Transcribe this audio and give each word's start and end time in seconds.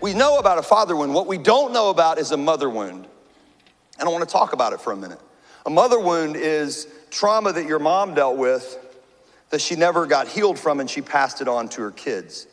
We 0.00 0.14
know 0.14 0.38
about 0.38 0.56
a 0.58 0.62
father 0.62 0.96
wound. 0.96 1.12
What 1.12 1.26
we 1.26 1.36
don't 1.36 1.72
know 1.72 1.90
about 1.90 2.18
is 2.18 2.30
a 2.30 2.36
mother 2.36 2.70
wound. 2.70 3.06
And 3.98 4.08
I 4.08 4.10
want 4.10 4.26
to 4.26 4.32
talk 4.32 4.52
about 4.54 4.72
it 4.72 4.80
for 4.80 4.92
a 4.92 4.96
minute. 4.96 5.20
A 5.66 5.70
mother 5.70 6.00
wound 6.00 6.34
is 6.34 6.88
trauma 7.10 7.52
that 7.52 7.66
your 7.66 7.78
mom 7.78 8.14
dealt 8.14 8.38
with 8.38 8.78
that 9.50 9.60
she 9.60 9.76
never 9.76 10.06
got 10.06 10.28
healed 10.28 10.58
from 10.58 10.80
and 10.80 10.88
she 10.88 11.02
passed 11.02 11.40
it 11.40 11.48
on 11.48 11.68
to 11.70 11.82
her 11.82 11.90
kids. 11.90 12.46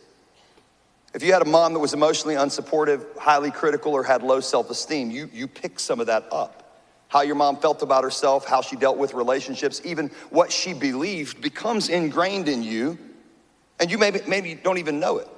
If 1.16 1.24
you 1.24 1.32
had 1.32 1.42
a 1.42 1.46
mom 1.46 1.72
that 1.74 1.80
was 1.80 1.94
emotionally 1.94 2.36
unsupportive, 2.36 3.18
highly 3.18 3.50
critical, 3.50 3.94
or 3.94 4.04
had 4.04 4.22
low 4.22 4.42
self 4.42 4.70
esteem, 4.70 5.10
you, 5.10 5.30
you 5.32 5.48
pick 5.48 5.80
some 5.80 6.02
of 6.02 6.08
that 6.08 6.26
up. 6.30 6.84
How 7.08 7.22
your 7.22 7.36
mom 7.36 7.56
felt 7.56 7.82
about 7.82 8.04
herself, 8.04 8.46
how 8.46 8.62
she 8.62 8.76
dealt 8.76 8.98
with 8.98 9.14
relationships, 9.14 9.82
even 9.86 10.10
what 10.30 10.52
she 10.52 10.74
believed 10.74 11.42
becomes 11.42 11.88
ingrained 11.88 12.50
in 12.50 12.64
you, 12.64 13.00
and 13.80 13.90
you 13.90 13.98
maybe, 13.98 14.20
maybe 14.28 14.56
don't 14.56 14.78
even 14.78 15.00
know 15.00 15.18
it. 15.18 15.30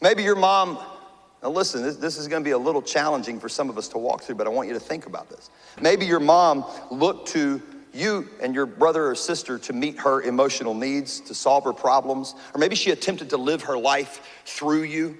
Maybe 0.00 0.22
your 0.22 0.36
mom 0.36 0.78
now, 1.42 1.48
listen, 1.48 1.82
this, 1.82 1.96
this 1.96 2.18
is 2.18 2.28
to 2.28 2.40
be 2.40 2.50
a 2.50 2.58
little 2.58 2.82
challenging 2.82 3.40
for 3.40 3.48
some 3.48 3.70
of 3.70 3.78
us 3.78 3.88
to 3.88 3.98
walk 3.98 4.22
through, 4.22 4.34
but 4.34 4.46
I 4.46 4.50
want 4.50 4.68
you 4.68 4.74
to 4.74 4.80
think 4.80 5.06
about 5.06 5.30
this. 5.30 5.50
Maybe 5.80 6.04
your 6.04 6.20
mom 6.20 6.64
looked 6.90 7.28
to 7.28 7.62
you 7.92 8.28
and 8.42 8.54
your 8.54 8.66
brother 8.66 9.08
or 9.08 9.14
sister 9.14 9.58
to 9.58 9.72
meet 9.72 9.98
her 10.00 10.22
emotional 10.22 10.74
needs, 10.74 11.20
to 11.20 11.34
solve 11.34 11.64
her 11.64 11.72
problems, 11.72 12.34
or 12.54 12.58
maybe 12.58 12.76
she 12.76 12.90
attempted 12.90 13.30
to 13.30 13.36
live 13.36 13.62
her 13.62 13.76
life 13.76 14.42
through 14.44 14.82
you. 14.82 15.16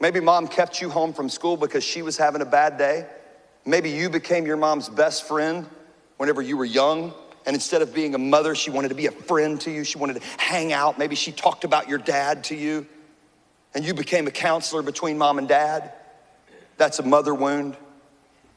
Maybe 0.00 0.20
mom 0.20 0.48
kept 0.48 0.80
you 0.80 0.90
home 0.90 1.12
from 1.12 1.28
school 1.28 1.56
because 1.56 1.84
she 1.84 2.02
was 2.02 2.16
having 2.16 2.42
a 2.42 2.46
bad 2.46 2.78
day. 2.78 3.06
Maybe 3.64 3.90
you 3.90 4.10
became 4.10 4.46
your 4.46 4.56
mom's 4.56 4.88
best 4.88 5.26
friend 5.26 5.66
whenever 6.16 6.42
you 6.42 6.56
were 6.56 6.64
young. 6.64 7.12
And 7.46 7.54
instead 7.54 7.82
of 7.82 7.94
being 7.94 8.14
a 8.14 8.18
mother, 8.18 8.54
she 8.54 8.70
wanted 8.70 8.88
to 8.88 8.94
be 8.94 9.06
a 9.06 9.12
friend 9.12 9.60
to 9.62 9.70
you. 9.70 9.84
She 9.84 9.98
wanted 9.98 10.20
to 10.20 10.28
hang 10.38 10.72
out. 10.72 10.98
Maybe 10.98 11.14
she 11.14 11.30
talked 11.30 11.64
about 11.64 11.88
your 11.88 11.98
dad 11.98 12.44
to 12.44 12.56
you 12.56 12.86
and 13.74 13.84
you 13.84 13.92
became 13.92 14.26
a 14.26 14.30
counselor 14.30 14.82
between 14.82 15.18
mom 15.18 15.38
and 15.38 15.48
dad, 15.48 15.92
that's 16.76 17.00
a 17.00 17.02
mother 17.02 17.34
wound. 17.34 17.76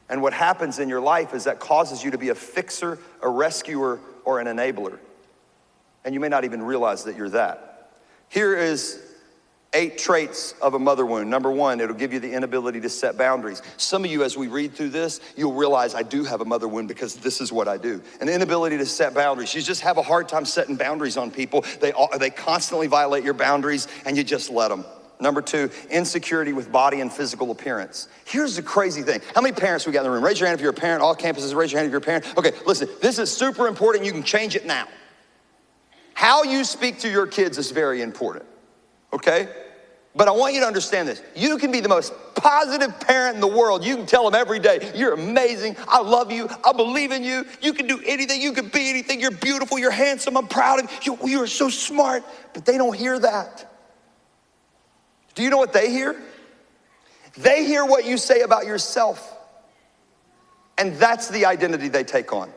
And 0.08 0.22
what 0.22 0.32
happens 0.32 0.78
in 0.78 0.88
your 0.88 1.00
life 1.00 1.34
is 1.34 1.44
that 1.44 1.60
causes 1.60 2.02
you 2.02 2.10
to 2.12 2.18
be 2.18 2.30
a 2.30 2.34
fixer, 2.34 2.98
a 3.22 3.28
rescuer, 3.28 4.00
or 4.24 4.40
an 4.40 4.46
enabler. 4.46 4.98
And 6.04 6.14
you 6.14 6.20
may 6.20 6.28
not 6.28 6.44
even 6.44 6.62
realize 6.62 7.04
that 7.04 7.16
you're 7.16 7.28
that. 7.30 7.90
Here 8.28 8.56
is 8.56 9.02
eight 9.74 9.98
traits 9.98 10.54
of 10.62 10.72
a 10.72 10.78
mother 10.78 11.04
wound. 11.04 11.28
Number 11.28 11.50
one, 11.50 11.80
it'll 11.80 11.94
give 11.94 12.12
you 12.12 12.20
the 12.20 12.32
inability 12.32 12.80
to 12.80 12.88
set 12.88 13.18
boundaries. 13.18 13.60
Some 13.76 14.04
of 14.04 14.10
you, 14.10 14.24
as 14.24 14.36
we 14.36 14.48
read 14.48 14.74
through 14.74 14.88
this, 14.90 15.20
you'll 15.36 15.52
realize 15.52 15.94
I 15.94 16.02
do 16.02 16.24
have 16.24 16.40
a 16.40 16.44
mother 16.44 16.66
wound 16.66 16.88
because 16.88 17.16
this 17.16 17.40
is 17.40 17.52
what 17.52 17.68
I 17.68 17.76
do. 17.76 18.02
An 18.20 18.28
inability 18.30 18.78
to 18.78 18.86
set 18.86 19.12
boundaries. 19.12 19.54
You 19.54 19.60
just 19.60 19.82
have 19.82 19.98
a 19.98 20.02
hard 20.02 20.28
time 20.28 20.46
setting 20.46 20.76
boundaries 20.76 21.18
on 21.18 21.30
people. 21.30 21.64
They, 21.80 21.92
they 22.18 22.30
constantly 22.30 22.86
violate 22.86 23.24
your 23.24 23.34
boundaries 23.34 23.88
and 24.06 24.16
you 24.16 24.24
just 24.24 24.50
let 24.50 24.68
them. 24.68 24.84
Number 25.20 25.42
two, 25.42 25.70
insecurity 25.90 26.52
with 26.52 26.70
body 26.70 27.00
and 27.00 27.12
physical 27.12 27.50
appearance. 27.50 28.08
Here's 28.24 28.54
the 28.56 28.62
crazy 28.62 29.02
thing. 29.02 29.20
How 29.34 29.40
many 29.40 29.54
parents 29.54 29.84
we 29.84 29.92
got 29.92 30.00
in 30.00 30.04
the 30.04 30.10
room? 30.10 30.24
Raise 30.24 30.38
your 30.38 30.46
hand 30.46 30.58
if 30.58 30.62
you're 30.62 30.70
a 30.70 30.74
parent. 30.74 31.02
All 31.02 31.16
campuses, 31.16 31.54
raise 31.54 31.72
your 31.72 31.80
hand 31.80 31.86
if 31.86 31.90
you're 31.90 31.98
a 31.98 32.00
parent. 32.00 32.24
Okay, 32.38 32.52
listen, 32.66 32.88
this 33.02 33.18
is 33.18 33.30
super 33.30 33.66
important. 33.66 34.04
You 34.04 34.12
can 34.12 34.22
change 34.22 34.54
it 34.54 34.64
now. 34.64 34.86
How 36.14 36.44
you 36.44 36.64
speak 36.64 37.00
to 37.00 37.08
your 37.08 37.26
kids 37.26 37.58
is 37.58 37.70
very 37.70 38.02
important, 38.02 38.44
okay? 39.12 39.48
But 40.14 40.26
I 40.26 40.32
want 40.32 40.54
you 40.54 40.60
to 40.60 40.66
understand 40.66 41.06
this. 41.06 41.22
You 41.36 41.58
can 41.58 41.70
be 41.70 41.78
the 41.78 41.88
most 41.88 42.12
positive 42.34 42.98
parent 42.98 43.36
in 43.36 43.40
the 43.40 43.46
world. 43.46 43.84
You 43.84 43.96
can 43.96 44.06
tell 44.06 44.28
them 44.28 44.34
every 44.34 44.58
day, 44.58 44.90
you're 44.94 45.12
amazing. 45.14 45.76
I 45.86 46.00
love 46.00 46.32
you. 46.32 46.48
I 46.64 46.72
believe 46.72 47.12
in 47.12 47.22
you. 47.22 47.44
You 47.60 47.72
can 47.72 47.86
do 47.86 48.00
anything. 48.04 48.40
You 48.40 48.52
can 48.52 48.68
be 48.68 48.90
anything. 48.90 49.20
You're 49.20 49.30
beautiful. 49.30 49.78
You're 49.78 49.92
handsome. 49.92 50.36
I'm 50.36 50.48
proud 50.48 50.82
of 50.82 50.90
you. 51.04 51.18
You 51.24 51.42
are 51.42 51.46
so 51.46 51.68
smart. 51.68 52.24
But 52.52 52.64
they 52.64 52.78
don't 52.78 52.96
hear 52.96 53.18
that. 53.20 53.67
Do 55.38 55.44
you 55.44 55.50
know 55.50 55.58
what 55.58 55.72
they 55.72 55.92
hear? 55.92 56.20
They 57.36 57.64
hear 57.64 57.84
what 57.84 58.04
you 58.04 58.18
say 58.18 58.40
about 58.40 58.66
yourself. 58.66 59.36
And 60.76 60.96
that's 60.96 61.28
the 61.28 61.46
identity 61.46 61.86
they 61.86 62.02
take 62.02 62.32
on. 62.32 62.52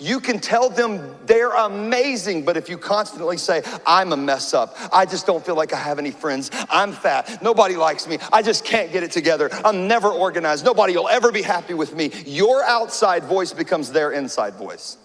You 0.00 0.18
can 0.18 0.40
tell 0.40 0.68
them 0.68 1.14
they're 1.26 1.52
amazing, 1.52 2.44
but 2.44 2.56
if 2.56 2.68
you 2.68 2.76
constantly 2.76 3.36
say, 3.36 3.62
I'm 3.86 4.12
a 4.12 4.16
mess 4.16 4.52
up, 4.52 4.76
I 4.92 5.06
just 5.06 5.28
don't 5.28 5.46
feel 5.46 5.54
like 5.54 5.72
I 5.72 5.76
have 5.76 6.00
any 6.00 6.10
friends, 6.10 6.50
I'm 6.68 6.90
fat, 6.90 7.40
nobody 7.40 7.76
likes 7.76 8.08
me, 8.08 8.18
I 8.32 8.42
just 8.42 8.64
can't 8.64 8.90
get 8.90 9.04
it 9.04 9.12
together, 9.12 9.48
I'm 9.64 9.86
never 9.86 10.08
organized, 10.08 10.64
nobody 10.64 10.96
will 10.96 11.08
ever 11.08 11.30
be 11.30 11.42
happy 11.42 11.74
with 11.74 11.94
me, 11.94 12.10
your 12.26 12.64
outside 12.64 13.22
voice 13.22 13.52
becomes 13.52 13.92
their 13.92 14.10
inside 14.10 14.54
voice. 14.54 14.96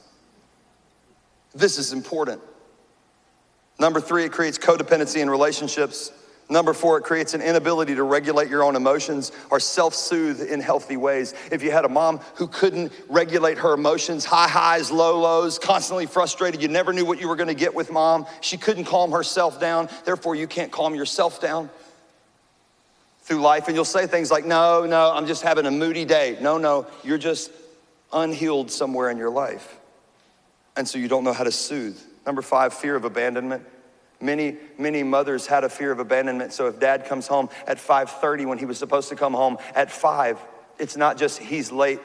This 1.53 1.78
is 1.78 1.94
important. 1.94 2.41
Number 3.78 4.01
three, 4.01 4.23
it 4.23 4.31
creates 4.31 4.57
codependency 4.57 5.22
in 5.22 5.29
relationships. 5.29 6.12
Number 6.52 6.74
four, 6.74 6.98
it 6.98 7.04
creates 7.04 7.36
an 7.36 7.42
inability 7.42 7.94
to 7.94 8.04
regulate 8.04 8.50
your 8.50 8.64
own 8.64 8.76
emotions 8.76 9.32
or 9.52 9.60
self 9.60 9.94
soothe 9.94 10.42
in 10.42 10.60
healthy 10.60 10.98
ways. 10.98 11.36
If 11.52 11.62
you 11.62 11.72
had 11.72 11.86
a 11.86 11.90
mom 11.90 12.22
who 12.36 12.48
couldn't 12.48 12.92
regulate 13.08 13.60
her 13.60 13.74
emotions, 13.74 14.26
high 14.26 14.48
highs, 14.48 14.90
low 14.90 15.20
lows, 15.20 15.60
constantly 15.60 16.08
frustrated, 16.08 16.60
you 16.60 16.68
never 16.68 16.92
knew 16.92 17.06
what 17.06 17.22
you 17.22 17.28
were 17.28 17.36
gonna 17.36 17.54
get 17.54 17.76
with 17.76 17.92
mom, 17.92 18.26
she 18.42 18.58
couldn't 18.58 18.86
calm 18.86 19.12
herself 19.12 19.60
down, 19.60 19.90
therefore, 20.06 20.34
you 20.34 20.48
can't 20.48 20.72
calm 20.72 20.96
yourself 20.96 21.40
down 21.40 21.70
through 23.22 23.42
life. 23.42 23.68
And 23.68 23.76
you'll 23.76 23.86
say 23.86 24.08
things 24.08 24.31
like, 24.31 24.44
No, 24.44 24.88
no, 24.88 25.12
I'm 25.14 25.28
just 25.28 25.44
having 25.44 25.68
a 25.68 25.72
moody 25.72 26.04
day. 26.04 26.36
No, 26.42 26.58
no, 26.58 26.88
you're 27.04 27.20
just 27.20 27.52
unhealed 28.12 28.72
somewhere 28.72 29.12
in 29.12 29.20
your 29.20 29.30
life. 29.30 29.78
And 30.76 30.88
so 30.88 30.98
you 30.98 31.08
don't 31.08 31.24
know 31.24 31.34
how 31.34 31.44
to 31.44 31.52
soothe. 31.52 32.00
Number 32.26 32.42
five, 32.42 32.74
fear 32.74 32.96
of 32.96 33.06
abandonment. 33.06 33.64
Many, 34.22 34.57
many 34.78 35.03
mothers 35.03 35.47
had 35.47 35.63
a 35.63 35.69
fear 35.69 35.91
of 35.91 36.00
abandonment. 36.00 36.52
So 36.53 36.68
if 36.68 36.80
dad 36.80 37.06
comes 37.06 37.28
home 37.28 37.50
at 37.66 37.78
5:30 37.78 38.46
when 38.46 38.57
he 38.57 38.66
was 38.66 38.78
supposed 38.78 39.09
to 39.09 39.16
come 39.16 39.34
home 39.34 39.57
at 39.75 39.91
5, 39.91 40.38
it's 40.78 40.97
not 40.97 41.18
just 41.18 41.40
he's 41.40 41.72
late 41.72 42.00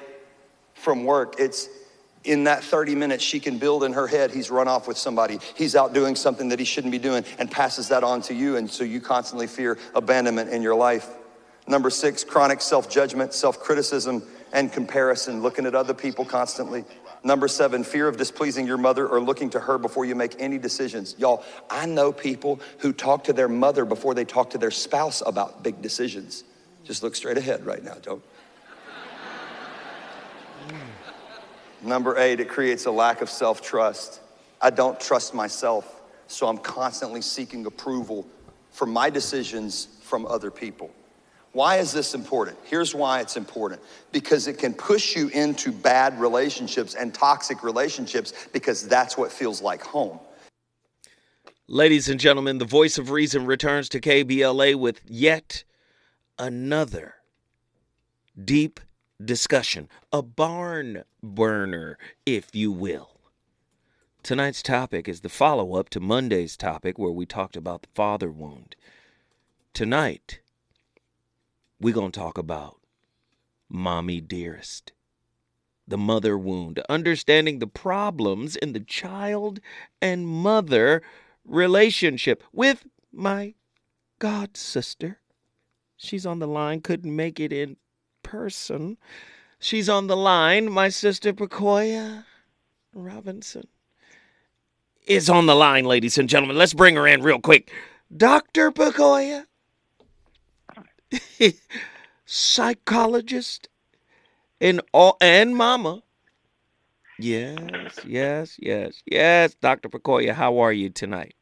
from 0.74 1.04
work. 1.04 1.36
It's 1.38 1.68
in 2.24 2.44
that 2.44 2.64
30 2.64 2.94
minutes 2.94 3.22
she 3.22 3.38
can 3.38 3.58
build 3.58 3.84
in 3.84 3.92
her 3.92 4.06
head 4.06 4.30
he's 4.30 4.50
run 4.50 4.66
off 4.66 4.88
with 4.88 4.96
somebody. 4.96 5.38
He's 5.54 5.76
out 5.76 5.92
doing 5.92 6.16
something 6.16 6.48
that 6.48 6.58
he 6.58 6.64
shouldn't 6.64 6.92
be 6.92 6.98
doing 6.98 7.24
and 7.38 7.50
passes 7.50 7.88
that 7.88 8.02
on 8.02 8.22
to 8.22 8.34
you 8.34 8.56
and 8.56 8.70
so 8.70 8.82
you 8.82 9.00
constantly 9.00 9.46
fear 9.46 9.78
abandonment 9.94 10.50
in 10.50 10.62
your 10.62 10.74
life. 10.74 11.08
Number 11.66 11.90
6, 11.90 12.24
chronic 12.24 12.60
self-judgment, 12.60 13.32
self-criticism 13.34 14.22
and 14.52 14.72
comparison, 14.72 15.42
looking 15.42 15.66
at 15.66 15.74
other 15.74 15.94
people 15.94 16.24
constantly. 16.24 16.84
Number 17.26 17.48
seven, 17.48 17.84
fear 17.84 18.06
of 18.06 18.18
displeasing 18.18 18.66
your 18.66 18.76
mother 18.76 19.08
or 19.08 19.18
looking 19.18 19.48
to 19.50 19.60
her 19.60 19.78
before 19.78 20.04
you 20.04 20.14
make 20.14 20.36
any 20.38 20.58
decisions. 20.58 21.14
Y'all, 21.18 21.42
I 21.70 21.86
know 21.86 22.12
people 22.12 22.60
who 22.78 22.92
talk 22.92 23.24
to 23.24 23.32
their 23.32 23.48
mother 23.48 23.86
before 23.86 24.12
they 24.12 24.26
talk 24.26 24.50
to 24.50 24.58
their 24.58 24.70
spouse 24.70 25.22
about 25.24 25.62
big 25.62 25.80
decisions. 25.80 26.44
Just 26.84 27.02
look 27.02 27.16
straight 27.16 27.38
ahead 27.38 27.64
right 27.64 27.82
now, 27.82 27.94
don't. 28.02 28.22
Number 31.82 32.18
eight, 32.18 32.40
it 32.40 32.48
creates 32.48 32.84
a 32.84 32.90
lack 32.90 33.22
of 33.22 33.30
self 33.30 33.62
trust. 33.62 34.20
I 34.60 34.68
don't 34.70 35.00
trust 35.00 35.34
myself, 35.34 36.02
so 36.26 36.46
I'm 36.46 36.58
constantly 36.58 37.22
seeking 37.22 37.64
approval 37.64 38.26
for 38.70 38.86
my 38.86 39.08
decisions 39.08 39.88
from 40.02 40.26
other 40.26 40.50
people. 40.50 40.90
Why 41.54 41.76
is 41.76 41.92
this 41.92 42.14
important? 42.14 42.58
Here's 42.64 42.96
why 42.96 43.20
it's 43.20 43.36
important 43.36 43.80
because 44.10 44.48
it 44.48 44.58
can 44.58 44.74
push 44.74 45.14
you 45.14 45.28
into 45.28 45.70
bad 45.70 46.20
relationships 46.20 46.96
and 46.96 47.14
toxic 47.14 47.62
relationships 47.62 48.32
because 48.52 48.86
that's 48.88 49.16
what 49.16 49.30
feels 49.30 49.62
like 49.62 49.80
home. 49.80 50.18
Ladies 51.68 52.08
and 52.08 52.18
gentlemen, 52.18 52.58
the 52.58 52.64
voice 52.64 52.98
of 52.98 53.10
reason 53.10 53.46
returns 53.46 53.88
to 53.90 54.00
KBLA 54.00 54.74
with 54.74 55.00
yet 55.06 55.62
another 56.40 57.14
deep 58.44 58.80
discussion, 59.24 59.88
a 60.12 60.22
barn 60.22 61.04
burner, 61.22 61.96
if 62.26 62.52
you 62.52 62.72
will. 62.72 63.20
Tonight's 64.24 64.60
topic 64.60 65.08
is 65.08 65.20
the 65.20 65.28
follow 65.28 65.76
up 65.76 65.88
to 65.90 66.00
Monday's 66.00 66.56
topic 66.56 66.98
where 66.98 67.12
we 67.12 67.26
talked 67.26 67.56
about 67.56 67.82
the 67.82 67.88
father 67.94 68.30
wound. 68.30 68.74
Tonight, 69.72 70.40
we're 71.84 71.92
going 71.92 72.10
to 72.10 72.18
talk 72.18 72.38
about 72.38 72.80
Mommy 73.68 74.18
Dearest, 74.18 74.92
the 75.86 75.98
mother 75.98 76.38
wound, 76.38 76.78
understanding 76.88 77.58
the 77.58 77.66
problems 77.66 78.56
in 78.56 78.72
the 78.72 78.80
child 78.80 79.60
and 80.00 80.26
mother 80.26 81.02
relationship 81.44 82.42
with 82.54 82.86
my 83.12 83.52
god 84.18 84.56
sister. 84.56 85.18
She's 85.98 86.24
on 86.24 86.38
the 86.38 86.48
line, 86.48 86.80
couldn't 86.80 87.14
make 87.14 87.38
it 87.38 87.52
in 87.52 87.76
person. 88.22 88.96
She's 89.58 89.90
on 89.90 90.06
the 90.06 90.16
line. 90.16 90.72
My 90.72 90.88
sister 90.88 91.34
Pacoya 91.34 92.24
Robinson 92.94 93.68
is 95.06 95.28
on 95.28 95.44
the 95.44 95.54
line, 95.54 95.84
ladies 95.84 96.16
and 96.16 96.30
gentlemen. 96.30 96.56
Let's 96.56 96.72
bring 96.72 96.96
her 96.96 97.06
in 97.06 97.22
real 97.22 97.40
quick. 97.40 97.70
Dr. 98.16 98.70
Pacoya. 98.72 99.44
Psychologist 102.26 103.68
and 104.60 104.80
all 104.92 105.16
and 105.20 105.56
mama. 105.56 106.02
Yes, 107.18 108.04
yes, 108.04 108.56
yes, 108.60 109.02
yes. 109.06 109.54
Dr. 109.54 109.88
Pakoya, 109.88 110.32
how 110.34 110.58
are 110.58 110.72
you 110.72 110.90
tonight? 110.90 111.34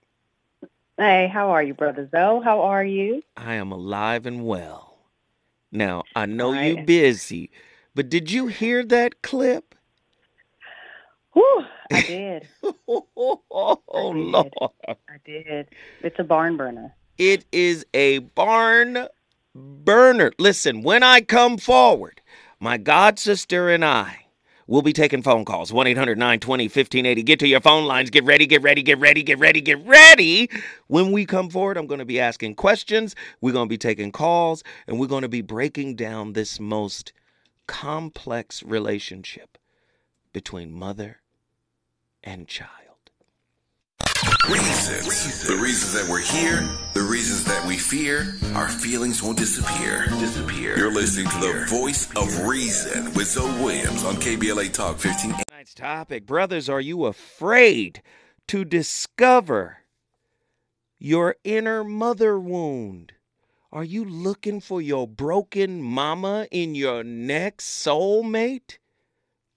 Hey, 0.98 1.28
how 1.32 1.50
are 1.50 1.62
you, 1.62 1.74
Brother 1.74 2.08
Zoe? 2.10 2.42
How 2.44 2.62
are 2.62 2.84
you? 2.84 3.22
I 3.36 3.54
am 3.54 3.72
alive 3.72 4.26
and 4.26 4.44
well. 4.46 4.98
Now, 5.72 6.04
I 6.14 6.26
know 6.26 6.52
you 6.52 6.76
Right. 6.76 6.86
busy, 6.86 7.50
but 7.94 8.08
did 8.10 8.30
you 8.30 8.48
hear 8.48 8.84
that 8.84 9.22
clip? 9.22 9.74
Whew, 11.32 11.64
I 11.90 12.00
did. 12.02 12.48
Oh, 12.88 14.10
did. 14.18 14.54
Lord. 14.54 14.70
I 15.08 15.16
did. 15.24 15.68
It's 16.02 16.18
a 16.18 16.24
barn 16.24 16.56
burner. 16.56 16.94
It 17.18 17.44
is 17.52 17.86
a 17.94 18.18
barn 18.20 19.08
burner. 19.54 20.32
Listen, 20.38 20.82
when 20.82 21.02
I 21.02 21.20
come 21.20 21.58
forward, 21.58 22.20
my 22.60 22.78
god 22.78 23.18
sister 23.18 23.68
and 23.68 23.84
I 23.84 24.26
will 24.66 24.82
be 24.82 24.92
taking 24.92 25.22
phone 25.22 25.44
calls. 25.44 25.72
1 25.72 25.86
800 25.86 26.18
920 26.18 26.64
1580. 26.64 27.22
Get 27.22 27.40
to 27.40 27.48
your 27.48 27.60
phone 27.60 27.84
lines. 27.84 28.10
Get 28.10 28.24
ready, 28.24 28.46
get 28.46 28.62
ready, 28.62 28.82
get 28.82 28.98
ready, 28.98 29.22
get 29.22 29.38
ready, 29.38 29.60
get 29.60 29.84
ready. 29.86 30.48
When 30.86 31.12
we 31.12 31.26
come 31.26 31.50
forward, 31.50 31.76
I'm 31.76 31.86
going 31.86 31.98
to 31.98 32.04
be 32.04 32.20
asking 32.20 32.54
questions. 32.54 33.14
We're 33.40 33.52
going 33.52 33.66
to 33.66 33.72
be 33.72 33.78
taking 33.78 34.12
calls, 34.12 34.62
and 34.86 34.98
we're 34.98 35.06
going 35.06 35.22
to 35.22 35.28
be 35.28 35.42
breaking 35.42 35.96
down 35.96 36.32
this 36.32 36.60
most 36.60 37.12
complex 37.66 38.62
relationship 38.62 39.58
between 40.32 40.72
mother 40.72 41.20
and 42.22 42.48
child. 42.48 42.81
Reasons. 44.50 45.46
The 45.46 45.54
reasons 45.54 45.92
that 45.92 46.10
we're 46.10 46.20
here, 46.20 46.68
the 46.94 47.02
reasons 47.02 47.44
that 47.44 47.64
we 47.64 47.76
fear, 47.76 48.34
our 48.56 48.68
feelings 48.68 49.22
won't 49.22 49.38
disappear. 49.38 50.06
Disappear. 50.18 50.76
You're 50.76 50.92
listening 50.92 51.28
to 51.28 51.38
the 51.38 51.66
voice 51.68 52.10
of 52.16 52.44
reason 52.44 53.04
with 53.14 53.28
Zoe 53.28 53.52
Williams 53.62 54.02
on 54.04 54.16
KBLA 54.16 54.72
Talk 54.72 54.98
15. 54.98 55.34
Tonight's 55.48 55.74
topic, 55.74 56.26
brothers, 56.26 56.68
are 56.68 56.80
you 56.80 57.04
afraid 57.04 58.02
to 58.48 58.64
discover 58.64 59.78
your 60.98 61.36
inner 61.44 61.84
mother 61.84 62.36
wound? 62.36 63.12
Are 63.70 63.84
you 63.84 64.04
looking 64.04 64.60
for 64.60 64.82
your 64.82 65.06
broken 65.06 65.80
mama 65.80 66.48
in 66.50 66.74
your 66.74 67.04
next 67.04 67.66
soulmate? 67.66 68.78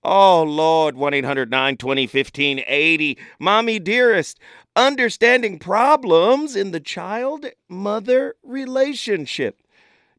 Oh, 0.08 0.44
Lord, 0.44 0.96
1 0.96 1.16
800 1.16 1.50
920 1.50 2.04
1580. 2.04 3.18
Mommy 3.40 3.80
dearest, 3.80 4.40
understanding 4.76 5.58
problems 5.58 6.56
in 6.56 6.72
the 6.72 6.80
child 6.80 7.46
mother 7.70 8.36
relationship. 8.44 9.62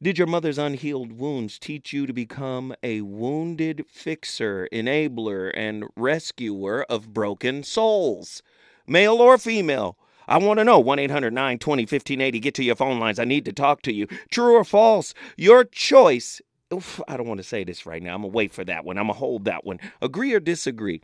Did 0.03 0.19
your 0.19 0.26
mother's 0.26 0.58
unhealed 0.58 1.12
wounds 1.12 1.58
teach 1.58 1.93
you 1.93 2.06
to 2.06 2.12
become 2.12 2.75
a 2.82 3.00
wounded 3.00 3.85
fixer, 3.88 4.69
enabler, 4.73 5.50
and 5.55 5.85
rescuer 5.97 6.85
of 6.85 7.12
broken 7.12 7.62
souls? 7.62 8.43
Male 8.87 9.17
or 9.17 9.38
female? 9.38 9.97
I 10.29 10.38
want 10.38 10.58
to 10.58 10.64
know. 10.64 10.79
1 10.79 10.99
800 10.99 11.32
920 11.32 11.82
1580. 11.82 12.41
Get 12.41 12.55
to 12.55 12.64
your 12.64 12.76
phone 12.76 12.99
lines. 12.99 13.19
I 13.19 13.25
need 13.25 13.44
to 13.44 13.53
talk 13.53 13.82
to 13.82 13.93
you. 13.93 14.06
True 14.31 14.56
or 14.56 14.64
false? 14.64 15.14
Your 15.37 15.64
choice. 15.64 16.41
Oof, 16.73 17.00
I 17.08 17.17
don't 17.17 17.29
want 17.29 17.38
to 17.38 17.44
say 17.44 17.64
this 17.64 17.87
right 17.87 18.03
now. 18.03 18.14
I'm 18.14 18.23
going 18.23 18.32
to 18.32 18.37
wait 18.37 18.53
for 18.53 18.64
that 18.64 18.85
one. 18.85 18.99
I'm 18.99 19.06
going 19.06 19.14
to 19.14 19.19
hold 19.19 19.44
that 19.44 19.64
one. 19.64 19.79
Agree 20.03 20.35
or 20.35 20.41
disagree? 20.41 21.00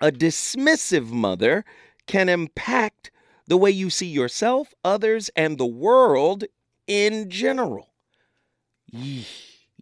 A 0.00 0.10
dismissive 0.10 1.10
mother 1.10 1.64
can 2.06 2.28
impact 2.28 3.10
the 3.46 3.56
way 3.56 3.70
you 3.70 3.90
see 3.90 4.06
yourself, 4.06 4.74
others, 4.84 5.30
and 5.36 5.58
the 5.58 5.66
world 5.66 6.44
in 6.86 7.30
general. 7.30 7.90
Yeesh, 8.92 9.26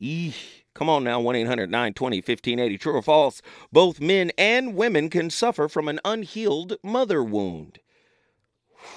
yeesh. 0.01 0.63
Come 0.75 0.89
on 0.89 1.05
now, 1.05 1.21
1 1.21 1.37
800 1.37 1.71
920 1.71 2.17
1580. 2.17 2.79
True 2.79 2.95
or 2.95 3.03
false? 3.03 3.41
Both 3.71 4.01
men 4.01 4.33
and 4.37 4.75
women 4.75 5.09
can 5.09 5.31
suffer 5.31 5.69
from 5.69 5.89
an 5.89 6.01
unhealed 6.05 6.77
mother 6.83 7.23
wound. 7.23 7.79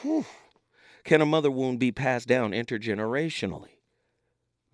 Whew. 0.01 0.25
Can 1.03 1.21
a 1.21 1.25
mother 1.25 1.51
wound 1.51 1.79
be 1.79 1.91
passed 1.91 2.27
down 2.27 2.51
intergenerationally? 2.51 3.76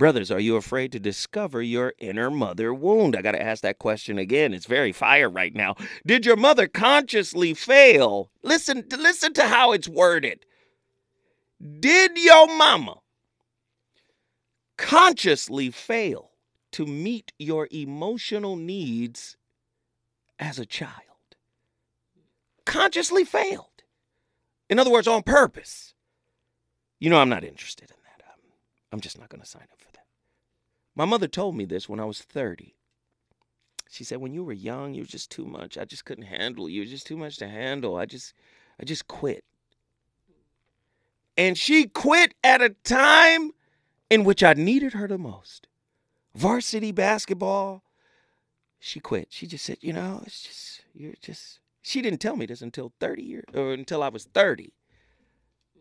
Brothers, 0.03 0.31
are 0.31 0.39
you 0.41 0.57
afraid 0.57 0.91
to 0.91 0.99
discover 0.99 1.61
your 1.61 1.93
inner 1.97 2.29
mother 2.29 2.73
wound? 2.73 3.15
I 3.15 3.21
got 3.21 3.31
to 3.31 3.41
ask 3.41 3.61
that 3.61 3.79
question 3.79 4.17
again. 4.17 4.53
It's 4.53 4.65
very 4.65 4.91
fire 4.91 5.29
right 5.29 5.55
now. 5.55 5.75
Did 6.05 6.25
your 6.25 6.35
mother 6.35 6.67
consciously 6.67 7.53
fail? 7.53 8.29
Listen, 8.41 8.83
listen 8.91 9.31
to 9.35 9.47
how 9.47 9.71
it's 9.71 9.87
worded. 9.87 10.45
Did 11.79 12.17
your 12.17 12.47
mama 12.47 12.95
consciously 14.77 15.71
fail 15.71 16.31
to 16.73 16.85
meet 16.85 17.31
your 17.39 17.69
emotional 17.71 18.57
needs 18.57 19.37
as 20.37 20.59
a 20.59 20.65
child? 20.65 21.37
Consciously 22.65 23.23
failed. 23.23 23.83
In 24.69 24.79
other 24.79 24.91
words, 24.91 25.07
on 25.07 25.23
purpose. 25.23 25.93
You 26.99 27.09
know, 27.09 27.21
I'm 27.21 27.29
not 27.29 27.45
interested 27.45 27.89
in 27.89 27.95
that. 28.03 28.25
I'm, 28.27 28.41
I'm 28.91 28.99
just 28.99 29.17
not 29.17 29.29
going 29.29 29.39
to 29.41 29.47
sign 29.47 29.63
up 29.71 29.79
for 29.79 29.85
that. 29.85 29.92
My 30.95 31.05
mother 31.05 31.27
told 31.27 31.55
me 31.55 31.65
this 31.65 31.89
when 31.89 31.99
I 31.99 32.05
was 32.05 32.21
30. 32.21 32.75
She 33.89 34.03
said, 34.03 34.19
when 34.19 34.33
you 34.33 34.43
were 34.43 34.53
young, 34.53 34.93
you 34.93 35.03
were 35.03 35.07
just 35.07 35.29
too 35.29 35.45
much. 35.45 35.77
I 35.77 35.85
just 35.85 36.05
couldn't 36.05 36.25
handle 36.25 36.67
you. 36.67 36.75
You 36.75 36.81
were 36.81 36.91
just 36.91 37.05
too 37.05 37.17
much 37.17 37.37
to 37.37 37.47
handle. 37.47 37.95
I 37.95 38.05
just, 38.05 38.33
I 38.79 38.85
just 38.85 39.07
quit. 39.07 39.43
And 41.37 41.57
she 41.57 41.85
quit 41.85 42.33
at 42.43 42.61
a 42.61 42.69
time 42.69 43.51
in 44.09 44.23
which 44.23 44.43
I 44.43 44.53
needed 44.53 44.93
her 44.93 45.07
the 45.07 45.17
most. 45.17 45.67
Varsity 46.35 46.91
basketball. 46.91 47.83
She 48.79 48.99
quit. 48.99 49.27
She 49.29 49.47
just 49.47 49.65
said, 49.65 49.77
you 49.81 49.93
know, 49.93 50.21
it's 50.25 50.41
just, 50.41 50.81
you're 50.93 51.13
just, 51.21 51.59
she 51.81 52.01
didn't 52.01 52.19
tell 52.19 52.35
me 52.35 52.45
this 52.45 52.61
until 52.61 52.93
30 52.99 53.23
years, 53.23 53.43
or 53.53 53.73
until 53.73 54.03
I 54.03 54.09
was 54.09 54.25
30. 54.25 54.73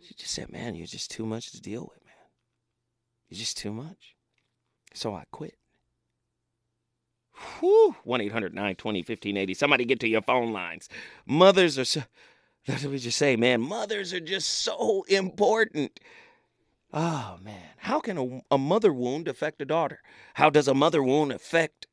She 0.01 0.15
just 0.15 0.33
said, 0.33 0.51
man, 0.51 0.75
you're 0.75 0.87
just 0.87 1.11
too 1.11 1.25
much 1.25 1.53
to 1.53 1.61
deal 1.61 1.83
with, 1.83 2.05
man. 2.05 2.15
You're 3.29 3.39
just 3.39 3.57
too 3.57 3.73
much. 3.73 4.12
So 4.95 5.15
I 5.15 5.25
quit. 5.31 5.55
Whew. 7.61 7.97
1 8.05 8.21
800 8.21 8.55
920 8.55 9.01
1580. 9.01 9.55
Somebody 9.55 9.85
get 9.85 10.01
to 10.01 10.09
your 10.09 10.23
phone 10.23 10.53
lines. 10.53 10.89
Mothers 11.27 11.79
are 11.79 11.85
so, 11.85 12.03
that's 12.67 12.83
what 12.85 12.93
we 12.93 12.99
just 12.99 13.19
say, 13.19 13.37
man. 13.37 13.61
Mothers 13.61 14.13
are 14.13 14.21
just 14.21 14.49
so 14.49 15.05
important. 15.09 15.99
Oh, 16.93 17.39
man. 17.43 17.71
How 17.79 18.01
can 18.01 18.19
a, 18.19 18.55
a 18.55 18.59
mother 18.59 18.93
wound 18.93 19.27
affect 19.29 19.63
a 19.63 19.65
daughter? 19.65 20.01
How 20.35 20.51
does 20.51 20.69
a 20.69 20.75
mother 20.75 21.03
wound 21.03 21.33
affect 21.33 21.87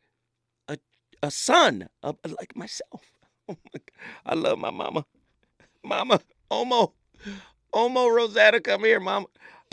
a, 0.68 0.78
a 1.24 1.32
son 1.32 1.88
a- 2.04 2.16
like 2.26 2.56
myself? 2.56 3.04
Oh 3.50 3.58
my. 3.74 3.80
I 4.28 4.36
love 4.36 4.60
my 4.60 4.70
mama. 4.70 5.06
Mama, 5.84 6.20
Omo, 6.52 6.92
Omo 7.74 8.16
Rosetta, 8.16 8.60
come 8.60 8.84
here, 8.84 9.00
mama. 9.00 9.26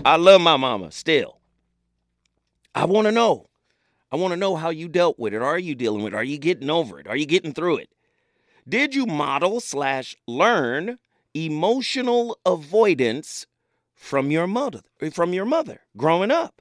I 0.03 0.17
love 0.17 0.41
my 0.41 0.57
mama 0.57 0.91
still. 0.93 1.41
I 2.77 2.85
want 2.85 3.07
to 3.07 3.13
know. 3.13 3.47
I 4.13 4.17
want 4.17 4.33
to 4.33 4.37
know 4.37 4.55
how 4.55 4.69
you 4.69 4.87
dealt 4.87 5.19
with 5.19 5.33
it. 5.33 5.41
Are 5.41 5.59
you 5.59 5.75
dealing 5.75 6.05
with 6.05 6.13
it? 6.13 6.17
Are 6.17 6.23
you 6.23 6.37
getting 6.37 6.69
over 6.69 7.01
it? 7.01 7.07
Are 7.09 7.17
you 7.17 7.25
getting 7.25 7.55
through 7.55 7.79
it? 7.79 7.89
Did 8.69 8.95
you 8.95 9.07
model 9.07 9.61
slash 9.61 10.15
learn 10.27 10.99
emotional 11.33 12.39
avoidance 12.45 13.47
from 13.95 14.31
your 14.31 14.47
mother 14.47 14.83
from 15.11 15.33
your 15.33 15.47
mother 15.47 15.81
growing 15.97 16.31
up? 16.31 16.61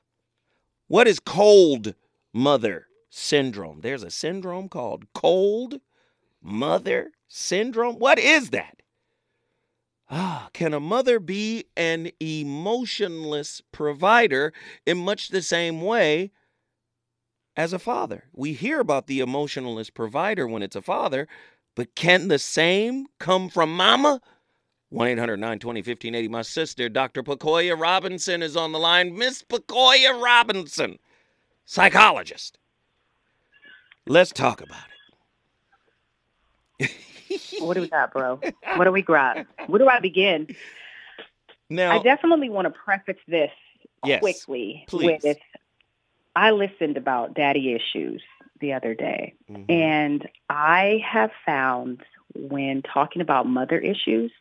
What 0.88 1.08
is 1.08 1.20
cold 1.20 1.96
mother 2.32 2.88
syndrome? 3.10 3.82
There's 3.82 4.04
a 4.04 4.12
syndrome 4.12 4.70
called 4.70 5.12
cold 5.14 5.82
mother 6.42 7.12
syndrome. 7.28 7.96
What 7.96 8.20
is 8.20 8.52
that? 8.52 8.75
Ah, 10.10 10.50
can 10.54 10.74
a 10.74 10.80
mother 10.80 11.20
be 11.20 11.66
an 11.76 12.12
emotionless 12.20 13.62
provider 13.72 14.54
in 14.86 14.98
much 15.00 15.30
the 15.30 15.42
same 15.42 15.82
way 15.82 16.32
as 17.56 17.74
a 17.74 17.80
father? 17.80 18.26
We 18.32 18.54
hear 18.54 18.80
about 18.80 19.08
the 19.08 19.20
emotionless 19.20 19.90
provider 19.90 20.48
when 20.48 20.62
it's 20.62 20.76
a 20.76 20.82
father, 20.82 21.28
but 21.76 21.96
can 21.96 22.28
the 22.28 22.40
same 22.40 23.08
come 23.20 23.50
from 23.50 23.76
mama? 23.76 24.22
1 24.90 25.08
800 25.08 25.38
920 25.38 25.80
1580. 25.80 26.28
My 26.28 26.44
sister, 26.44 26.88
Dr. 26.88 27.24
Pakoya 27.24 27.80
Robinson, 27.80 28.44
is 28.44 28.56
on 28.56 28.72
the 28.72 28.80
line. 28.80 29.18
Miss 29.18 29.42
Pakoya 29.42 30.22
Robinson, 30.22 31.00
psychologist. 31.66 32.60
Let's 34.06 34.32
talk 34.32 34.62
about 34.62 34.86
it. 36.80 36.92
What 37.60 37.74
do 37.76 37.82
we 37.82 37.90
got, 37.90 38.12
bro? 38.14 38.40
What 38.76 38.84
do 38.86 38.92
we 38.92 39.02
got? 39.02 39.46
Where 39.68 39.80
do 39.80 39.88
I 39.88 40.00
begin? 40.00 40.48
now, 41.70 41.92
I 41.92 42.04
definitely 42.04 42.50
want 42.50 42.66
to 42.66 42.72
preface 42.72 43.22
this 43.28 43.52
Yes, 44.04 44.20
quickly 44.20 44.84
please. 44.88 45.22
with 45.24 45.38
I 46.36 46.52
listened 46.52 46.98
about 46.98 47.34
daddy 47.34 47.74
issues 47.74 48.22
the 48.60 48.74
other 48.74 48.94
day, 48.94 49.34
Mhm. 49.50 49.66
and 49.70 50.30
I 50.50 51.02
have 51.10 51.32
found 51.46 52.02
when 52.36 52.82
talking 52.82 53.22
about 53.22 53.48
mother 53.48 53.78
issues, 53.80 54.32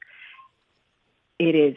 it 1.38 1.54
is 1.54 1.76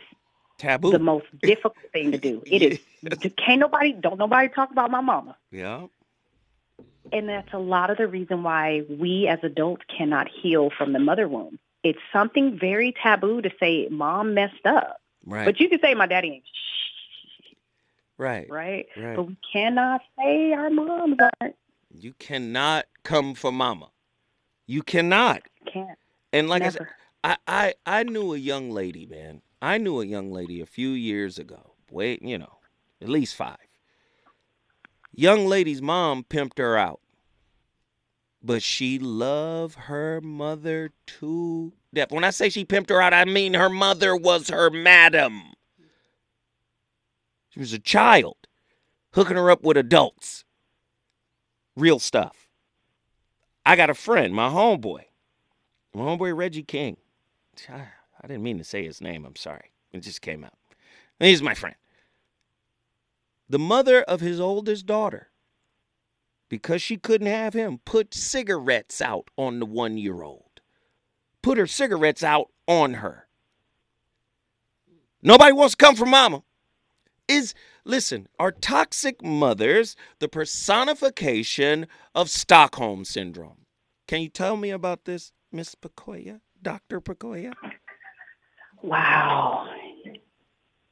Taboo. 0.57 0.91
the 0.91 0.99
most 0.99 1.25
difficult 1.41 1.77
thing 1.93 2.11
to 2.11 2.17
do. 2.17 2.41
It 2.45 2.61
is. 2.63 2.79
Can't 3.37 3.59
nobody, 3.59 3.93
don't 3.93 4.17
nobody 4.17 4.49
talk 4.49 4.71
about 4.71 4.89
my 4.91 5.01
mama. 5.01 5.37
yeah. 5.51 5.85
And 7.11 7.29
that's 7.29 7.53
a 7.53 7.59
lot 7.59 7.89
of 7.89 7.97
the 7.97 8.07
reason 8.07 8.43
why 8.43 8.83
we 8.89 9.27
as 9.27 9.39
adults 9.43 9.83
cannot 9.95 10.27
heal 10.27 10.69
from 10.77 10.93
the 10.93 10.99
mother 10.99 11.27
wound. 11.27 11.59
It's 11.83 11.99
something 12.11 12.57
very 12.59 12.93
taboo 13.01 13.41
to 13.41 13.49
say 13.59 13.87
mom 13.89 14.33
messed 14.33 14.65
up. 14.65 15.01
Right. 15.25 15.45
But 15.45 15.59
you 15.59 15.69
can 15.69 15.79
say 15.79 15.93
my 15.93 16.07
daddy 16.07 16.29
ain't 16.29 16.43
right. 18.17 18.49
right? 18.49 18.87
Right. 18.97 19.15
But 19.15 19.23
we 19.23 19.37
cannot 19.51 20.01
say 20.17 20.53
our 20.53 20.69
moms 20.69 21.17
aren't. 21.41 21.55
You 21.93 22.13
cannot 22.19 22.85
come 23.03 23.33
for 23.33 23.51
mama. 23.51 23.89
You 24.65 24.83
cannot. 24.83 25.43
Can't. 25.71 25.97
And 26.33 26.49
like 26.49 26.61
I 26.61 26.69
said, 26.69 26.87
I, 27.23 27.37
I 27.47 27.73
I 27.85 28.03
knew 28.03 28.33
a 28.33 28.37
young 28.37 28.69
lady, 28.71 29.05
man. 29.05 29.41
I 29.61 29.77
knew 29.77 30.01
a 30.01 30.05
young 30.05 30.31
lady 30.31 30.61
a 30.61 30.65
few 30.65 30.89
years 30.89 31.39
ago. 31.39 31.73
Wait, 31.89 32.21
you 32.21 32.37
know, 32.37 32.59
at 33.01 33.09
least 33.09 33.35
five. 33.35 33.57
Young 35.19 35.47
lady's 35.47 35.81
mom 35.81 36.23
pimped 36.23 36.59
her 36.59 36.77
out. 36.77 37.01
But 38.43 38.61
she 38.61 38.99
loved 38.99 39.75
her 39.75 40.21
mother 40.21 40.91
to 41.19 41.73
death. 41.91 42.11
When 42.11 42.23
I 42.23 42.29
say 42.29 42.49
she 42.49 42.63
pimped 42.63 42.91
her 42.91 43.01
out, 43.01 43.15
I 43.15 43.25
mean 43.25 43.55
her 43.55 43.67
mother 43.67 44.15
was 44.15 44.49
her 44.49 44.69
madam. 44.69 45.53
She 47.49 47.59
was 47.59 47.73
a 47.73 47.79
child, 47.79 48.37
hooking 49.13 49.37
her 49.37 49.49
up 49.49 49.63
with 49.63 49.75
adults. 49.75 50.45
Real 51.75 51.97
stuff. 51.97 52.47
I 53.65 53.75
got 53.75 53.89
a 53.89 53.95
friend, 53.95 54.35
my 54.35 54.49
homeboy, 54.49 55.05
my 55.95 56.01
homeboy 56.03 56.37
Reggie 56.37 56.61
King. 56.61 56.97
I 57.69 58.27
didn't 58.27 58.43
mean 58.43 58.59
to 58.59 58.63
say 58.63 58.85
his 58.85 59.01
name. 59.01 59.25
I'm 59.25 59.35
sorry. 59.35 59.71
It 59.91 60.01
just 60.01 60.21
came 60.21 60.43
out. 60.43 60.53
He's 61.19 61.41
my 61.41 61.55
friend. 61.55 61.75
The 63.49 63.59
mother 63.59 64.01
of 64.03 64.19
his 64.19 64.39
oldest 64.39 64.85
daughter, 64.85 65.29
because 66.49 66.81
she 66.81 66.97
couldn't 66.97 67.27
have 67.27 67.53
him, 67.53 67.79
put 67.85 68.13
cigarettes 68.13 69.01
out 69.01 69.29
on 69.37 69.59
the 69.59 69.65
one 69.65 69.97
year 69.97 70.21
old. 70.21 70.61
Put 71.41 71.57
her 71.57 71.67
cigarettes 71.67 72.23
out 72.23 72.49
on 72.67 72.95
her. 72.95 73.27
Nobody 75.21 75.53
wants 75.53 75.75
to 75.75 75.85
come 75.85 75.95
for 75.95 76.05
mama. 76.05 76.43
Is, 77.27 77.53
listen, 77.83 78.27
are 78.39 78.51
toxic 78.51 79.23
mothers 79.23 79.95
the 80.19 80.27
personification 80.27 81.87
of 82.15 82.29
Stockholm 82.29 83.03
Syndrome? 83.05 83.65
Can 84.07 84.21
you 84.21 84.29
tell 84.29 84.55
me 84.55 84.69
about 84.69 85.05
this, 85.05 85.31
Miss 85.51 85.75
Pecoya? 85.75 86.41
Dr. 86.61 87.01
Pecoya? 87.01 87.53
Wow. 88.81 89.67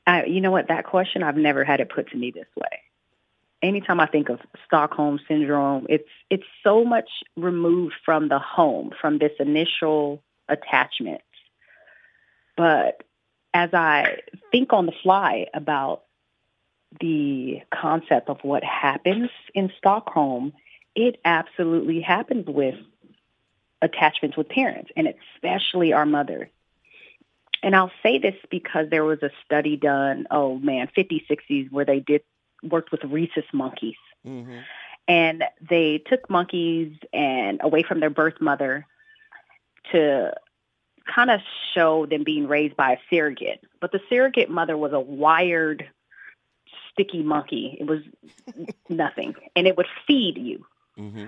I, 0.08 0.26
you 0.26 0.42
know 0.42 0.52
what? 0.52 0.68
That 0.68 0.86
question, 0.86 1.24
I've 1.24 1.38
never 1.38 1.64
had 1.64 1.80
it 1.80 1.90
put 1.90 2.10
to 2.12 2.18
me 2.18 2.32
this 2.32 2.48
way. 2.56 2.82
Anytime 3.62 4.00
I 4.00 4.06
think 4.06 4.30
of 4.30 4.40
Stockholm 4.66 5.20
syndrome, 5.28 5.88
it's 5.90 6.10
it's 6.30 6.44
so 6.64 6.84
much 6.84 7.10
removed 7.36 7.96
from 8.04 8.30
the 8.30 8.38
home, 8.38 8.92
from 9.00 9.18
this 9.18 9.32
initial 9.40 10.22
attachment. 10.48 11.22
But 12.56 13.04
as 13.54 13.74
I 13.74 14.20
think 14.52 14.74
on 14.74 14.86
the 14.86 14.94
fly 15.02 15.48
about 15.54 16.04
the 17.00 17.62
concept 17.74 18.30
of 18.30 18.38
what 18.44 18.64
happens 18.64 19.30
in 19.54 19.72
Stockholm, 19.78 20.54
it 20.96 21.20
absolutely 21.26 22.02
happens 22.02 22.46
with 22.48 22.76
attachments 23.82 24.38
with 24.38 24.50
parents, 24.50 24.92
and 24.96 25.08
especially 25.08 25.94
our 25.94 26.06
mothers. 26.06 26.50
And 27.66 27.76
I'll 27.76 27.92
say 28.04 28.20
this 28.20 28.36
because 28.52 28.92
there 28.92 29.04
was 29.04 29.24
a 29.24 29.32
study 29.44 29.76
done, 29.76 30.28
oh 30.30 30.60
man, 30.60 30.88
50s, 30.96 31.26
60s, 31.28 31.72
where 31.72 31.84
they 31.84 32.00
did 32.00 32.22
worked 32.62 32.92
with 32.92 33.04
rhesus 33.04 33.44
monkeys. 33.52 33.98
Mm-hmm. 34.26 34.60
And 35.08 35.44
they 35.68 35.98
took 35.98 36.30
monkeys 36.30 36.96
and 37.12 37.60
away 37.64 37.82
from 37.82 38.02
their 38.02 38.12
birth 38.12 38.40
mother 38.40 38.86
to 39.92 40.36
kind 41.12 41.32
of 41.32 41.42
show 41.74 42.06
them 42.06 42.24
being 42.24 42.48
raised 42.48 42.76
by 42.76 42.94
a 42.94 42.98
surrogate. 43.10 43.64
But 43.82 43.92
the 43.92 44.02
surrogate 44.10 44.52
mother 44.52 44.78
was 44.78 44.94
a 44.94 45.00
wired, 45.00 45.90
sticky 46.92 47.24
monkey. 47.24 47.78
It 47.80 47.88
was 47.88 48.02
nothing. 48.90 49.34
And 49.56 49.66
it 49.66 49.76
would 49.76 49.88
feed 50.06 50.38
you. 50.38 50.68
Mm-hmm. 51.00 51.26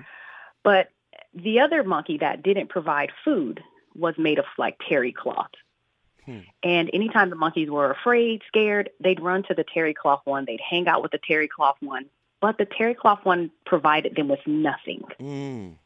But 0.62 0.90
the 1.34 1.58
other 1.58 1.82
monkey 1.82 2.18
that 2.18 2.44
didn't 2.44 2.68
provide 2.68 3.10
food 3.24 3.60
was 3.96 4.14
made 4.16 4.38
of 4.38 4.44
like 4.56 4.78
terry 4.88 5.12
cloth. 5.12 5.50
Hmm. 6.28 6.40
And 6.62 6.90
anytime 6.92 7.30
the 7.30 7.36
monkeys 7.36 7.70
were 7.70 7.90
afraid, 7.90 8.42
scared, 8.46 8.90
they'd 9.00 9.18
run 9.18 9.44
to 9.44 9.54
the 9.54 9.64
terry 9.64 9.94
cloth 9.94 10.20
one. 10.24 10.44
They'd 10.44 10.60
hang 10.60 10.86
out 10.86 11.00
with 11.02 11.10
the 11.10 11.18
terry 11.26 11.48
cloth 11.48 11.76
one. 11.80 12.04
But 12.42 12.58
the 12.58 12.66
terry 12.66 12.94
cloth 12.94 13.20
one 13.22 13.50
provided 13.64 14.14
them 14.14 14.28
with 14.28 14.46
nothing. 14.46 15.04
Mm. 15.18 15.76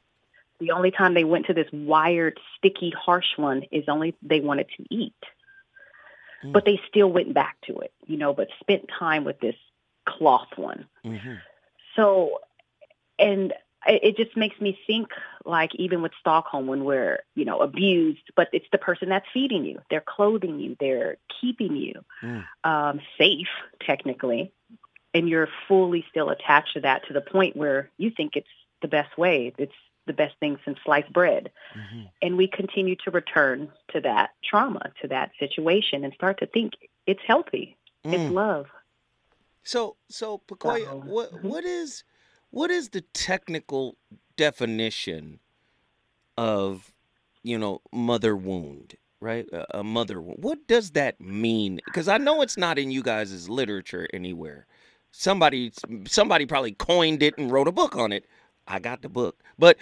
The 0.59 0.73
only 0.73 0.91
time 0.91 1.15
they 1.15 1.23
went 1.23 1.47
to 1.47 1.55
this 1.55 1.69
wired, 1.73 2.41
sticky, 2.59 2.91
harsh 2.91 3.37
one 3.37 3.63
is 3.71 3.85
only 3.87 4.17
they 4.21 4.41
wanted 4.41 4.67
to 4.77 4.85
eat. 4.91 5.15
Mm. 6.45 6.53
But 6.53 6.65
they 6.65 6.81
still 6.89 7.09
went 7.09 7.33
back 7.33 7.59
to 7.69 7.79
it, 7.79 7.93
you 8.09 8.17
know, 8.17 8.35
but 8.35 8.49
spent 8.59 8.91
time 8.99 9.23
with 9.23 9.39
this 9.39 9.57
cloth 10.05 10.49
one. 10.57 10.87
Mm-hmm. 11.07 11.35
So, 11.95 12.41
and 13.17 13.55
it 13.87 14.01
it 14.05 14.17
just 14.17 14.37
makes 14.37 14.61
me 14.61 14.79
think 14.87 15.09
like 15.45 15.75
even 15.77 16.03
with 16.03 16.13
Stockholm 16.21 16.67
when 16.67 16.85
we're, 16.85 17.21
you 17.35 17.45
know, 17.45 17.61
abused, 17.61 18.23
but 18.37 18.49
it's 18.53 18.67
the 18.73 18.79
person 18.79 19.09
that's 19.09 19.27
feeding 19.33 19.65
you. 19.65 19.81
They're 19.91 20.01
clothing 20.07 20.61
you. 20.61 20.77
They're 20.79 21.17
keeping 21.41 21.77
you 21.77 22.05
Mm. 22.23 22.45
um, 22.65 23.01
safe, 23.19 23.49
technically. 23.81 24.53
And 25.15 25.29
you're 25.29 25.49
fully 25.69 26.05
still 26.11 26.31
attached 26.31 26.75
to 26.75 26.81
that 26.81 27.07
to 27.07 27.13
the 27.13 27.21
point 27.21 27.57
where 27.57 27.91
you 27.99 28.11
think 28.11 28.35
it's 28.37 28.49
the 28.81 28.89
best 28.89 29.19
way. 29.19 29.53
It's 29.59 29.75
the 30.07 30.13
best 30.13 30.35
thing 30.41 30.59
since 30.65 30.79
sliced 30.85 31.13
bread. 31.13 31.51
Mm-hmm. 31.77 32.03
And 32.23 32.37
we 32.37 32.49
continue 32.49 32.97
to 33.05 33.11
return 33.11 33.71
to 33.93 34.01
that 34.01 34.31
trauma, 34.43 34.91
to 35.03 35.09
that 35.09 35.31
situation 35.39 36.03
and 36.05 36.13
start 36.15 36.39
to 36.41 36.47
think 36.47 36.73
it's 37.07 37.21
healthy. 37.27 37.77
It's 38.05 38.15
Mm. 38.31 38.33
love. 38.33 38.67
So, 39.65 39.97
so 40.09 40.39
Pecoya, 40.39 40.87
So- 40.87 40.97
what 41.01 41.31
Mhm. 41.33 41.43
what 41.43 41.65
is 41.65 42.05
what 42.53 42.71
is 42.71 42.91
the 42.91 43.01
technical 43.01 43.97
definition 44.37 45.41
of 46.39 46.93
you 47.43 47.59
know 47.59 47.83
mother 47.93 48.37
wound? 48.37 48.95
Right, 49.21 49.47
a, 49.71 49.85
mother 49.85 50.21
wound. 50.21 50.39
What 50.43 50.67
does 50.67 50.93
that 50.93 51.21
mean? 51.21 51.81
Because 51.85 52.09
I 52.09 52.19
know 52.19 52.43
it's 52.43 52.57
not 52.57 52.77
in 52.77 52.91
you 52.91 53.03
guys' 53.05 53.49
literature 53.49 54.09
anywhere. 54.13 54.67
Somebody 55.11 55.73
somebody 56.07 56.47
probably 56.47 56.73
coined 56.73 57.23
it 57.23 57.37
and 57.39 57.51
wrote 57.51 57.69
a 57.69 57.73
book 57.73 57.97
on 57.97 58.13
it. 58.13 58.25
I 58.67 58.79
got 58.79 59.03
the 59.03 59.09
book, 59.09 59.43
but 59.59 59.77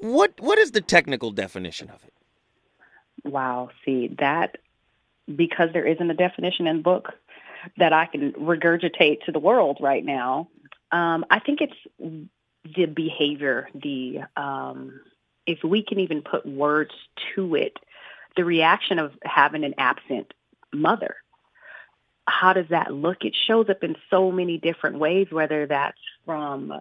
what 0.00 0.34
what 0.40 0.58
is 0.58 0.72
the 0.72 0.80
technical 0.80 1.30
definition 1.30 1.90
of 1.90 2.02
it? 2.04 2.12
Wow. 3.24 3.70
See, 3.84 4.14
that, 4.18 4.56
because 5.34 5.70
there 5.72 5.86
isn't 5.86 6.10
a 6.10 6.14
definition 6.14 6.66
in 6.66 6.82
book 6.82 7.12
that 7.76 7.92
I 7.92 8.06
can 8.06 8.32
regurgitate 8.32 9.24
to 9.26 9.32
the 9.32 9.38
world 9.38 9.78
right 9.80 10.04
now, 10.04 10.48
um, 10.92 11.24
I 11.30 11.38
think 11.40 11.60
it's 11.60 12.22
the 12.76 12.86
behavior, 12.86 13.68
the, 13.74 14.20
um, 14.36 15.00
if 15.46 15.62
we 15.64 15.82
can 15.82 16.00
even 16.00 16.22
put 16.22 16.44
words 16.46 16.92
to 17.34 17.54
it, 17.54 17.76
the 18.36 18.44
reaction 18.44 18.98
of 18.98 19.12
having 19.24 19.64
an 19.64 19.74
absent 19.78 20.32
mother. 20.72 21.16
How 22.26 22.52
does 22.52 22.68
that 22.70 22.92
look? 22.92 23.24
It 23.24 23.34
shows 23.46 23.68
up 23.68 23.82
in 23.82 23.96
so 24.08 24.30
many 24.30 24.58
different 24.58 24.98
ways, 24.98 25.28
whether 25.30 25.66
that's 25.66 25.98
from 26.24 26.72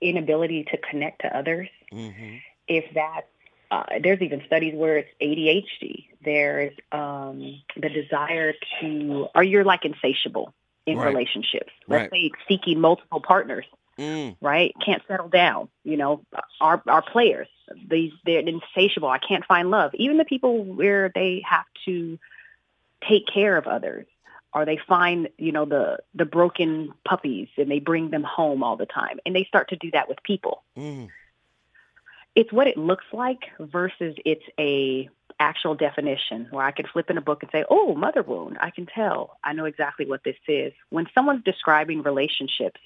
inability 0.00 0.64
to 0.64 0.76
connect 0.76 1.22
to 1.22 1.36
others, 1.36 1.68
Mm-hmm. 1.92 2.36
if 2.66 2.84
that's 2.94 3.26
uh, 3.70 3.84
there's 4.02 4.20
even 4.20 4.42
studies 4.46 4.74
where 4.74 4.98
it's 4.98 5.08
ADHD. 5.20 6.06
There's 6.24 6.72
um, 6.92 7.60
the 7.76 7.88
desire 7.88 8.54
to, 8.80 9.28
or 9.34 9.42
you're 9.42 9.64
like 9.64 9.84
insatiable 9.84 10.52
in 10.86 10.96
Right. 10.98 11.06
relationships. 11.08 11.72
Let's 11.88 12.10
Right. 12.12 12.30
say 12.30 12.30
seeking 12.48 12.80
multiple 12.80 13.20
partners, 13.20 13.66
Mm. 13.98 14.36
right? 14.40 14.74
Can't 14.84 15.02
settle 15.06 15.28
down. 15.28 15.68
You 15.84 15.96
know, 15.96 16.24
our 16.60 16.82
our 16.86 17.02
players, 17.02 17.48
these 17.88 18.12
they're 18.24 18.40
insatiable. 18.40 19.08
I 19.08 19.18
can't 19.18 19.44
find 19.44 19.70
love. 19.70 19.94
Even 19.94 20.16
the 20.16 20.24
people 20.24 20.64
where 20.64 21.10
they 21.14 21.42
have 21.48 21.66
to 21.86 22.18
take 23.06 23.26
care 23.26 23.56
of 23.56 23.66
others, 23.66 24.06
or 24.54 24.64
they 24.64 24.76
find 24.76 25.28
you 25.38 25.52
know 25.52 25.64
the 25.64 25.98
the 26.14 26.24
broken 26.24 26.94
puppies 27.04 27.48
and 27.56 27.70
they 27.70 27.80
bring 27.80 28.10
them 28.10 28.22
home 28.22 28.62
all 28.62 28.76
the 28.76 28.86
time, 28.86 29.18
and 29.26 29.34
they 29.34 29.44
start 29.44 29.68
to 29.70 29.76
do 29.76 29.90
that 29.90 30.08
with 30.08 30.22
people 30.22 30.62
Mm. 30.76 31.10
It's 32.36 32.52
what 32.52 32.68
it 32.68 32.76
looks 32.76 33.06
like 33.12 33.40
versus 33.58 34.14
it's 34.24 34.44
a 34.60 35.08
actual 35.40 35.74
definition 35.74 36.46
where 36.50 36.64
I 36.64 36.70
could 36.70 36.86
flip 36.88 37.10
in 37.10 37.18
a 37.18 37.22
book 37.22 37.42
and 37.42 37.50
say, 37.50 37.64
"Oh, 37.68 37.94
mother 37.94 38.22
wound, 38.22 38.58
I 38.60 38.70
can 38.70 38.86
tell. 38.86 39.38
I 39.42 39.54
know 39.54 39.64
exactly 39.64 40.06
what 40.06 40.22
this 40.22 40.36
is." 40.46 40.72
When 40.90 41.06
someone's 41.14 41.44
describing 41.44 42.02
relationships 42.02 42.80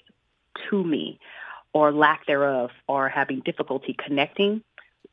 to 0.70 0.82
me 0.82 1.18
or 1.72 1.92
lack 1.92 2.26
thereof 2.26 2.70
or 2.88 3.08
having 3.08 3.40
difficulty 3.40 3.94
connecting, 3.94 4.62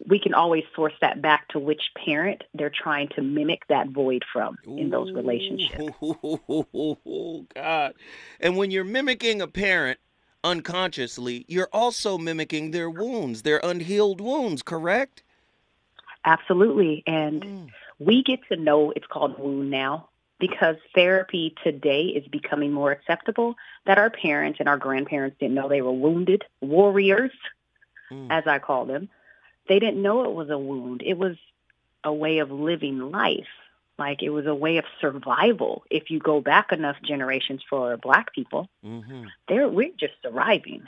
we 0.05 0.19
can 0.19 0.33
always 0.33 0.63
source 0.75 0.93
that 1.01 1.21
back 1.21 1.47
to 1.49 1.59
which 1.59 1.81
parent 2.05 2.43
they're 2.53 2.69
trying 2.71 3.09
to 3.09 3.21
mimic 3.21 3.67
that 3.67 3.89
void 3.89 4.23
from 4.31 4.57
in 4.65 4.91
those 4.91 5.11
relationships. 5.11 5.95
Ooh, 6.03 7.47
God. 7.55 7.93
And 8.39 8.57
when 8.57 8.69
you're 8.69 8.83
mimicking 8.83 9.41
a 9.41 9.47
parent 9.47 9.99
unconsciously, 10.43 11.45
you're 11.47 11.69
also 11.73 12.17
mimicking 12.17 12.71
their 12.71 12.89
wounds, 12.89 13.41
their 13.43 13.59
unhealed 13.63 14.21
wounds, 14.21 14.61
correct? 14.61 15.23
Absolutely. 16.25 17.03
And 17.07 17.43
Mm. 17.43 17.69
we 17.99 18.23
get 18.23 18.39
to 18.49 18.55
know 18.57 18.91
it's 18.91 19.07
called 19.07 19.39
wound 19.39 19.69
now 19.71 20.09
because 20.39 20.75
therapy 20.93 21.55
today 21.63 22.03
is 22.03 22.27
becoming 22.27 22.71
more 22.71 22.91
acceptable 22.91 23.55
that 23.85 23.97
our 23.97 24.09
parents 24.09 24.59
and 24.59 24.69
our 24.69 24.77
grandparents 24.77 25.37
didn't 25.39 25.55
know 25.55 25.67
they 25.67 25.81
were 25.81 25.91
wounded 25.91 26.43
warriors, 26.61 27.31
Mm. 28.11 28.27
as 28.29 28.45
I 28.45 28.59
call 28.59 28.85
them. 28.85 29.09
They 29.67 29.79
didn't 29.79 30.01
know 30.01 30.23
it 30.25 30.33
was 30.33 30.49
a 30.49 30.57
wound. 30.57 31.01
It 31.03 31.17
was 31.17 31.37
a 32.03 32.13
way 32.13 32.37
of 32.39 32.51
living 32.51 33.11
life. 33.11 33.47
Like 33.99 34.21
it 34.21 34.29
was 34.29 34.45
a 34.45 34.53
way 34.53 34.77
of 34.77 34.85
survival. 35.01 35.83
If 35.89 36.11
you 36.11 36.19
go 36.19 36.39
back 36.39 36.71
enough 36.71 36.97
generations 37.03 37.61
for 37.69 37.97
black 37.97 38.33
people, 38.33 38.69
hmm 38.83 39.25
they're 39.47 39.67
we're 39.69 39.91
just 39.99 40.13
surviving. 40.21 40.83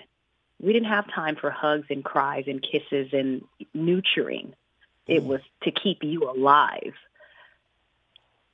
We 0.61 0.73
didn't 0.73 0.89
have 0.89 1.09
time 1.11 1.35
for 1.37 1.49
hugs 1.49 1.87
and 1.89 2.03
cries 2.03 2.45
and 2.47 2.61
kisses 2.61 3.09
and 3.13 3.43
nurturing. 3.73 4.53
It 5.07 5.23
Mm. 5.23 5.27
was 5.27 5.41
to 5.63 5.71
keep 5.71 6.03
you 6.03 6.29
alive. 6.29 6.93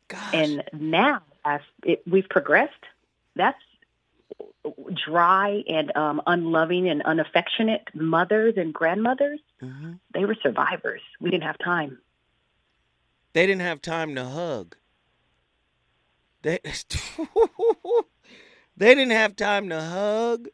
Gosh. 0.08 0.30
And 0.34 0.64
now, 0.72 1.24
as 1.44 1.62
it, 1.84 2.04
we've 2.08 2.30
progressed, 2.30 2.74
that's 3.36 3.62
dry 4.94 5.64
and 5.68 5.96
um, 5.98 6.22
unloving 6.28 6.88
and 6.90 7.02
unaffectionate 7.04 7.88
mothers 7.94 8.54
and 8.58 8.74
grandmothers. 8.74 9.40
Mhm. 9.62 10.00
They 10.14 10.26
were 10.26 10.36
survivors. 10.36 11.02
We 11.20 11.30
didn't 11.32 11.44
have 11.44 11.58
time. 11.58 12.00
They 13.36 13.46
didn't 13.46 13.64
have 13.64 13.82
time 13.82 14.16
to 14.16 14.24
hug. 14.24 14.78
They 16.42 16.60
They 18.78 18.96
didn't 18.96 19.12
have 19.12 19.36
time 19.36 19.68
to 19.68 19.82
hug. 19.82 20.48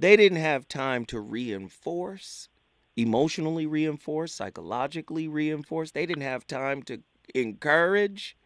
They 0.00 0.16
didn't 0.16 0.38
have 0.38 0.66
time 0.66 1.04
to 1.06 1.20
reinforce, 1.20 2.48
emotionally 2.96 3.66
reinforce, 3.66 4.34
psychologically 4.34 5.28
reinforce. 5.28 5.92
They 5.92 6.06
didn't 6.06 6.24
have 6.24 6.44
time 6.44 6.82
to 6.84 7.02
encourage. 7.36 8.36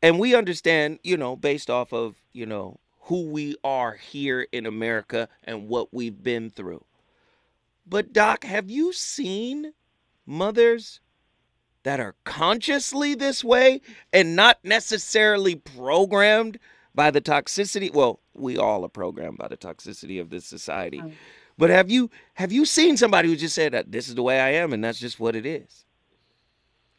And 0.00 0.18
we 0.18 0.34
understand, 0.34 1.00
you 1.02 1.18
know, 1.18 1.36
based 1.36 1.68
off 1.68 1.92
of, 1.92 2.14
you 2.32 2.46
know, 2.46 2.80
who 3.02 3.28
we 3.28 3.56
are 3.62 3.92
here 3.92 4.46
in 4.52 4.64
America 4.64 5.28
and 5.42 5.68
what 5.68 5.92
we've 5.92 6.22
been 6.22 6.48
through. 6.48 6.86
But, 7.86 8.14
Doc, 8.14 8.44
have 8.44 8.70
you 8.70 8.94
seen 8.94 9.74
mothers 10.24 11.00
that 11.84 12.00
are 12.00 12.14
consciously 12.24 13.14
this 13.14 13.44
way 13.44 13.80
and 14.12 14.34
not 14.34 14.58
necessarily 14.64 15.54
programmed 15.54 16.58
by 16.94 17.10
the 17.10 17.20
toxicity? 17.20 17.92
Well, 17.92 18.20
we 18.34 18.58
all 18.58 18.84
are 18.84 18.88
programmed 18.88 19.38
by 19.38 19.48
the 19.48 19.56
toxicity 19.56 20.20
of 20.20 20.30
this 20.30 20.44
society. 20.44 21.02
But 21.56 21.70
have 21.70 21.90
you 21.90 22.10
have 22.34 22.50
you 22.50 22.64
seen 22.64 22.96
somebody 22.96 23.28
who 23.28 23.36
just 23.36 23.54
said 23.54 23.72
that 23.72 23.92
this 23.92 24.08
is 24.08 24.16
the 24.16 24.22
way 24.22 24.40
I 24.40 24.50
am 24.54 24.72
and 24.72 24.82
that's 24.82 24.98
just 24.98 25.20
what 25.20 25.36
it 25.36 25.46
is? 25.46 25.84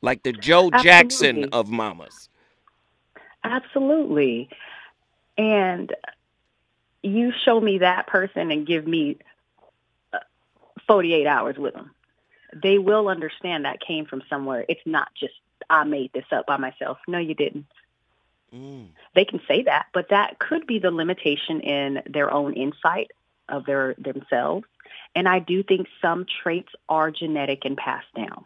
Like 0.01 0.24
the 0.24 0.32
Joe 0.32 0.70
Jackson 0.82 1.50
of 1.51 1.70
mamas. 1.70 2.30
Absolutely. 3.44 4.50
And 5.38 5.94
you 7.04 7.34
show 7.44 7.60
me 7.60 7.80
that 7.80 8.08
person 8.08 8.51
and 8.51 8.65
give 8.65 8.88
me 8.88 9.18
uh, 10.13 10.20
48 10.88 11.27
hours 11.27 11.58
with 11.58 11.74
them. 11.74 11.92
They 12.55 12.77
will 12.77 13.09
understand 13.09 13.65
that 13.65 13.81
came 13.85 14.05
from 14.05 14.24
somewhere. 14.29 14.65
It's 14.69 14.81
not 14.85 15.09
just, 15.19 15.33
I 15.69 15.83
made 15.83 16.12
this 16.13 16.25
up 16.31 16.47
by 16.47 16.57
myself. 16.57 16.97
No, 17.07 17.17
you 17.17 17.35
didn't. 17.35 17.65
Mm. 18.53 18.88
They 19.13 19.25
can 19.25 19.41
say 19.47 19.63
that, 19.63 19.88
but 19.93 20.09
that 20.09 20.39
could 20.39 20.65
be 20.65 20.79
the 20.79 20.91
limitation 20.91 21.59
in 21.59 22.01
their 22.07 22.31
own 22.31 22.53
insight 22.53 23.12
of 23.50 23.65
their 23.65 23.95
themselves. 23.97 24.65
And 25.15 25.27
I 25.27 25.39
do 25.39 25.63
think 25.63 25.88
some 26.01 26.25
traits 26.43 26.69
are 26.89 27.12
genetic 27.12 27.65
and 27.65 27.77
passed 27.77 28.13
down. 28.15 28.45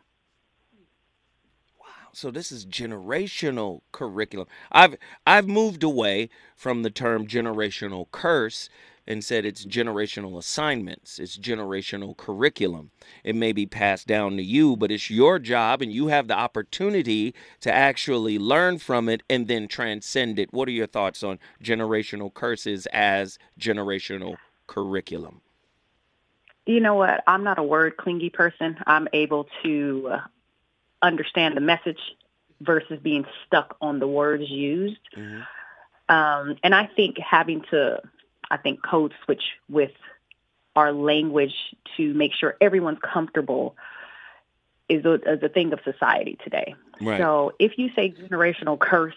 Wow. 1.80 1.88
So 2.14 2.32
this 2.32 2.52
is 2.52 2.66
generational 2.66 3.82
curriculum. 3.92 4.48
I've 4.72 4.96
I've 5.26 5.48
moved 5.48 5.84
away 5.84 6.30
from 6.56 6.84
the 6.84 6.90
term 6.90 7.28
generational 7.28 8.08
curse 8.12 8.70
and 9.10 9.26
said 9.26 9.44
it's 9.44 9.66
generational 9.66 10.38
assignments. 10.38 11.18
It's 11.18 11.38
generational 11.38 12.16
curriculum. 12.16 12.92
It 13.24 13.36
may 13.36 13.52
be 13.52 13.66
passed 13.66 14.08
down 14.08 14.38
to 14.38 14.44
you, 14.44 14.78
but 14.78 14.92
it's 14.92 15.10
your 15.10 15.40
job 15.40 15.82
and 15.82 15.92
you 15.92 16.08
have 16.08 16.28
the 16.28 16.38
opportunity 16.38 17.34
to 17.62 17.74
actually 17.74 18.38
learn 18.38 18.78
from 18.78 19.10
it 19.10 19.24
and 19.28 19.48
then 19.48 19.68
transcend 19.68 20.38
it. 20.38 20.54
What 20.54 20.68
are 20.68 20.72
your 20.72 20.88
thoughts 20.88 21.24
on 21.24 21.40
generational 21.62 22.32
curses 22.32 22.86
as 22.94 23.40
generational 23.60 24.38
curriculum? 24.68 25.42
You 26.68 26.80
know 26.80 26.94
what? 26.94 27.24
I'm 27.26 27.44
not 27.44 27.58
a 27.58 27.64
word 27.64 27.98
clingy 27.98 28.30
person. 28.30 28.78
I'm 28.86 29.08
able 29.12 29.48
to 29.64 30.10
uh, 30.12 30.20
understand 31.02 31.58
the 31.58 31.62
message 31.62 32.00
versus 32.62 33.00
being 33.02 33.26
stuck 33.48 33.76
on 33.82 33.98
the 33.98 34.08
words 34.08 34.48
used. 34.50 35.00
Mhm. 35.18 35.48
Um, 36.10 36.58
and 36.64 36.76
I 36.76 36.86
think 36.86 37.18
having 37.18 37.62
to, 37.72 38.02
I 38.52 38.58
think, 38.58 38.82
code 38.84 39.14
switch 39.26 39.44
with 39.70 39.92
our 40.76 40.92
language 40.92 41.56
to 41.98 42.14
make 42.14 42.34
sure 42.34 42.56
everyone's 42.62 43.00
comfortable 43.02 43.76
is 44.88 45.06
a, 45.06 45.14
is 45.34 45.44
a 45.44 45.50
thing 45.50 45.74
of 45.74 45.80
society 45.84 46.38
today. 46.44 46.76
Right. 47.02 47.20
So 47.20 47.54
if 47.60 47.78
you 47.78 47.92
say 47.96 48.12
generational 48.12 48.80
curse, 48.80 49.16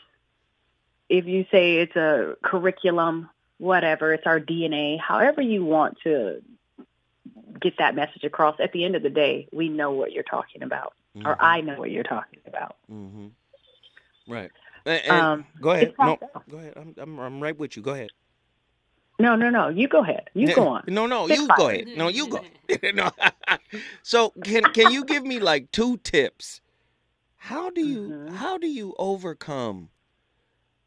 if 1.09 1.27
you 1.27 1.47
say 1.51 1.77
it's 1.79 1.97
a 1.97 2.37
curriculum, 2.43 3.29
whatever, 3.59 4.13
it's 4.13 4.27
our 4.27 4.41
DNA, 4.41 4.99
however 4.99 5.41
you 5.41 5.65
want 5.65 5.99
to 6.05 6.43
get 7.61 7.79
that 7.79 7.95
message 7.95 8.25
across, 8.25 8.57
at 8.61 8.73
the 8.73 8.85
end 8.85 8.97
of 8.97 9.03
the 9.03 9.11
day, 9.11 9.47
we 9.53 9.69
know 9.69 9.93
what 9.93 10.13
you're 10.13 10.25
talking 10.25 10.63
about, 10.63 10.95
or 11.25 11.35
Mhm. 11.35 11.37
I 11.41 11.61
know 11.61 11.75
what 11.79 11.91
you're 11.91 12.03
talking 12.03 12.41
about. 12.47 12.77
Mm-hmm. 12.91 13.29
Right. 14.27 14.51
And, 14.85 15.03
and 15.05 15.13
Um, 15.13 15.47
go 15.61 15.71
ahead. 15.71 15.95
No, 15.99 16.19
go 16.51 16.59
ahead. 16.59 16.73
I'm, 16.77 16.95
I'm 16.99 17.19
I'm 17.19 17.41
right 17.41 17.57
with 17.57 17.77
you. 17.77 17.83
Go 17.83 17.93
ahead. 17.93 18.11
No, 19.23 19.37
no, 19.37 19.51
no. 19.51 19.69
You 19.69 19.87
go 19.87 20.03
ahead. 20.03 20.31
You 20.35 20.53
go 20.53 20.67
on. 20.67 20.83
No, 20.89 21.07
no, 21.07 21.29
you 21.29 21.47
go 21.47 21.69
ahead. 21.69 21.89
No, 21.97 22.09
you 22.09 22.27
go. 22.29 22.45
no. 22.95 23.11
so 24.03 24.31
can 24.43 24.65
can 24.73 24.91
you 24.91 25.05
give 25.05 25.25
me 25.25 25.39
like 25.39 25.71
two 25.71 25.99
tips? 25.99 26.61
How 27.37 27.71
do 27.71 27.81
you 27.81 28.03
Mhm. 28.09 28.31
how 28.43 28.59
do 28.59 28.67
you 28.67 28.95
overcome 28.99 29.91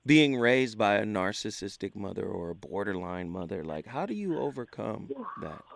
being 0.06 0.38
raised 0.38 0.78
by 0.78 0.96
a 0.96 1.06
narcissistic 1.06 1.96
mother 1.96 2.26
or 2.26 2.50
a 2.50 2.56
borderline 2.56 3.30
mother? 3.30 3.64
Like 3.64 3.86
how 3.86 4.06
do 4.06 4.14
you 4.14 4.38
overcome 4.38 5.10
that? 5.42 5.64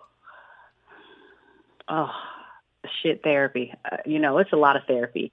Oh, 1.91 2.13
shit 3.02 3.24
therapy. 3.24 3.74
Uh, 3.91 3.98
you 4.06 4.19
know, 4.19 4.38
it's 4.38 4.54
a 4.54 4.56
lot 4.56 4.76
of 4.76 4.84
therapy. 4.86 5.32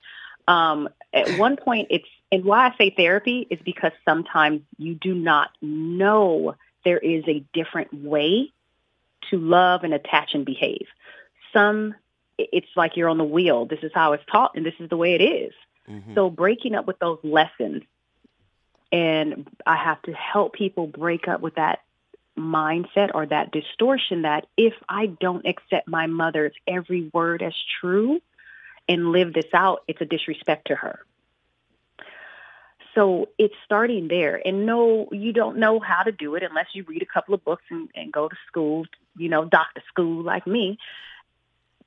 Um, 0.48 0.88
at 1.12 1.36
one 1.36 1.56
point, 1.56 1.88
it's, 1.90 2.08
and 2.32 2.46
why 2.46 2.68
I 2.68 2.74
say 2.78 2.94
therapy 2.96 3.46
is 3.50 3.58
because 3.62 3.92
sometimes 4.06 4.62
you 4.78 4.94
do 4.94 5.14
not 5.14 5.50
know 5.60 6.54
there 6.86 6.98
is 6.98 7.24
a 7.26 7.44
different 7.52 7.92
way 7.92 8.52
to 9.28 9.38
love 9.38 9.82
and 9.82 9.92
attach 9.92 10.34
and 10.34 10.46
behave. 10.46 10.86
Some, 11.52 11.96
it's 12.38 12.68
like 12.76 12.96
you're 12.96 13.08
on 13.08 13.18
the 13.18 13.24
wheel. 13.24 13.66
This 13.66 13.80
is 13.82 13.90
how 13.92 14.12
it's 14.12 14.24
taught 14.30 14.52
and 14.54 14.64
this 14.64 14.74
is 14.78 14.88
the 14.88 14.96
way 14.96 15.14
it 15.14 15.20
is. 15.20 15.52
Mhm. 15.88 16.14
So 16.14 16.30
breaking 16.30 16.76
up 16.76 16.86
with 16.86 17.00
those 17.00 17.18
lessons, 17.24 17.82
and 18.92 19.48
I 19.66 19.74
have 19.74 20.00
to 20.02 20.12
help 20.12 20.52
people 20.52 20.86
break 20.86 21.26
up 21.26 21.40
with 21.40 21.56
that 21.56 21.80
mindset 22.38 23.10
or 23.14 23.26
that 23.26 23.50
distortion 23.50 24.22
that 24.22 24.46
if 24.56 24.74
I 24.88 25.06
don't 25.06 25.44
accept 25.44 25.88
my 25.88 26.06
mother's 26.06 26.52
every 26.68 27.10
word 27.12 27.42
as 27.42 27.54
true 27.80 28.22
and 28.88 29.10
live 29.10 29.32
this 29.32 29.52
out, 29.52 29.82
it's 29.88 30.00
a 30.00 30.04
disrespect 30.04 30.68
to 30.68 30.76
her. 30.76 31.04
So 32.96 33.28
it's 33.38 33.54
starting 33.64 34.08
there. 34.08 34.40
And 34.44 34.64
no, 34.64 35.08
you 35.12 35.32
don't 35.32 35.58
know 35.58 35.78
how 35.78 36.02
to 36.02 36.10
do 36.10 36.34
it 36.34 36.42
unless 36.42 36.68
you 36.72 36.82
read 36.88 37.02
a 37.02 37.06
couple 37.06 37.34
of 37.34 37.44
books 37.44 37.62
and, 37.70 37.88
and 37.94 38.10
go 38.10 38.26
to 38.28 38.36
school, 38.48 38.86
you 39.16 39.28
know, 39.28 39.44
doctor 39.44 39.82
school 39.88 40.24
like 40.24 40.46
me. 40.46 40.78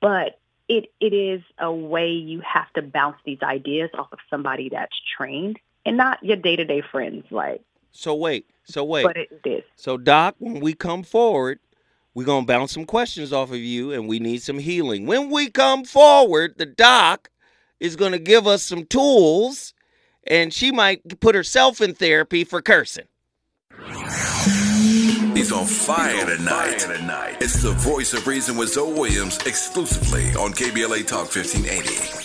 But 0.00 0.38
it 0.68 0.92
it 1.00 1.12
is 1.12 1.42
a 1.58 1.70
way 1.70 2.12
you 2.12 2.40
have 2.40 2.72
to 2.74 2.82
bounce 2.82 3.16
these 3.26 3.42
ideas 3.42 3.90
off 3.92 4.12
of 4.12 4.20
somebody 4.30 4.68
that's 4.68 4.94
trained 5.16 5.58
and 5.84 5.96
not 5.96 6.22
your 6.22 6.36
day 6.36 6.54
to 6.54 6.64
day 6.64 6.80
friends, 6.80 7.24
like 7.30 7.60
So 7.90 8.14
wait. 8.14 8.46
So 8.64 8.84
wait. 8.84 9.02
but 9.04 9.16
it 9.16 9.40
is. 9.44 9.64
So, 9.74 9.96
Doc, 9.96 10.36
when 10.38 10.60
we 10.60 10.74
come 10.74 11.02
forward, 11.02 11.58
we're 12.14 12.24
going 12.24 12.44
to 12.44 12.46
bounce 12.46 12.72
some 12.72 12.84
questions 12.86 13.32
off 13.32 13.50
of 13.50 13.56
you 13.56 13.90
and 13.92 14.08
we 14.08 14.20
need 14.20 14.42
some 14.42 14.60
healing. 14.60 15.06
When 15.06 15.28
we 15.28 15.50
come 15.50 15.84
forward, 15.84 16.54
the 16.56 16.66
doc 16.66 17.30
is 17.80 17.96
going 17.96 18.12
to 18.12 18.18
give 18.18 18.46
us 18.46 18.62
some 18.62 18.84
tools 18.84 19.74
and 20.26 20.52
she 20.52 20.70
might 20.72 21.20
put 21.20 21.34
herself 21.34 21.80
in 21.80 21.94
therapy 21.94 22.44
for 22.44 22.62
cursing. 22.62 23.06
He's 25.34 25.52
on 25.52 25.64
fire 25.64 26.36
tonight. 26.36 27.36
It's 27.40 27.62
the 27.62 27.72
voice 27.72 28.12
of 28.12 28.26
reason 28.26 28.56
with 28.56 28.70
Zoe 28.72 28.92
Williams 28.92 29.38
exclusively 29.46 30.24
on 30.34 30.52
KBLA 30.52 31.06
Talk 31.06 31.34
1580. 31.34 32.20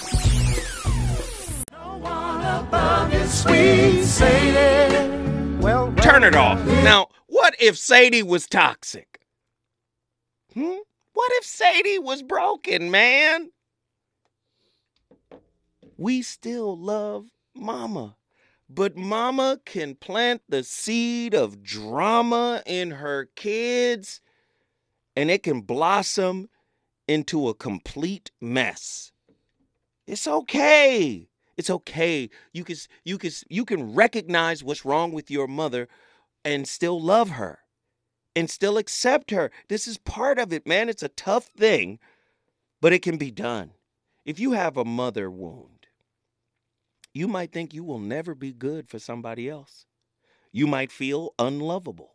Turn 6.01 6.23
it 6.23 6.35
off. 6.35 6.59
Now, 6.83 7.07
what 7.27 7.55
if 7.59 7.77
Sadie 7.77 8.23
was 8.23 8.47
toxic? 8.47 9.21
Hmm? 10.53 10.75
What 11.13 11.31
if 11.35 11.45
Sadie 11.45 11.99
was 11.99 12.21
broken, 12.21 12.91
man? 12.91 13.51
We 15.97 16.21
still 16.21 16.77
love 16.77 17.29
Mama. 17.55 18.17
But 18.69 18.97
Mama 18.97 19.59
can 19.65 19.95
plant 19.95 20.41
the 20.49 20.63
seed 20.63 21.33
of 21.33 21.61
drama 21.61 22.63
in 22.65 22.91
her 22.91 23.29
kids 23.35 24.21
and 25.15 25.29
it 25.29 25.43
can 25.43 25.61
blossom 25.61 26.49
into 27.07 27.47
a 27.47 27.53
complete 27.53 28.31
mess. 28.41 29.11
It's 30.07 30.27
okay. 30.27 31.29
It's 31.57 31.69
okay. 31.69 32.29
You 32.53 32.63
can 32.63 32.75
you 33.03 33.17
can 33.17 33.31
you 33.49 33.65
can 33.65 33.93
recognize 33.93 34.63
what's 34.63 34.85
wrong 34.85 35.11
with 35.11 35.31
your 35.31 35.47
mother 35.47 35.87
and 36.43 36.67
still 36.67 37.01
love 37.01 37.31
her 37.31 37.59
and 38.35 38.49
still 38.49 38.77
accept 38.77 39.31
her. 39.31 39.51
This 39.69 39.87
is 39.87 39.97
part 39.97 40.37
of 40.37 40.51
it, 40.51 40.67
man. 40.67 40.89
It's 40.89 41.03
a 41.03 41.09
tough 41.09 41.45
thing, 41.57 41.99
but 42.81 42.93
it 42.93 43.01
can 43.01 43.17
be 43.17 43.31
done. 43.31 43.71
If 44.25 44.39
you 44.39 44.51
have 44.51 44.75
a 44.75 44.83
mother 44.83 45.29
wound, 45.31 45.74
you 47.15 47.29
might 47.29 47.53
think 47.53 47.73
you 47.73 47.85
will 47.85 47.97
never 47.97 48.35
be 48.35 48.51
good 48.51 48.89
for 48.89 48.99
somebody 48.99 49.49
else. 49.49 49.85
You 50.51 50.67
might 50.67 50.91
feel 50.91 51.33
unlovable, 51.39 52.11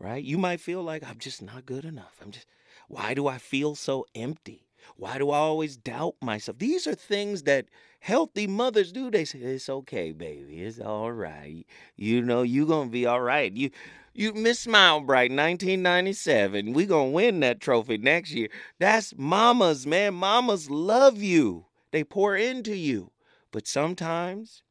right? 0.00 0.22
You 0.22 0.36
might 0.36 0.60
feel 0.60 0.82
like 0.82 1.08
I'm 1.08 1.18
just 1.18 1.40
not 1.40 1.64
good 1.64 1.84
enough. 1.84 2.16
I'm 2.20 2.32
just, 2.32 2.46
why 2.88 3.14
do 3.14 3.28
I 3.28 3.38
feel 3.38 3.76
so 3.76 4.04
empty? 4.16 4.66
Why 4.96 5.18
do 5.18 5.30
I 5.30 5.38
always 5.38 5.76
doubt 5.76 6.16
myself? 6.20 6.58
These 6.58 6.88
are 6.88 6.94
things 6.96 7.44
that 7.44 7.66
healthy 8.00 8.48
mothers 8.48 8.90
do. 8.90 9.12
They 9.12 9.24
say, 9.24 9.38
it's 9.38 9.68
okay, 9.68 10.10
baby. 10.10 10.62
It's 10.62 10.80
all 10.80 11.12
right. 11.12 11.64
You 11.96 12.20
know, 12.20 12.42
you 12.42 12.66
going 12.66 12.88
to 12.88 12.92
be 12.92 13.06
all 13.06 13.20
right. 13.20 13.52
You, 13.52 13.70
you 14.12 14.34
Miss 14.34 14.58
Smile 14.58 15.02
Bright, 15.02 15.30
1997. 15.30 16.72
We 16.72 16.86
to 16.86 17.02
win 17.04 17.40
that 17.40 17.60
trophy 17.60 17.98
next 17.98 18.32
year. 18.32 18.48
That's 18.80 19.14
mamas, 19.16 19.86
man. 19.86 20.14
Mamas 20.14 20.68
love 20.68 21.22
you. 21.22 21.66
They 21.92 22.02
pour 22.02 22.34
into 22.34 22.76
you. 22.76 23.12
But 23.54 23.68
sometimes 23.68 24.64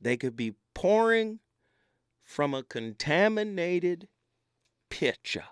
they 0.00 0.16
could 0.16 0.34
be 0.34 0.54
pouring 0.74 1.38
from 2.24 2.54
a 2.54 2.64
contaminated 2.64 4.08
pitcher. 4.90 5.44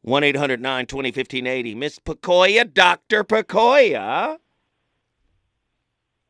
1 0.00 0.24
800 0.24 0.62
920 0.62 1.08
1580. 1.10 1.74
Miss 1.74 1.98
Pecoya, 1.98 2.64
Dr. 2.72 3.22
Pecoya. 3.22 4.38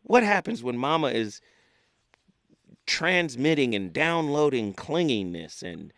What 0.03 0.25
happens 0.25 0.65
when 0.65 0.77
mama 0.77 1.11
is 1.11 1.41
transmitting 2.85 3.77
and 3.77 3.93
downloading 3.93 4.75
clinginess 4.75 5.63
and 5.63 5.93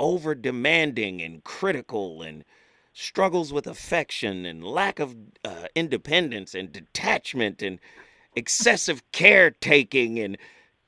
over 0.00 0.34
demanding 0.34 1.22
and 1.22 1.44
critical 1.44 2.22
and 2.22 2.44
struggles 2.92 3.52
with 3.52 3.68
affection 3.68 4.44
and 4.44 4.64
lack 4.64 4.98
of 4.98 5.14
uh, 5.44 5.66
independence 5.76 6.56
and 6.56 6.72
detachment 6.72 7.62
and 7.62 7.78
excessive 8.36 9.02
caretaking 9.12 10.18
and 10.18 10.38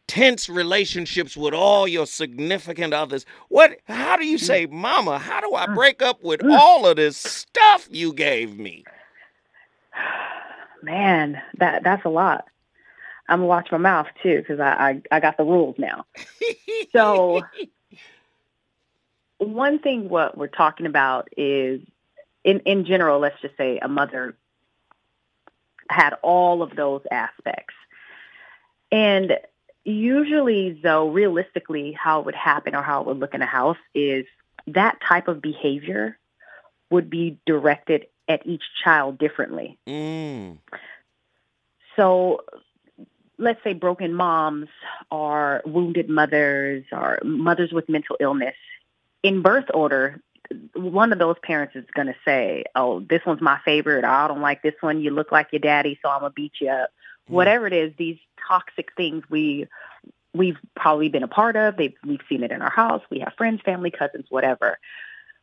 tense 0.07 0.49
relationships 0.49 1.37
with 1.37 1.55
all 1.55 1.89
your 1.89 2.07
significant 2.07 2.95
others. 2.95 3.27
What 3.49 3.79
how 3.87 4.17
do 4.17 4.27
you 4.27 4.37
mm. 4.37 4.41
say, 4.41 4.67
"Mama, 4.67 5.19
how 5.19 5.41
do 5.41 5.55
I 5.55 5.67
mm. 5.67 5.75
break 5.75 6.03
up 6.03 6.23
with 6.23 6.41
mm. 6.41 6.57
all 6.57 6.87
of 6.87 6.97
this 6.97 7.17
stuff 7.17 7.89
you 7.91 8.13
gave 8.13 8.59
me?" 8.59 8.85
Man, 10.83 11.41
that 11.59 11.83
that's 11.83 12.05
a 12.05 12.09
lot. 12.11 12.47
I'm 13.29 13.41
gonna 13.41 13.47
watch 13.47 13.71
my 13.71 13.79
mouth 13.79 14.07
too 14.23 14.39
because 14.39 14.61
I, 14.61 15.03
I 15.11 15.17
I 15.17 15.21
got 15.21 15.37
the 15.37 15.45
rules 15.45 15.77
now. 15.79 16.07
So 16.93 17.43
one 19.39 19.79
thing 19.79 20.09
what 20.09 20.37
we're 20.37 20.47
talking 20.47 20.87
about 20.87 21.29
is 21.37 21.81
in 22.45 22.61
in 22.61 22.85
general, 22.85 23.21
let's 23.21 23.41
just 23.41 23.57
say 23.57 23.79
a 23.79 23.89
mother 23.89 24.37
had 25.91 26.15
all 26.23 26.63
of 26.63 26.75
those 26.77 27.03
aspects. 27.11 27.75
And 28.91 29.39
usually 29.85 30.79
though 30.83 31.09
realistically 31.09 31.93
how 31.93 32.21
it 32.21 32.27
would 32.27 32.35
happen 32.35 32.75
or 32.75 32.83
how 32.83 33.01
it 33.01 33.07
would 33.07 33.19
look 33.19 33.35
in 33.35 33.43
a 33.43 33.47
house 33.47 33.79
is 33.95 34.27
that 34.67 34.99
type 35.01 35.29
of 35.29 35.41
behavior 35.41 36.19
would 36.91 37.09
be 37.09 37.39
directed 37.47 38.07
at 38.29 38.47
each 38.47 38.63
child 38.83 39.19
differently. 39.19 39.79
Mm. 39.87 40.59
So 41.97 42.45
let's 43.39 43.63
say 43.65 43.73
broken 43.73 44.15
moms 44.15 44.69
or 45.11 45.63
wounded 45.65 46.09
mothers 46.09 46.85
or 46.93 47.19
mothers 47.25 47.73
with 47.73 47.89
mental 47.89 48.17
illness. 48.21 48.57
In 49.23 49.43
birth 49.43 49.67
order, 49.75 50.21
one 50.75 51.13
of 51.13 51.19
those 51.19 51.37
parents 51.43 51.77
is 51.77 51.85
going 51.95 52.07
to 52.07 52.17
say, 52.25 52.65
"Oh, 52.75 53.01
this 53.01 53.25
one's 53.27 53.41
my 53.41 53.59
favorite. 53.65 54.05
I 54.05 54.29
don't 54.29 54.41
like 54.41 54.63
this 54.63 54.75
one. 54.81 55.01
You 55.01 55.11
look 55.11 55.33
like 55.33 55.49
your 55.53 55.61
daddy, 55.61 55.99
so 56.03 56.09
I'm 56.11 56.21
gonna 56.21 56.31
beat 56.31 56.53
you 56.61 56.71
up." 56.71 56.91
Mm. 57.29 57.35
Whatever 57.35 57.67
it 57.67 57.73
is, 57.73 57.93
these 57.97 58.19
toxic 58.49 58.91
things 58.97 59.25
we 59.29 59.67
we've 60.35 60.59
probably 60.77 61.09
been 61.09 61.23
a 61.23 61.29
part 61.29 61.57
of. 61.57 61.77
They've, 61.77 61.95
we've 62.07 62.21
seen 62.29 62.43
it 62.43 62.53
in 62.53 62.63
our 62.63 62.71
house. 62.71 63.03
We 63.11 63.21
have 63.21 63.33
friends, 63.37 63.61
family, 63.65 63.91
cousins, 63.91 64.27
whatever. 64.29 64.79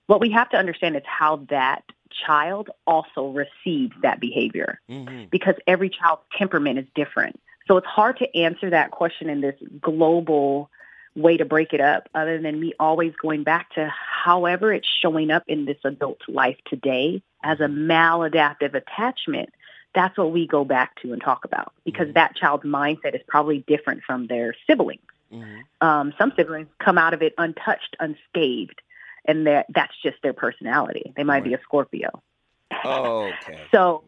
What 0.07 0.21
we 0.21 0.31
have 0.31 0.49
to 0.49 0.57
understand 0.57 0.95
is 0.95 1.01
how 1.05 1.37
that 1.49 1.83
child 2.25 2.69
also 2.85 3.29
receives 3.29 3.93
that 4.01 4.19
behavior 4.21 4.79
hmm 4.87 5.23
because 5.31 5.55
every 5.67 5.89
child's 5.89 6.21
temperament 6.37 6.79
is 6.79 6.85
different. 6.95 7.39
So 7.67 7.77
it's 7.77 7.87
hard 7.87 8.17
to 8.19 8.37
answer 8.37 8.69
that 8.69 8.91
question 8.91 9.29
in 9.29 9.41
this 9.41 9.55
global 9.81 10.69
way 11.15 11.38
to 11.38 11.45
break 11.45 11.73
it 11.73 11.82
up 11.82 12.10
other 12.13 12.39
than 12.39 12.60
me 12.60 12.73
always 12.80 13.13
going 13.21 13.43
back 13.43 13.69
to 13.75 13.91
however 14.23 14.73
it's 14.73 14.88
showing 15.01 15.32
up 15.32 15.43
in 15.47 15.65
this 15.65 15.78
adult 15.84 16.19
life 16.28 16.58
today 16.65 17.21
as 17.43 17.60
a 17.60 17.67
maladaptive 17.67 18.73
attachment. 18.73 19.49
That's 19.93 20.17
what 20.17 20.32
we 20.32 20.45
go 20.45 20.65
back 20.65 20.99
to 21.01 21.13
and 21.13 21.21
talk 21.21 21.45
about 21.45 21.71
because 21.86 22.13
that 22.15 22.36
child's 22.36 22.65
mindset 22.65 23.15
is 23.15 23.21
probably 23.28 23.63
different 23.65 24.04
from 24.04 24.28
their 24.28 24.54
siblings. 24.67 25.01
hmm 25.32 25.60
Um, 25.80 26.13
some 26.17 26.34
siblings 26.36 26.67
come 26.80 26.97
out 26.97 27.13
of 27.13 27.21
it 27.21 27.34
untouched, 27.38 27.95
unscathed, 27.99 28.82
and 29.25 29.47
that 29.47 29.67
that's 29.73 29.93
just 30.04 30.17
their 30.21 30.34
personality. 30.34 31.13
They 31.15 31.23
might 31.23 31.43
be 31.43 31.54
a 31.54 31.62
Scorpio. 31.62 32.21
Okay. 32.86 33.62
So 33.71 34.04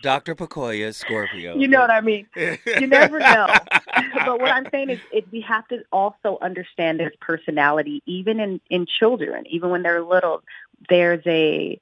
Dr. 0.00 0.34
Pecoya, 0.34 0.94
Scorpio. 0.94 1.56
you 1.56 1.68
know 1.68 1.80
what 1.80 1.90
I 1.90 2.00
mean. 2.00 2.26
You 2.36 2.86
never 2.86 3.18
know. 3.20 3.46
but 4.26 4.40
what 4.40 4.50
I'm 4.50 4.66
saying 4.70 4.90
is, 4.90 5.00
it, 5.12 5.26
we 5.30 5.40
have 5.42 5.66
to 5.68 5.84
also 5.92 6.38
understand 6.42 6.98
there's 7.00 7.16
personality, 7.20 8.02
even 8.06 8.40
in 8.40 8.60
in 8.70 8.86
children, 8.86 9.44
even 9.48 9.70
when 9.70 9.82
they're 9.82 10.02
little. 10.02 10.42
There's 10.88 11.22
a 11.26 11.80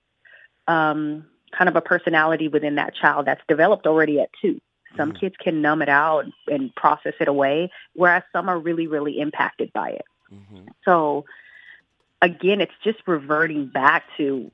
um, 0.68 1.24
kind 1.56 1.68
of 1.68 1.76
a 1.76 1.80
personality 1.80 2.48
within 2.48 2.74
that 2.76 2.94
child 2.94 3.26
that's 3.26 3.42
developed 3.48 3.86
already 3.86 4.20
at 4.20 4.30
two. 4.40 4.60
Some 4.96 5.12
Mhm. 5.12 5.20
kids 5.20 5.36
can 5.38 5.62
numb 5.62 5.82
it 5.82 5.88
out 5.88 6.26
and 6.48 6.74
process 6.74 7.14
it 7.20 7.28
away, 7.28 7.70
whereas 7.94 8.22
some 8.32 8.48
are 8.48 8.58
really, 8.58 8.86
really 8.86 9.18
impacted 9.20 9.72
by 9.72 9.90
it. 9.90 10.04
Mhm. 10.32 10.68
So 10.84 11.24
again, 12.22 12.60
it's 12.60 12.74
just 12.84 12.98
reverting 13.06 13.66
back 13.66 14.04
to 14.18 14.50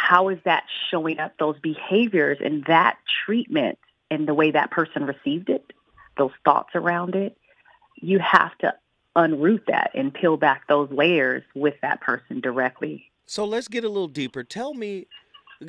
how 0.00 0.30
is 0.30 0.38
that 0.44 0.64
showing 0.90 1.18
up 1.18 1.34
those 1.38 1.58
behaviors 1.60 2.38
and 2.42 2.64
that 2.64 2.96
treatment 3.24 3.78
and 4.10 4.26
the 4.26 4.34
way 4.34 4.50
that 4.50 4.70
person 4.70 5.04
received 5.04 5.50
it, 5.50 5.72
those 6.16 6.32
thoughts 6.44 6.70
around 6.74 7.14
it. 7.14 7.36
You 7.96 8.18
have 8.18 8.56
to 8.58 8.74
unroot 9.14 9.66
that 9.66 9.90
and 9.94 10.12
peel 10.12 10.38
back 10.38 10.66
those 10.68 10.90
layers 10.90 11.42
with 11.54 11.74
that 11.82 12.00
person 12.00 12.40
directly. 12.40 13.10
So 13.26 13.44
let's 13.44 13.68
get 13.68 13.84
a 13.84 13.88
little 13.88 14.08
deeper. 14.08 14.42
Tell 14.42 14.72
me, 14.72 15.06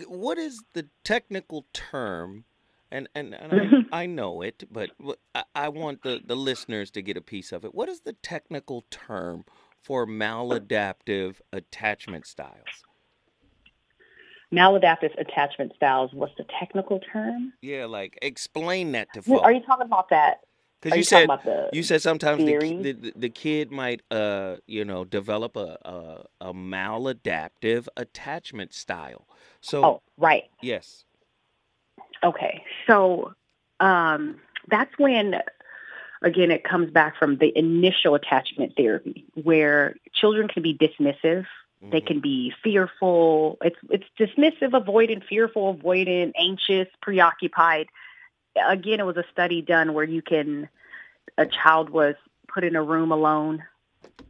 what 0.08 0.38
is 0.38 0.64
the 0.74 0.88
technical 1.04 1.66
term? 1.74 2.46
And 2.90 3.10
and, 3.14 3.34
and 3.34 3.88
I, 3.92 4.02
I 4.04 4.06
know 4.06 4.42
it, 4.42 4.64
but 4.72 4.92
I, 5.36 5.44
I 5.54 5.70
want 5.70 6.04
the, 6.04 6.22
the 6.26 6.36
listeners 6.36 6.90
to 6.92 7.02
get 7.02 7.18
a 7.18 7.22
piece 7.22 7.52
of 7.52 7.66
it. 7.66 7.76
What 7.76 7.90
is 7.90 8.02
the 8.02 8.14
technical 8.14 8.86
term 8.90 9.44
for 9.84 10.08
maladaptive 10.08 11.42
attachment 11.52 12.26
styles? 12.26 12.84
Maladaptive 14.54 15.18
attachment 15.20 15.74
styles, 15.76 16.12
what's 16.14 16.34
the 16.38 16.46
technical 16.60 17.00
term? 17.00 17.54
Yeah, 17.62 17.86
like 17.86 18.18
explain 18.22 18.92
that 18.94 19.14
to 19.14 19.22
folks. 19.22 19.44
Are 19.44 19.52
you 19.54 19.62
talking 19.62 19.86
about 19.86 20.10
that? 20.10 20.42
Because 20.82 20.96
you 20.96 21.00
you 21.00 21.04
said 21.04 21.30
you 21.74 21.84
said 21.84 22.02
sometimes 22.02 22.44
the, 22.44 22.58
the 22.58 22.92
the 22.94 23.14
the 23.16 23.30
kid 23.30 23.72
might 23.72 24.02
uh 24.12 24.58
you 24.68 24.84
know 24.84 25.06
develop 25.06 25.56
a 25.56 25.78
a, 25.86 26.26
a 26.50 26.54
maladaptive 26.54 27.88
attachment 27.96 28.74
style. 28.74 29.28
So 29.62 29.84
Oh, 29.84 30.02
right. 30.18 30.46
yes. 30.62 31.06
Okay, 32.24 32.64
so 32.88 33.34
um, 33.80 34.40
that's 34.70 34.92
when 34.98 35.36
again, 36.22 36.52
it 36.52 36.64
comes 36.64 36.92
back 36.92 37.18
from 37.18 37.38
the 37.38 37.52
initial 37.58 38.16
attachment 38.16 38.74
therapy 38.78 39.26
where 39.34 39.96
children 40.14 40.48
can 40.48 40.64
be 40.64 40.78
dismissive. 40.78 41.46
They 41.82 42.02
Mhm. 42.02 42.06
can 42.06 42.20
be 42.20 42.52
fearful. 42.64 43.58
It's 43.62 43.78
it's 43.90 44.06
dismissive, 44.18 44.72
avoidant, 44.72 45.24
fearful, 45.24 45.76
avoidant, 45.76 46.34
anxious, 46.36 46.88
preoccupied. 47.02 47.88
Again, 48.68 49.00
it 49.00 49.06
was 49.06 49.18
a 49.18 49.26
study 49.32 49.62
done 49.62 49.94
where 49.94 50.04
you 50.04 50.22
can 50.22 50.70
a 51.38 51.46
child 51.46 51.90
was 51.90 52.16
put 52.48 52.64
in 52.64 52.76
a 52.76 52.84
room 52.84 53.12
alone 53.12 53.64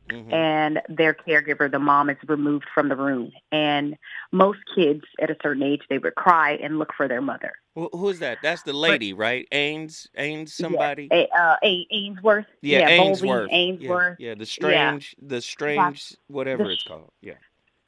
Mhm. 0.10 0.34
and 0.34 0.82
their 0.90 1.14
caregiver, 1.14 1.70
the 1.72 1.80
mom, 1.80 2.10
is 2.10 2.18
removed 2.28 2.66
from 2.74 2.90
the 2.90 2.96
room. 2.96 3.32
And 3.52 3.98
most 4.32 4.60
kids 4.76 5.04
at 5.22 5.30
a 5.30 5.38
certain 5.42 5.64
age, 5.64 5.82
they 5.90 5.98
would 5.98 6.16
cry 6.16 6.54
and 6.62 6.80
look 6.80 6.94
for 6.94 7.08
their 7.08 7.22
mother. 7.22 7.54
Well, 7.76 7.90
who's 7.94 8.20
that? 8.20 8.40
That's 8.42 8.64
the 8.64 8.74
lady, 8.74 9.14
right? 9.14 9.48
Ains, 9.52 10.08
Ains, 10.18 10.50
somebody. 10.50 11.08
Yeah, 11.10 11.26
uh, 11.38 11.56
Ainsworth. 11.64 12.46
Yeah, 12.62 12.98
Bowlby, 12.98 13.00
Ainsworth. 13.02 13.50
Yeah, 13.50 13.58
Ainsworth. 13.58 14.16
Yeah, 14.20 14.36
the 14.36 14.46
strange, 14.46 15.16
the 15.22 15.42
strange, 15.42 16.16
whatever 16.28 16.66
The 16.66 16.72
it's 16.72 16.84
called. 16.84 17.12
Yeah. 17.22 17.36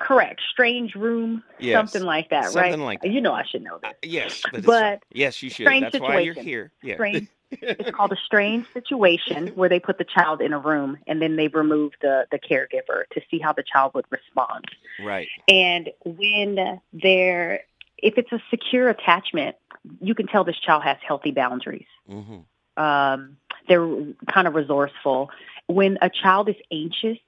Correct. 0.04 0.42
Strange 0.52 0.96
room. 0.96 1.44
Yes. 1.60 1.78
Something 1.92 2.06
like 2.06 2.30
that, 2.30 2.52
Something 2.52 2.80
right? 2.82 2.86
like 2.86 3.02
that. 3.02 3.12
You 3.12 3.22
know 3.22 3.34
I 3.34 3.44
should 3.46 3.64
know 3.64 3.80
Uh, 3.84 3.90
this. 4.02 4.12
yes, 4.12 4.42
that 4.52 4.66
But 4.66 5.04
yes, 5.12 5.42
you 5.42 5.50
should. 5.50 5.66
strange 5.66 5.84
That's 5.92 6.00
why 6.00 6.20
you're 6.20 6.34
here. 6.34 6.72
Yeah. 6.82 6.96
Strange. 6.96 7.28
it's 7.52 7.92
called 7.92 8.12
a 8.12 8.18
strange 8.26 8.66
situation 8.74 9.48
where 9.56 9.70
they 9.70 9.80
put 9.80 9.98
the 10.00 10.04
child 10.04 10.42
in 10.42 10.54
a 10.54 10.60
room 10.60 10.98
and 11.08 11.22
then 11.22 11.36
they 11.36 11.48
remove 11.50 11.94
the, 12.02 12.26
the 12.32 12.40
caregiver 12.40 13.04
to 13.14 13.22
see 13.30 13.40
how 13.40 13.54
the 13.54 13.64
child 13.64 13.94
would 13.94 14.06
respond. 14.10 14.66
right. 15.04 15.28
And 15.48 15.90
when 16.04 16.82
they're, 16.92 17.62
if 17.98 18.18
it's 18.18 18.32
a 18.32 18.42
secure 18.50 18.90
attachment, 18.90 19.56
you 20.02 20.16
can 20.16 20.28
tell 20.28 20.44
this 20.44 20.60
child 20.60 20.84
has 20.84 20.98
healthy 21.08 21.32
boundaries. 21.32 21.86
hmm 22.10 22.40
Um, 22.76 23.38
they're 23.70 23.88
kind 24.34 24.48
of 24.48 24.56
resourceful. 24.56 25.30
When 25.68 25.98
a 26.02 26.10
child 26.10 26.50
is 26.50 26.56
anxious, 26.72 27.20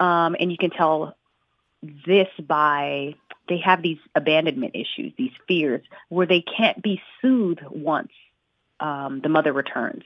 um, 0.00 0.34
and 0.40 0.50
you 0.50 0.58
can 0.58 0.70
tell 0.70 1.16
this 1.82 2.28
by 2.46 3.14
they 3.48 3.58
have 3.58 3.82
these 3.82 3.98
abandonment 4.14 4.74
issues, 4.74 5.12
these 5.18 5.32
fears, 5.48 5.82
where 6.08 6.26
they 6.26 6.40
can't 6.42 6.80
be 6.82 7.02
soothed 7.20 7.62
once 7.68 8.12
um, 8.78 9.20
the 9.22 9.28
mother 9.28 9.52
returns. 9.52 10.04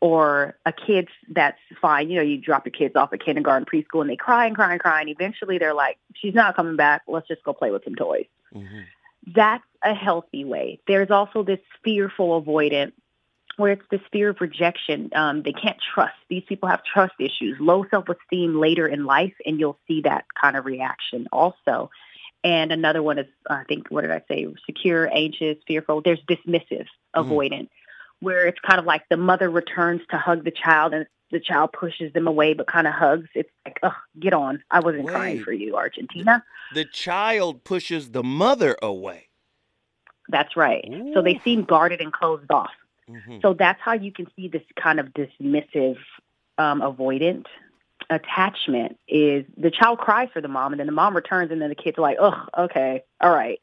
Or 0.00 0.56
a 0.66 0.72
kid 0.72 1.08
that's 1.30 1.58
fine, 1.80 2.10
you 2.10 2.16
know, 2.16 2.22
you 2.22 2.38
drop 2.38 2.66
your 2.66 2.72
kids 2.72 2.94
off 2.94 3.12
at 3.12 3.24
kindergarten, 3.24 3.64
preschool, 3.64 4.02
and 4.02 4.10
they 4.10 4.16
cry 4.16 4.46
and 4.46 4.54
cry 4.54 4.72
and 4.72 4.80
cry, 4.80 5.00
and 5.00 5.08
eventually 5.08 5.56
they're 5.58 5.74
like, 5.74 5.98
"She's 6.14 6.34
not 6.34 6.56
coming 6.56 6.76
back. 6.76 7.02
Let's 7.08 7.26
just 7.26 7.42
go 7.42 7.52
play 7.52 7.70
with 7.70 7.84
some 7.84 7.94
toys." 7.94 8.26
hmm 8.52 8.82
that's 9.34 9.64
a 9.82 9.94
healthy 9.94 10.44
way. 10.44 10.80
There's 10.86 11.10
also 11.10 11.42
this 11.42 11.60
fearful 11.82 12.42
avoidant 12.42 12.92
where 13.56 13.72
it's 13.72 13.84
this 13.90 14.00
fear 14.12 14.30
of 14.30 14.40
rejection. 14.40 15.10
Um, 15.14 15.42
they 15.42 15.52
can't 15.52 15.78
trust. 15.94 16.14
These 16.28 16.44
people 16.48 16.68
have 16.68 16.82
trust 16.84 17.14
issues, 17.18 17.56
low 17.60 17.84
self-esteem 17.90 18.58
later 18.58 18.86
in 18.86 19.04
life, 19.04 19.34
and 19.46 19.58
you'll 19.58 19.78
see 19.86 20.02
that 20.02 20.24
kind 20.40 20.56
of 20.56 20.64
reaction 20.64 21.26
also. 21.32 21.90
And 22.42 22.72
another 22.72 23.02
one 23.02 23.18
is, 23.18 23.26
I 23.48 23.64
think, 23.64 23.88
what 23.90 24.02
did 24.02 24.10
I 24.10 24.22
say? 24.28 24.46
Secure, 24.66 25.08
anxious, 25.12 25.56
fearful. 25.66 26.02
There's 26.02 26.22
dismissive, 26.28 26.86
Mhm. 27.16 27.28
avoidant, 27.28 27.68
where 28.20 28.46
it's 28.46 28.60
kind 28.60 28.78
of 28.78 28.84
like 28.84 29.08
the 29.08 29.16
mother 29.16 29.48
returns 29.50 30.02
to 30.10 30.18
hug 30.18 30.44
the 30.44 30.50
child 30.50 30.92
and 30.92 31.06
the 31.30 31.40
child 31.40 31.72
pushes 31.72 32.12
them 32.12 32.28
away 32.28 32.52
but 32.52 32.66
kind 32.66 32.86
of 32.86 32.92
hugs. 32.92 33.28
It's 33.34 33.50
like, 33.64 33.78
oh, 33.82 33.96
get 34.20 34.34
on. 34.34 34.62
I 34.70 34.80
wasn't 34.80 35.08
crying 35.08 35.42
for 35.42 35.52
you, 35.52 35.76
Argentina. 35.76 36.44
The 36.74 36.84
child 36.84 37.64
pushes 37.64 38.10
the 38.10 38.22
mother 38.22 38.76
away. 38.82 39.28
That's 40.28 40.56
right. 40.56 40.84
So 41.12 41.22
they 41.22 41.38
seem 41.44 41.64
guarded 41.64 42.00
and 42.00 42.12
closed 42.12 42.50
off. 42.50 42.70
Hmm 43.08 43.38
So 43.42 43.54
that's 43.54 43.80
how 43.80 43.94
you 43.94 44.12
can 44.12 44.26
see 44.36 44.48
this 44.48 44.62
kind 44.76 45.00
of 45.00 45.08
dismissive, 45.08 45.98
um, 46.58 46.80
avoidant 46.80 47.46
attachment 48.10 48.98
is 49.08 49.44
the 49.56 49.70
child 49.70 49.98
cries 49.98 50.28
for 50.32 50.40
the 50.40 50.48
mom 50.48 50.72
and 50.72 50.80
then 50.80 50.86
the 50.86 50.92
mom 50.92 51.14
returns 51.16 51.50
and 51.50 51.60
then 51.60 51.68
the 51.68 51.74
kid's 51.74 51.98
are 51.98 52.02
like, 52.02 52.18
oh, 52.20 52.46
okay, 52.58 53.02
all 53.20 53.30
right. 53.34 53.60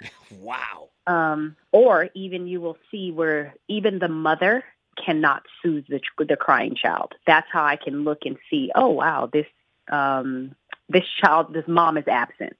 Wow. 0.40 0.88
Um, 1.06 1.56
or 1.70 2.08
even 2.14 2.46
you 2.46 2.60
will 2.60 2.76
see 2.90 3.10
where 3.10 3.54
even 3.68 3.98
the 3.98 4.08
mother 4.08 4.64
cannot 5.02 5.44
soothe 5.62 5.86
the, 5.88 6.00
the 6.18 6.36
crying 6.36 6.74
child. 6.74 7.12
That's 7.26 7.46
how 7.52 7.64
I 7.64 7.76
can 7.76 8.04
look 8.04 8.20
and 8.24 8.36
see, 8.50 8.70
oh, 8.74 8.88
wow, 8.88 9.28
this, 9.32 9.46
um, 9.90 10.54
this 10.88 11.04
child, 11.22 11.54
this 11.54 11.64
mom 11.68 11.96
is 11.96 12.08
absent. 12.08 12.56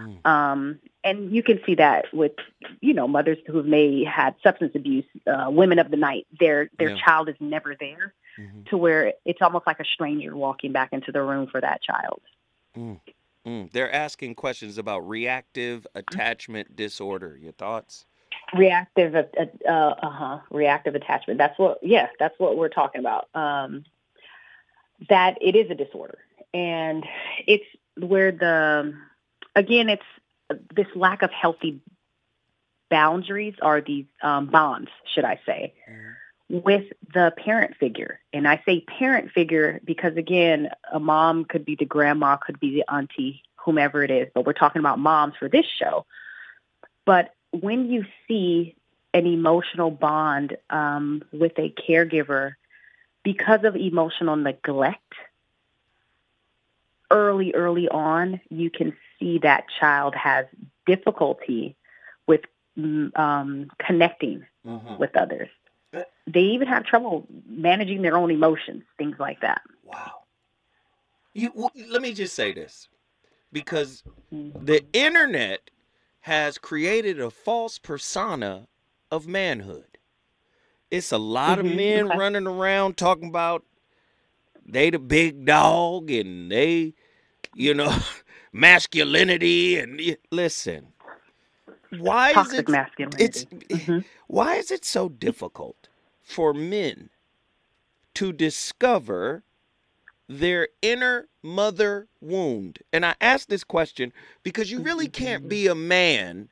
Mm. 0.00 0.26
Um, 0.26 0.78
and 1.04 1.34
you 1.34 1.42
can 1.42 1.60
see 1.64 1.74
that 1.76 2.12
with, 2.12 2.32
you 2.80 2.92
know, 2.92 3.06
mothers 3.06 3.38
who 3.46 3.62
may 3.62 4.04
had 4.04 4.34
substance 4.42 4.72
abuse, 4.74 5.04
uh, 5.26 5.48
women 5.50 5.78
of 5.78 5.90
the 5.90 5.96
night. 5.96 6.26
Their 6.38 6.70
their 6.78 6.90
Yeah. 6.90 7.00
child 7.04 7.28
is 7.28 7.36
never 7.40 7.74
there, 7.78 8.14
Mhm. 8.38 8.68
to 8.70 8.76
where 8.76 9.14
it's 9.24 9.40
almost 9.40 9.66
like 9.66 9.80
a 9.80 9.84
stranger 9.84 10.36
walking 10.36 10.72
back 10.72 10.92
into 10.92 11.12
the 11.12 11.22
room 11.22 11.46
for 11.46 11.60
that 11.60 11.82
child. 11.82 12.20
Mm. 12.76 13.70
They're 13.72 13.90
asking 13.90 14.34
questions 14.34 14.76
about 14.76 15.08
reactive 15.08 15.86
attachment 15.94 16.76
disorder. 16.76 17.38
Your 17.40 17.52
thoughts? 17.52 18.04
Reactive, 18.54 19.14
uh, 19.14 19.70
uh 19.70 20.10
huh, 20.10 20.40
reactive 20.50 20.94
attachment. 20.94 21.38
That's 21.38 21.58
what, 21.58 21.78
yeah, 21.82 22.08
that's 22.18 22.38
what 22.38 22.58
we're 22.58 22.68
talking 22.68 23.00
about. 23.00 23.28
Um, 23.34 23.84
that 25.08 25.38
it 25.40 25.56
is 25.56 25.70
a 25.70 25.74
disorder, 25.74 26.18
and 26.52 27.06
it's 27.46 27.64
where 27.96 28.32
the, 28.32 28.94
again, 29.54 29.88
it's 29.88 30.02
this 30.74 30.86
lack 30.94 31.22
of 31.22 31.30
healthy 31.30 31.80
boundaries 32.90 33.54
or 33.60 33.80
these 33.80 34.06
um, 34.22 34.46
bonds, 34.46 34.90
should 35.14 35.24
I 35.24 35.40
say, 35.44 35.74
with 36.48 36.84
the 37.12 37.32
parent 37.36 37.76
figure. 37.76 38.20
And 38.32 38.48
I 38.48 38.62
say 38.64 38.80
parent 38.80 39.30
figure 39.32 39.80
because, 39.84 40.16
again, 40.16 40.70
a 40.92 40.98
mom 40.98 41.44
could 41.44 41.64
be 41.64 41.76
the 41.76 41.84
grandma, 41.84 42.36
could 42.36 42.58
be 42.58 42.74
the 42.74 42.84
auntie, 42.92 43.42
whomever 43.56 44.02
it 44.02 44.10
is, 44.10 44.28
but 44.34 44.46
we're 44.46 44.54
talking 44.54 44.80
about 44.80 44.98
moms 44.98 45.34
for 45.38 45.48
this 45.48 45.66
show. 45.66 46.06
But 47.04 47.34
when 47.52 47.90
you 47.90 48.04
see 48.26 48.74
an 49.14 49.26
emotional 49.26 49.90
bond 49.90 50.56
um, 50.70 51.22
with 51.32 51.58
a 51.58 51.70
caregiver 51.70 52.54
because 53.22 53.64
of 53.64 53.76
emotional 53.76 54.36
neglect, 54.36 55.12
early, 57.10 57.52
early 57.54 57.88
on, 57.88 58.40
you 58.50 58.70
can 58.70 58.96
see 59.18 59.38
that 59.42 59.66
child 59.80 60.14
has 60.14 60.46
difficulty 60.86 61.76
with 62.26 62.42
mm, 62.78 63.16
um, 63.18 63.70
connecting 63.78 64.44
Mhm. 64.66 64.98
with 64.98 65.16
others. 65.16 65.48
They 66.26 66.40
even 66.40 66.68
have 66.68 66.84
trouble 66.84 67.26
managing 67.46 68.02
their 68.02 68.16
own 68.16 68.30
emotions, 68.30 68.82
things 68.98 69.16
like 69.18 69.40
that. 69.40 69.62
Wow. 69.82 70.24
You 71.32 71.48
w- 71.50 71.86
let 71.90 72.02
me 72.02 72.12
just 72.12 72.34
say 72.34 72.52
this, 72.52 72.88
because 73.52 74.02
Mm-hmm. 74.34 74.64
the 74.64 74.84
internet 74.92 75.70
has 76.20 76.58
created 76.58 77.18
a 77.20 77.30
false 77.30 77.78
persona 77.78 78.68
of 79.10 79.26
manhood. 79.26 79.98
It's 80.90 81.12
a 81.12 81.18
lot 81.18 81.58
of 81.58 81.64
Mhm, 81.64 81.76
men 81.76 82.06
okay. 82.06 82.16
running 82.18 82.46
around 82.46 82.96
talking 82.96 83.28
about 83.28 83.64
they 84.68 84.90
the 84.90 84.98
big 84.98 85.46
dog 85.46 86.10
and 86.10 86.50
they, 86.52 86.94
you 87.54 87.74
know, 87.74 87.96
masculinity 88.52 89.78
and 89.78 90.00
listen. 90.30 90.88
Why 91.90 92.30
is 92.32 92.52
it 92.52 92.68
masculinity. 92.68 93.24
it's 93.24 93.44
Mhm. 93.44 94.04
why 94.26 94.56
is 94.56 94.70
it 94.70 94.84
so 94.84 95.08
difficult 95.08 95.88
for 96.22 96.52
men 96.52 97.08
to 98.14 98.32
discover 98.32 99.42
their 100.28 100.68
inner 100.82 101.28
mother 101.42 102.08
wound? 102.20 102.80
And 102.92 103.06
I 103.06 103.14
ask 103.20 103.48
this 103.48 103.64
question 103.64 104.12
because 104.42 104.70
you 104.70 104.80
really 104.80 105.08
can't 105.08 105.48
be 105.48 105.66
a 105.66 105.74
man 105.74 106.50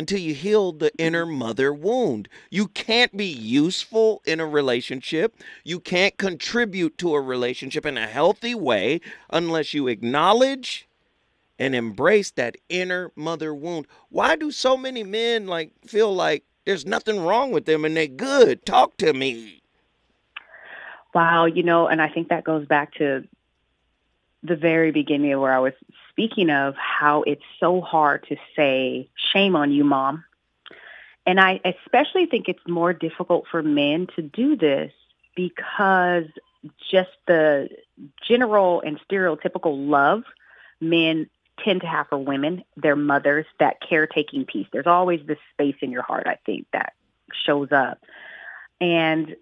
until 0.00 0.18
you 0.18 0.32
heal 0.32 0.72
the 0.72 0.90
inner 0.96 1.26
mother 1.26 1.74
wound. 1.74 2.26
You 2.48 2.68
can't 2.68 3.14
be 3.14 3.26
useful 3.26 4.22
in 4.24 4.40
a 4.40 4.46
relationship. 4.46 5.36
You 5.62 5.78
can't 5.78 6.16
contribute 6.16 6.96
to 6.98 7.14
a 7.14 7.20
relationship 7.20 7.84
in 7.84 7.98
a 7.98 8.06
healthy 8.06 8.54
way 8.54 9.02
unless 9.28 9.74
you 9.74 9.88
acknowledge 9.88 10.88
and 11.58 11.74
embrace 11.74 12.30
that 12.30 12.56
inner 12.70 13.12
mother 13.14 13.54
wound. 13.54 13.86
Why 14.08 14.36
do 14.36 14.50
so 14.50 14.74
many 14.74 15.02
men 15.02 15.46
like 15.46 15.72
feel 15.86 16.14
like 16.14 16.44
there's 16.64 16.86
nothing 16.86 17.20
wrong 17.20 17.52
with 17.52 17.66
them 17.66 17.84
and 17.84 17.94
they're 17.94 18.06
good? 18.06 18.64
Talk 18.64 18.96
to 18.96 19.12
me. 19.12 19.60
Wow, 21.14 21.44
you 21.44 21.62
know, 21.62 21.88
and 21.88 22.00
I 22.00 22.08
think 22.08 22.30
that 22.30 22.44
goes 22.44 22.66
back 22.66 22.94
to 22.94 23.24
the 24.42 24.56
very 24.56 24.92
beginning 24.92 25.38
where 25.38 25.52
I 25.52 25.58
was 25.58 25.74
speaking 26.20 26.50
of 26.50 26.74
how 26.76 27.22
it's 27.22 27.42
so 27.58 27.80
hard 27.80 28.26
to 28.28 28.36
say, 28.54 29.08
shame 29.32 29.56
on 29.56 29.72
you, 29.72 29.84
mom. 29.84 30.22
And 31.24 31.40
I 31.40 31.60
especially 31.64 32.26
think 32.26 32.46
it's 32.46 32.60
more 32.68 32.92
difficult 32.92 33.46
for 33.50 33.62
men 33.62 34.06
to 34.16 34.22
do 34.22 34.54
this 34.54 34.92
because 35.34 36.26
just 36.90 37.08
the 37.26 37.70
general 38.28 38.82
and 38.82 39.00
stereotypical 39.08 39.88
love 39.88 40.24
men 40.78 41.30
tend 41.64 41.80
to 41.80 41.86
have 41.86 42.08
for 42.08 42.18
women, 42.18 42.64
their 42.76 42.96
mothers, 42.96 43.46
that 43.58 43.78
caretaking 43.80 44.44
piece. 44.44 44.66
There's 44.72 44.86
always 44.86 45.20
this 45.26 45.38
space 45.54 45.76
in 45.80 45.90
your 45.90 46.02
heart, 46.02 46.26
I 46.26 46.36
think, 46.44 46.66
that 46.74 46.92
shows 47.46 47.72
up. 47.72 47.98
And 48.78 49.36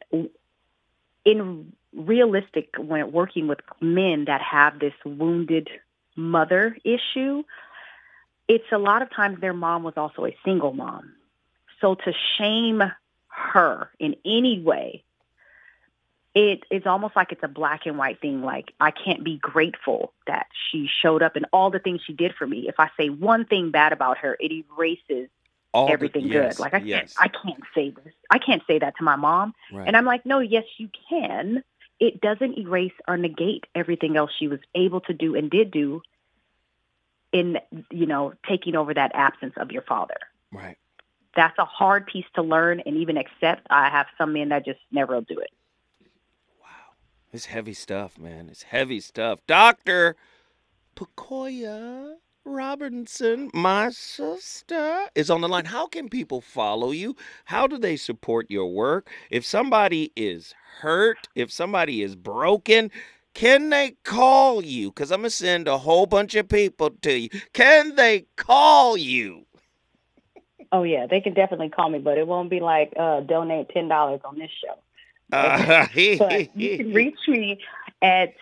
in 1.25 1.73
realistic 1.93 2.69
when 2.79 3.11
working 3.11 3.49
with 3.49 3.59
men 3.81 4.27
that 4.27 4.43
have 4.43 4.79
this 4.79 4.95
wounded 5.05 5.69
mother 6.19 6.77
issue, 6.85 7.45
it's 8.49 8.71
a 8.73 8.79
lot 8.79 9.03
of 9.03 9.11
times 9.11 9.41
their 9.41 9.55
mom 9.55 9.83
was 9.85 9.95
also 9.97 10.27
a 10.27 10.37
single 10.45 10.73
mom. 10.73 11.13
So 11.81 11.95
to 11.95 12.13
shame 12.37 12.83
her 13.29 13.91
in 13.99 14.17
any 14.25 14.61
way, 14.61 15.05
it 16.35 16.65
is 16.71 16.87
almost 16.87 17.17
like 17.17 17.33
it's 17.33 17.43
a 17.43 17.49
black 17.49 17.87
and 17.87 17.97
white 17.99 18.21
thing. 18.21 18.43
Like 18.43 18.73
I 18.81 18.91
can't 18.91 19.25
be 19.25 19.39
grateful 19.39 20.13
that 20.27 20.49
she 20.71 20.89
showed 21.03 21.23
up 21.23 21.37
and 21.37 21.47
all 21.53 21.71
the 21.71 21.79
things 21.79 22.01
she 22.07 22.13
did 22.13 22.35
for 22.35 22.47
me. 22.47 22.69
If 22.69 22.77
I 22.79 22.91
say 22.99 23.09
one 23.09 23.45
thing 23.45 23.71
bad 23.71 23.93
about 23.93 24.19
her, 24.19 24.37
it 24.41 24.53
erases 24.53 25.29
All 25.73 25.87
the- 25.87 25.93
everything 25.93 26.27
yes, 26.27 26.57
good. 26.57 26.63
Like 26.63 26.75
I 26.75 26.79
yes. 26.79 27.15
can't, 27.15 27.33
I 27.35 27.39
can't 27.39 27.65
say 27.75 27.91
this. 27.91 28.13
I 28.31 28.39
can't 28.39 28.63
say 28.67 28.79
that 28.79 28.97
to 28.99 29.05
my 29.05 29.17
mom. 29.17 29.55
Right. 29.73 29.87
And 29.87 29.97
I'm 29.97 30.05
like, 30.05 30.27
no, 30.27 30.41
yes, 30.41 30.65
you 30.77 30.91
can. 31.09 31.63
It 32.01 32.21
doesn't 32.21 32.59
erase 32.59 32.93
or 33.07 33.17
negate 33.17 33.67
everything 33.75 34.17
else 34.17 34.31
she 34.39 34.49
was 34.49 34.61
able 34.75 35.01
to 35.03 35.13
do 35.13 35.35
and 35.35 35.51
did 35.51 35.71
do 35.71 36.03
in, 37.33 37.59
you 37.91 38.07
know, 38.07 38.35
taking 38.49 38.77
over 38.77 38.95
that 38.95 39.13
absence 39.15 39.55
of 39.57 39.71
your 39.73 39.83
father. 39.83 40.19
right. 40.53 40.77
That's 41.37 41.59
a 41.59 41.65
hard 41.65 42.07
piece 42.07 42.25
to 42.35 42.43
learn 42.43 42.81
and 42.81 42.97
even 42.97 43.17
accept. 43.17 43.67
I 43.71 43.91
have 43.91 44.07
some 44.17 44.33
men 44.33 44.49
that 44.49 44.65
just 44.65 44.81
never 44.91 45.15
will 45.15 45.21
do 45.23 45.39
it. 45.39 45.51
Wow. 46.61 46.97
It's 47.33 47.45
heavy 47.47 47.75
stuff, 47.75 48.19
man. 48.19 48.49
It's 48.51 48.65
heavy 48.65 48.99
stuff. 48.99 49.41
Doctor 49.47 50.17
Pacoya 50.97 52.17
Robinson, 52.45 53.51
my 53.53 53.91
sister, 53.91 55.07
is 55.15 55.31
on 55.31 55.41
the 55.41 55.49
line. 55.49 55.67
How 55.67 55.87
can 55.87 56.09
people 56.09 56.41
follow 56.41 56.91
you? 56.91 57.17
How 57.45 57.67
do 57.67 57.79
they 57.79 57.97
support 57.97 58.51
your 58.51 58.73
work? 58.73 59.11
If 59.31 59.45
somebody 59.45 60.13
is 60.17 60.55
hurt, 60.81 61.29
if 61.35 61.53
somebody 61.53 62.03
is 62.03 62.17
broken, 62.17 62.91
can 63.35 63.71
they 63.71 63.97
call 64.05 64.65
you? 64.65 64.91
Because 64.91 65.13
I'm 65.13 65.21
going 65.21 65.31
to 65.31 65.37
send 65.37 65.69
a 65.69 65.79
whole 65.79 66.07
bunch 66.07 66.35
of 66.35 66.49
people 66.49 66.91
to 67.03 67.19
you. 67.19 67.29
Can 67.53 67.95
they 67.95 68.27
call 68.37 68.97
you? 68.97 69.47
Oh 70.73 70.83
yeah, 70.83 71.07
they 71.07 71.21
can 71.21 71.35
definitely 71.35 71.71
call 71.71 71.89
me, 71.89 71.99
but 71.99 72.19
it 72.19 72.27
won't 72.27 72.51
be 72.51 72.61
like 72.61 72.93
uh, 72.99 73.21
donate 73.21 73.71
ten 73.71 73.89
dollars 73.89 74.21
on 74.25 74.39
this 74.39 74.51
show. 74.63 74.75
Uh, 75.33 75.87
but 76.19 76.57
you 76.57 76.77
can 76.77 76.93
reach 76.93 77.19
me 77.27 77.59
at 78.03 78.35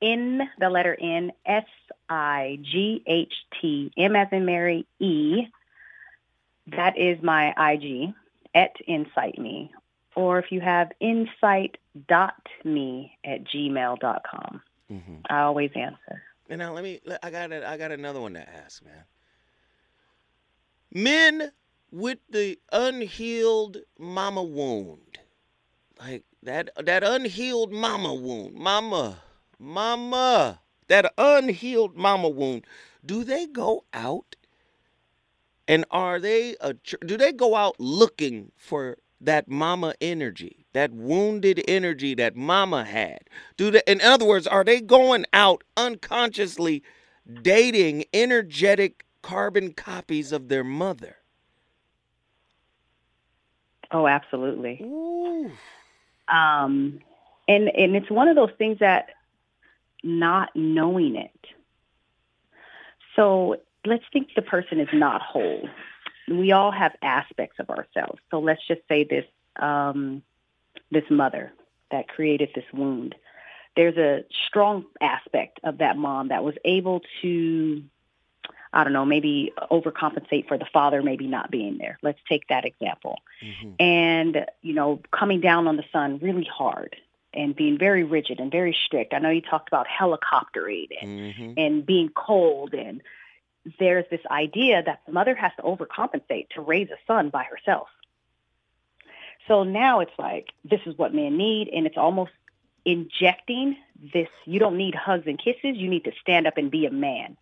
in 0.00 0.42
the 0.58 0.68
letter 0.68 0.96
N 1.00 1.32
S 1.46 1.64
I 2.12 2.58
G 2.60 3.02
H 3.06 3.32
T 3.58 3.90
M 3.96 4.14
as 4.14 4.28
in 4.32 4.44
Mary 4.44 4.86
E. 5.00 5.46
That 6.66 6.98
is 6.98 7.22
my 7.22 7.54
IG 7.72 8.12
at 8.54 8.72
Insight 8.86 9.38
Me. 9.38 9.72
Or 10.14 10.38
if 10.38 10.52
you 10.52 10.60
have 10.60 10.92
insight 11.00 11.78
dot 12.06 12.46
me 12.64 13.16
at 13.24 13.44
gmail 13.44 13.98
dot 13.98 14.22
com. 14.30 14.60
Mhm. 14.90 15.22
I 15.30 15.40
always 15.40 15.70
answer. 15.74 16.22
And 16.50 16.58
now 16.58 16.74
let 16.74 16.84
me. 16.84 17.00
I 17.22 17.30
got. 17.30 17.50
A, 17.50 17.66
I 17.66 17.78
got 17.78 17.92
another 17.92 18.20
one 18.20 18.34
to 18.34 18.46
ask, 18.46 18.84
man. 18.84 19.04
Men 20.92 21.50
with 21.90 22.18
the 22.28 22.58
unhealed 22.70 23.78
mama 23.98 24.42
wound, 24.42 25.18
like 25.98 26.24
that. 26.42 26.68
That 26.76 27.02
unhealed 27.04 27.72
mama 27.72 28.12
wound, 28.12 28.54
mama, 28.54 29.16
mama. 29.58 30.60
That 30.92 31.14
unhealed 31.16 31.96
mama 31.96 32.28
wound. 32.28 32.66
Do 33.02 33.24
they 33.24 33.46
go 33.46 33.86
out? 33.94 34.36
And 35.66 35.86
are 35.90 36.20
they 36.20 36.54
a? 36.60 36.74
Do 36.74 37.16
they 37.16 37.32
go 37.32 37.56
out 37.56 37.76
looking 37.78 38.52
for 38.58 38.98
that 39.18 39.48
mama 39.48 39.94
energy, 40.02 40.66
that 40.74 40.92
wounded 40.92 41.64
energy 41.66 42.14
that 42.16 42.36
mama 42.36 42.84
had? 42.84 43.20
Do 43.56 43.70
they? 43.70 43.80
In 43.86 44.02
other 44.02 44.26
words, 44.26 44.46
are 44.46 44.64
they 44.64 44.82
going 44.82 45.24
out 45.32 45.64
unconsciously 45.78 46.82
dating 47.40 48.04
energetic 48.12 49.06
carbon 49.22 49.72
copies 49.72 50.30
of 50.30 50.48
their 50.48 50.62
mother? 50.62 51.16
Oh, 53.92 54.06
absolutely. 54.06 54.78
Ooh. 54.82 55.50
um, 56.28 57.00
and 57.48 57.70
and 57.70 57.96
it's 57.96 58.10
one 58.10 58.28
of 58.28 58.36
those 58.36 58.52
things 58.58 58.78
that 58.80 59.08
not 60.02 60.50
knowing 60.54 61.16
it. 61.16 61.46
So 63.16 63.56
let's 63.84 64.04
think 64.12 64.28
the 64.34 64.42
person 64.42 64.80
is 64.80 64.88
not 64.92 65.20
whole. 65.22 65.68
We 66.28 66.52
all 66.52 66.70
have 66.70 66.92
aspects 67.02 67.58
of 67.58 67.68
ourselves. 67.70 68.20
So 68.30 68.40
let's 68.40 68.66
just 68.66 68.80
say 68.88 69.04
this 69.04 69.24
um, 69.56 70.22
this 70.90 71.04
mother 71.10 71.52
that 71.90 72.08
created 72.08 72.50
this 72.54 72.64
wound. 72.72 73.14
There's 73.76 73.96
a 73.96 74.24
strong 74.46 74.84
aspect 75.00 75.60
of 75.64 75.78
that 75.78 75.96
mom 75.96 76.28
that 76.28 76.44
was 76.44 76.54
able 76.64 77.00
to, 77.22 77.82
I 78.72 78.84
don't 78.84 78.92
know, 78.92 79.04
maybe 79.04 79.52
overcompensate 79.70 80.48
for 80.48 80.58
the 80.58 80.66
father 80.72 81.02
maybe 81.02 81.26
not 81.26 81.50
being 81.50 81.78
there. 81.78 81.98
Let's 82.02 82.20
take 82.28 82.48
that 82.48 82.64
example 82.64 83.18
Mhm. 83.42 83.74
and 83.80 84.46
you 84.62 84.74
know 84.74 85.00
coming 85.10 85.40
down 85.40 85.66
on 85.66 85.76
the 85.76 85.84
son 85.92 86.18
really 86.22 86.44
hard 86.44 86.96
and 87.34 87.56
being 87.56 87.78
very 87.78 88.04
rigid 88.04 88.40
and 88.40 88.50
very 88.50 88.76
strict. 88.86 89.14
I 89.14 89.18
know 89.18 89.30
you 89.30 89.40
talked 89.40 89.68
about 89.68 89.86
helicoptering 89.86 90.88
and, 91.00 91.34
Mhm. 91.34 91.54
and 91.56 91.86
being 91.86 92.10
cold 92.10 92.74
and 92.74 93.02
there's 93.78 94.04
this 94.10 94.20
idea 94.28 94.82
that 94.82 95.02
the 95.06 95.12
mother 95.12 95.34
has 95.36 95.52
to 95.56 95.62
overcompensate 95.62 96.48
to 96.50 96.60
raise 96.60 96.90
a 96.90 96.96
son 97.06 97.28
by 97.28 97.44
herself. 97.44 97.88
So 99.46 99.62
now 99.62 100.00
it's 100.00 100.18
like 100.18 100.50
this 100.64 100.80
is 100.86 100.96
what 100.98 101.14
men 101.14 101.36
need 101.36 101.68
and 101.68 101.86
it's 101.86 101.96
almost 101.96 102.32
injecting 102.84 103.76
this 104.12 104.28
you 104.44 104.58
don't 104.58 104.76
need 104.76 104.94
hugs 104.94 105.26
and 105.26 105.38
kisses, 105.38 105.76
you 105.76 105.88
need 105.88 106.04
to 106.04 106.12
stand 106.20 106.46
up 106.46 106.58
and 106.58 106.70
be 106.70 106.86
a 106.86 106.90
man. 106.90 107.36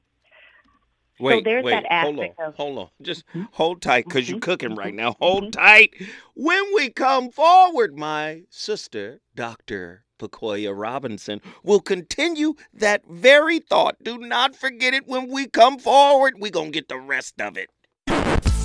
Wait, 1.20 1.44
there's 1.44 1.64
wait, 1.64 1.82
that 1.88 2.04
hold 2.04 2.18
on, 2.20 2.28
of- 2.38 2.54
hold 2.56 2.78
on. 2.78 2.88
Just 3.02 3.24
hold 3.52 3.82
tight 3.82 4.04
because 4.06 4.28
you're 4.28 4.38
Mhm. 4.38 4.42
cooking 4.42 4.74
right 4.74 4.92
Mhm. 4.92 4.96
now. 4.96 5.16
Hold 5.20 5.44
Mhm. 5.44 5.52
tight. 5.52 5.94
When 6.34 6.62
we 6.74 6.90
come 6.90 7.30
forward, 7.30 7.98
my 7.98 8.42
sister, 8.50 9.20
Dr. 9.34 10.04
Pacoya 10.18 10.72
Robinson, 10.76 11.40
will 11.62 11.80
continue 11.80 12.54
that 12.74 13.02
very 13.08 13.58
thought. 13.58 13.96
Do 14.02 14.18
not 14.18 14.54
forget 14.56 14.92
it 14.94 15.06
when 15.06 15.28
we 15.28 15.46
come 15.46 15.78
forward. 15.78 16.34
We're 16.38 16.50
going 16.50 16.72
to 16.72 16.76
get 16.78 16.88
the 16.88 16.98
rest 16.98 17.40
of 17.40 17.56
it. 17.56 17.70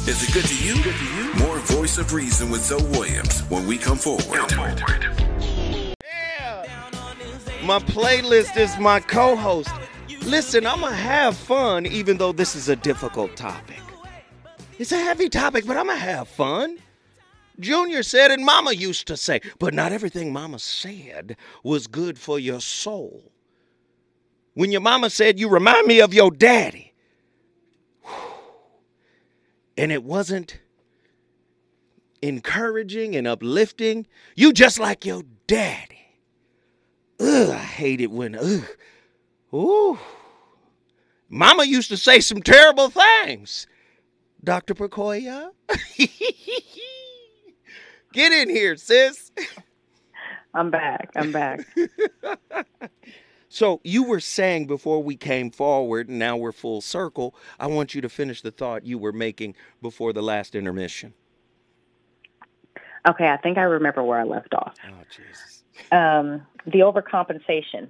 Is 0.07 0.21
it 0.21 0.33
good 0.33 0.45
to 0.45 0.55
you? 0.63 0.75
Good 0.83 0.95
to 0.95 1.05
you? 1.15 1.33
More 1.45 1.57
Voice 1.59 1.97
of 1.97 2.13
Reason 2.13 2.49
with 2.51 2.61
Zoe 2.63 2.83
Williams 2.91 3.39
when 3.49 3.65
we 3.67 3.77
come 3.77 3.97
forward. 3.97 4.21
Yeah. 6.03 6.63
My 7.63 7.79
playlist 7.79 8.55
is 8.57 8.77
my 8.77 8.99
co 8.99 9.35
host. 9.35 9.69
Listen, 10.25 10.65
I'm 10.65 10.79
going 10.79 10.91
to 10.91 10.97
have 10.97 11.37
fun 11.37 11.85
even 11.85 12.17
though 12.17 12.31
this 12.31 12.55
is 12.55 12.67
a 12.67 12.75
difficult 12.75 13.35
topic. 13.35 13.79
It's 14.79 14.91
a 14.91 14.97
heavy 14.97 15.29
topic, 15.29 15.65
but 15.65 15.77
I'm 15.77 15.85
going 15.85 15.99
to 15.99 16.03
have 16.03 16.27
fun. 16.27 16.79
Junior 17.59 18.03
said, 18.03 18.31
and 18.31 18.43
Mama 18.43 18.73
used 18.73 19.07
to 19.07 19.17
say, 19.17 19.39
but 19.59 19.73
not 19.73 19.91
everything 19.91 20.33
Mama 20.33 20.59
said 20.59 21.37
was 21.63 21.87
good 21.87 22.17
for 22.17 22.39
your 22.39 22.59
soul. 22.59 23.31
When 24.55 24.71
your 24.71 24.81
mama 24.81 25.09
said, 25.09 25.37
You 25.37 25.49
remind 25.49 25.85
me 25.85 25.99
of 26.01 26.13
your 26.13 26.31
daddy, 26.31 26.93
and 29.77 29.91
it 29.91 30.03
wasn't 30.03 30.59
encouraging 32.21 33.15
and 33.15 33.27
uplifting, 33.27 34.07
you 34.35 34.53
just 34.53 34.79
like 34.79 35.05
your 35.05 35.23
daddy. 35.45 35.91
Ugh, 37.19 37.49
I 37.49 37.57
hate 37.57 38.01
it 38.01 38.11
when, 38.11 38.35
ugh, 38.35 38.65
ooh. 39.53 39.99
Mama 41.29 41.63
used 41.63 41.89
to 41.89 41.97
say 41.97 42.19
some 42.19 42.41
terrible 42.41 42.89
things. 42.89 43.67
Dr. 44.43 44.75
Percoya? 44.75 45.49
Get 48.13 48.31
in 48.31 48.49
here, 48.49 48.75
sis. 48.77 49.31
I'm 50.53 50.71
back. 50.71 51.09
I'm 51.15 51.31
back. 51.31 51.65
So 53.55 53.79
you 53.85 54.03
were 54.03 54.19
saying 54.19 54.67
before 54.67 55.01
we 55.01 55.15
came 55.15 55.49
forward, 55.49 56.09
and 56.09 56.19
now 56.19 56.35
we're 56.35 56.51
full 56.51 56.81
circle. 56.81 57.33
I 57.57 57.67
want 57.67 57.95
you 57.95 58.01
to 58.01 58.09
finish 58.09 58.41
the 58.41 58.51
thought 58.51 58.85
you 58.85 58.97
were 58.97 59.13
making 59.13 59.55
before 59.81 60.11
the 60.11 60.21
last 60.21 60.55
intermission. 60.55 61.13
Okay, 63.07 63.29
I 63.29 63.37
think 63.37 63.57
I 63.57 63.61
remember 63.61 64.03
where 64.03 64.19
I 64.19 64.23
left 64.23 64.53
off. 64.53 64.75
Oh, 64.85 65.03
Jesus. 65.09 65.63
um, 65.93 66.45
the 66.65 66.79
overcompensation 66.79 67.87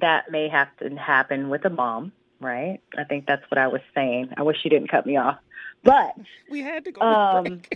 that 0.00 0.30
may 0.30 0.48
have 0.48 0.68
to 0.78 0.90
happen 0.96 1.48
with 1.48 1.64
a 1.64 1.70
mom, 1.70 2.12
right? 2.40 2.80
I 2.96 3.04
think 3.04 3.26
that's 3.26 3.48
what 3.50 3.58
I 3.58 3.68
was 3.68 3.80
saying. 3.94 4.30
I 4.36 4.42
wish 4.42 4.58
you 4.64 4.70
didn't 4.70 4.88
cut 4.88 5.06
me 5.06 5.16
off, 5.16 5.38
but 5.82 6.14
We 6.50 6.60
had 6.60 6.84
to 6.84 6.92
go. 6.92 7.00
um. 7.00 7.62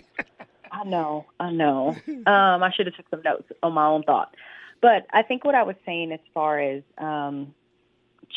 I 0.71 0.83
know, 0.85 1.27
I 1.39 1.51
know. 1.51 1.95
Um, 2.07 2.63
I 2.63 2.71
should 2.75 2.87
have 2.87 2.95
took 2.95 3.07
some 3.11 3.21
notes 3.21 3.47
on 3.61 3.73
my 3.73 3.85
own 3.85 4.01
thought, 4.01 4.35
but 4.81 5.05
I 5.13 5.21
think 5.21 5.45
what 5.45 5.53
I 5.53 5.61
was 5.61 5.75
saying 5.85 6.11
as 6.11 6.19
far 6.33 6.59
as 6.59 6.81
um, 6.97 7.53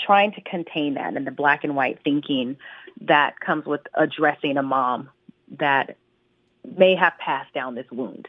trying 0.04 0.32
to 0.32 0.42
contain 0.42 0.94
that 0.94 1.16
and 1.16 1.26
the 1.26 1.30
black 1.30 1.64
and 1.64 1.74
white 1.74 2.00
thinking 2.04 2.58
that 3.00 3.40
comes 3.40 3.64
with 3.64 3.80
addressing 3.94 4.58
a 4.58 4.62
mom 4.62 5.08
that 5.58 5.96
may 6.76 6.94
have 6.94 7.14
passed 7.18 7.54
down 7.54 7.74
this 7.74 7.86
wound. 7.90 8.28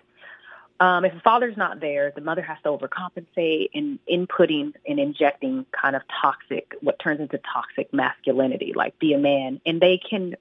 Um, 0.79 1.05
if 1.05 1.13
the 1.13 1.19
father's 1.21 1.57
not 1.57 1.79
there, 1.79 2.11
the 2.13 2.21
mother 2.21 2.43
has 2.43 2.57
to 2.63 2.69
overcompensate 2.69 3.69
in 3.73 3.99
inputting 4.09 4.73
and 4.87 4.99
injecting 4.99 5.65
kind 5.71 5.95
of 5.95 6.03
toxic, 6.21 6.75
what 6.81 6.99
turns 6.99 7.19
into 7.19 7.39
toxic 7.39 7.91
masculinity, 7.93 8.73
like 8.75 8.97
be 8.99 9.13
a 9.13 9.17
man. 9.17 9.59
And 9.65 9.81
they 9.81 9.97
can 9.97 10.35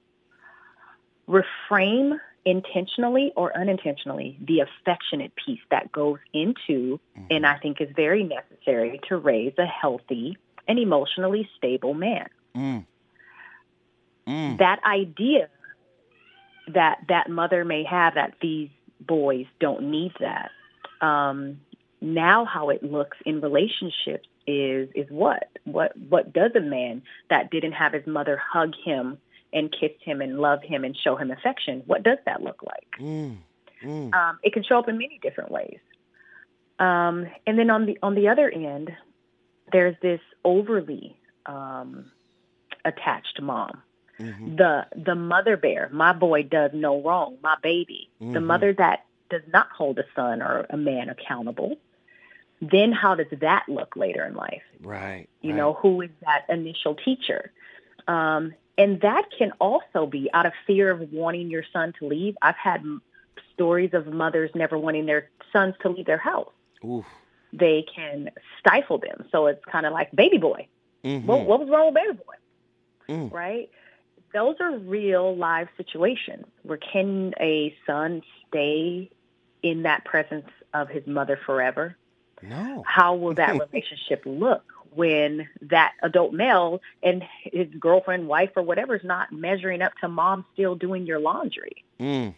reframe 1.27 2.19
intentionally 2.45 3.33
or 3.35 3.55
unintentionally 3.57 4.37
the 4.39 4.61
affectionate 4.61 5.33
piece 5.35 5.59
that 5.69 5.91
goes 5.91 6.19
into 6.31 6.97
and 7.29 7.45
I 7.45 7.57
think 7.57 7.81
is 7.81 7.89
very 7.93 8.23
necessary 8.23 9.01
to 9.09 9.17
raise 9.17 9.53
a 9.57 9.65
healthy 9.65 10.37
and 10.65 10.79
emotionally 10.79 11.49
stable 11.57 11.93
man. 11.93 12.29
Mm. 12.55 12.85
Mm. 14.25 14.57
That 14.59 14.79
idea 14.85 15.49
that 16.69 16.99
that 17.09 17.29
mother 17.29 17.65
may 17.65 17.83
have 17.83 18.15
that 18.15 18.35
these 18.41 18.69
boys 18.99 19.45
don't 19.59 19.91
need 19.91 20.13
that. 20.19 20.51
Um, 21.05 21.61
now 22.01 22.45
how 22.45 22.69
it 22.69 22.83
looks 22.83 23.17
in 23.25 23.41
relationships 23.41 24.27
is 24.45 24.89
is 24.95 25.09
what? 25.09 25.49
What 25.65 25.97
what 25.97 26.31
does 26.33 26.51
a 26.55 26.61
man 26.61 27.01
that 27.29 27.51
didn't 27.51 27.73
have 27.73 27.93
his 27.93 28.07
mother 28.07 28.39
hug 28.51 28.73
him 28.83 29.17
and 29.53 29.71
kiss 29.71 29.91
him 30.01 30.21
and 30.21 30.39
love 30.39 30.61
him 30.61 30.83
and 30.83 30.95
show 30.95 31.15
him 31.15 31.31
affection, 31.31 31.83
what 31.85 32.03
does 32.03 32.17
that 32.25 32.41
look 32.41 32.61
like? 32.63 32.87
Mm. 32.99 33.37
Mm. 33.83 34.13
Um, 34.13 34.39
it 34.43 34.53
can 34.53 34.63
show 34.63 34.79
up 34.79 34.89
in 34.89 34.97
many 34.97 35.19
different 35.21 35.51
ways. 35.51 35.79
Um, 36.79 37.27
and 37.45 37.57
then 37.57 37.69
on 37.69 37.85
the 37.85 37.97
on 38.03 38.15
the 38.15 38.27
other 38.27 38.49
end, 38.49 38.91
there's 39.71 39.95
this 40.01 40.19
overly 40.43 41.17
um, 41.45 42.11
attached 42.85 43.41
mom, 43.41 43.81
Mhm. 44.19 44.57
the 44.57 44.87
the 44.95 45.15
mother 45.15 45.57
bear. 45.57 45.89
My 45.91 46.13
boy 46.13 46.43
does 46.43 46.71
no 46.73 47.01
wrong. 47.01 47.37
My 47.41 47.55
baby, 47.61 48.09
the 48.19 48.25
Mhm. 48.39 48.43
mother 48.45 48.73
that 48.73 49.05
does 49.29 49.43
not 49.51 49.69
hold 49.69 49.99
a 49.99 50.05
son 50.15 50.41
or 50.41 50.65
a 50.69 50.77
man 50.77 51.09
accountable. 51.09 51.77
Then 52.61 52.91
how 52.91 53.13
does 53.15 53.27
that 53.39 53.67
look 53.67 53.95
later 53.95 54.25
in 54.25 54.33
life? 54.33 54.63
Right. 54.81 55.27
You 55.41 55.51
right. 55.51 55.57
know, 55.57 55.73
who 55.73 56.01
is 56.01 56.09
that 56.21 56.45
initial 56.49 56.95
teacher? 56.95 57.51
Um, 58.07 58.53
and 58.77 59.01
that 59.01 59.25
can 59.37 59.51
also 59.59 60.07
be 60.07 60.29
out 60.33 60.45
of 60.45 60.53
fear 60.65 60.89
of 60.89 61.11
wanting 61.11 61.49
your 61.49 61.63
son 61.71 61.93
to 61.99 62.07
leave. 62.07 62.35
I've 62.41 62.55
had 62.55 62.83
stories 63.53 63.93
of 63.93 64.07
mothers 64.07 64.49
never 64.55 64.77
wanting 64.77 65.05
their 65.05 65.29
sons 65.51 65.75
to 65.81 65.89
leave 65.89 66.05
their 66.05 66.17
house. 66.17 66.51
Oof. 66.83 67.05
They 67.53 67.83
can 67.83 68.31
stifle 68.59 68.97
them. 68.97 69.27
So 69.31 69.47
it's 69.47 69.63
kind 69.65 69.85
of 69.85 69.93
like 69.93 70.11
baby 70.15 70.37
boy. 70.37 70.67
Mhm. 71.03 71.25
What, 71.25 71.45
what 71.45 71.59
was 71.59 71.69
wrong 71.69 71.85
with 71.87 71.95
baby 71.95 72.13
boy? 72.13 73.13
Mm. 73.13 73.31
Right? 73.31 73.69
Those 74.33 74.55
are 74.59 74.77
real 74.77 75.35
live 75.35 75.67
situations 75.77 76.45
where 76.63 76.77
can 76.77 77.33
a 77.39 77.75
son 77.85 78.21
stay 78.47 79.09
in 79.63 79.83
that 79.83 80.05
presence 80.05 80.49
of 80.73 80.89
his 80.89 81.05
mother 81.07 81.39
forever? 81.45 81.95
No. 82.41 82.83
how 82.85 83.15
will 83.15 83.33
that 83.33 83.59
relationship 83.73 84.21
look 84.25 84.63
when 84.91 85.47
that 85.61 85.93
adult 86.03 86.33
male 86.33 86.81
and 87.01 87.23
his 87.43 87.67
girlfriend, 87.79 88.27
wife, 88.27 88.51
or 88.55 88.63
whatever 88.63 88.95
is 88.95 89.03
not 89.03 89.31
measuring 89.31 89.81
up 89.81 89.93
to 90.01 90.07
mom 90.07 90.45
still 90.53 90.75
doing 90.75 91.05
your 91.05 91.19
laundry? 91.19 91.83
Mm. 91.99 92.35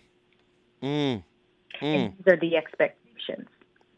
Mm. 0.82 0.84
Mm. 0.84 1.24
And 1.82 2.14
these 2.18 2.34
are 2.34 2.38
the 2.38 2.56
expectations. 2.56 3.48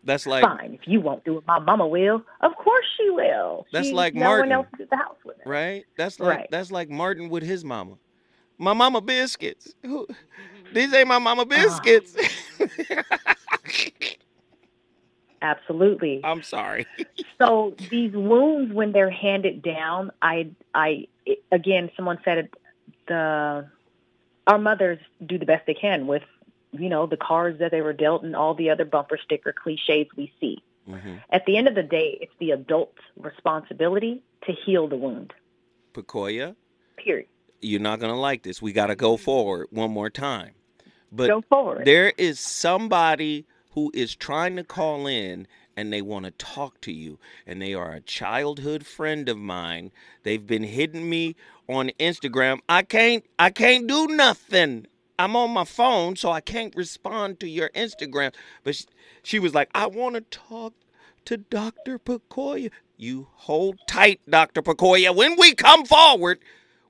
That's 0.03 0.25
like 0.25 0.43
Fine, 0.43 0.73
if 0.73 0.87
you 0.87 0.99
won't 0.99 1.23
do 1.23 1.37
it, 1.37 1.43
my 1.47 1.59
mama 1.59 1.87
will. 1.87 2.23
Of 2.41 2.55
course 2.55 2.85
she 2.97 3.09
will. 3.11 3.65
That's 3.71 3.87
She- 3.87 3.93
like 3.93 4.15
no 4.15 4.25
Martin. 4.25 4.49
one 4.49 4.51
else 4.51 4.67
is 4.75 4.81
at 4.81 4.89
the 4.89 4.95
house 4.97 5.17
with 5.23 5.37
her. 5.43 5.49
right. 5.49 5.85
That's 5.97 6.19
like 6.19 6.37
Right. 6.37 6.47
that's 6.49 6.71
like 6.71 6.89
Martin 6.89 7.29
with 7.29 7.43
his 7.43 7.63
mama. 7.63 7.97
My 8.57 8.73
mama 8.73 9.01
biscuits. 9.01 9.73
Who? 9.83 10.07
These 10.73 10.93
ain't 10.93 11.07
my 11.07 11.19
mama 11.19 11.43
ah. 11.43 11.45
biscuits. 11.45 12.15
Absolutely. 15.41 16.21
I'm 16.23 16.43
sorry. 16.43 16.85
so 17.41 17.75
these 17.89 18.13
wounds 18.13 18.73
when 18.73 18.91
they're 18.91 19.09
handed 19.09 19.61
down 19.63 20.11
i 20.21 20.47
i 20.75 21.07
again 21.51 21.89
someone 21.95 22.19
said 22.23 22.37
it 22.37 22.53
the 23.07 23.67
our 24.47 24.57
mothers 24.59 24.99
do 25.25 25.39
the 25.39 25.45
best 25.45 25.65
they 25.65 25.73
can 25.73 26.05
with 26.05 26.21
you 26.71 26.89
know 26.89 27.05
the 27.05 27.17
cards 27.17 27.59
that 27.59 27.71
they 27.71 27.81
were 27.81 27.93
dealt 27.93 28.23
and 28.23 28.35
all 28.35 28.53
the 28.53 28.69
other 28.69 28.85
bumper 28.85 29.19
sticker 29.23 29.53
cliches 29.53 30.07
we 30.15 30.31
see. 30.39 30.61
Hmm 30.87 31.17
at 31.29 31.45
the 31.45 31.57
end 31.57 31.67
of 31.67 31.75
the 31.75 31.83
day 31.83 32.17
it's 32.21 32.33
the 32.39 32.51
adult's 32.51 33.01
responsibility 33.17 34.21
to 34.45 34.51
heal 34.51 34.87
the 34.87 34.97
wound. 34.97 35.33
Pekoya, 35.93 36.55
period. 36.97 37.27
You're 37.61 37.79
not 37.79 37.99
gonna 37.99 38.19
like 38.19 38.43
this. 38.43 38.61
We 38.61 38.73
gotta 38.73 38.95
go 38.95 39.17
forward 39.17 39.67
one 39.71 39.91
more 39.91 40.09
time. 40.09 40.53
But 41.11 41.27
go 41.27 41.41
forward. 41.41 41.85
there 41.85 42.13
is 42.17 42.39
somebody 42.39 43.45
who 43.71 43.91
is 43.93 44.15
trying 44.15 44.55
to 44.55 44.63
call 44.63 45.07
in 45.07 45.47
and 45.75 45.91
they 45.91 46.01
want 46.01 46.25
to 46.25 46.31
talk 46.31 46.79
to 46.81 46.91
you 46.91 47.17
and 47.45 47.61
they 47.61 47.73
are 47.73 47.93
a 47.93 48.01
childhood 48.01 48.85
friend 48.85 49.29
of 49.29 49.37
mine. 49.37 49.91
They've 50.23 50.45
been 50.45 50.63
hitting 50.63 51.09
me 51.09 51.35
on 51.67 51.91
instagram. 51.99 52.59
I 52.67 52.83
can't 52.83 53.25
i 53.37 53.49
can't 53.49 53.87
do 53.87 54.07
nothing 54.07 54.87
i'm 55.19 55.35
on 55.35 55.51
my 55.51 55.63
phone 55.63 56.15
so 56.15 56.31
i 56.31 56.41
can't 56.41 56.75
respond 56.75 57.39
to 57.39 57.47
your 57.47 57.69
instagram 57.69 58.33
but 58.63 58.75
she, 58.75 58.85
she 59.23 59.39
was 59.39 59.53
like 59.53 59.69
i 59.73 59.85
want 59.85 60.15
to 60.15 60.21
talk 60.21 60.73
to 61.25 61.37
dr 61.37 61.99
pekoya 61.99 62.69
you 62.97 63.27
hold 63.33 63.77
tight 63.87 64.19
dr 64.29 64.61
pekoya 64.61 65.15
when 65.15 65.35
we 65.37 65.53
come 65.53 65.85
forward 65.85 66.39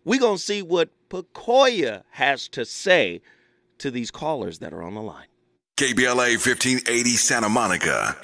we 0.04 0.18
gonna 0.18 0.38
see 0.38 0.62
what 0.62 0.90
pekoya 1.10 2.04
has 2.12 2.48
to 2.48 2.66
say 2.66 3.22
to 3.78 3.92
these 3.92 4.12
callers 4.12 4.60
that 4.60 4.74
are 4.74 4.84
on 4.84 4.94
the 4.94 5.02
line 5.02 5.26
KBLA 5.82 6.38
1580 6.38 7.10
Santa 7.16 7.50
Monica. 7.50 8.16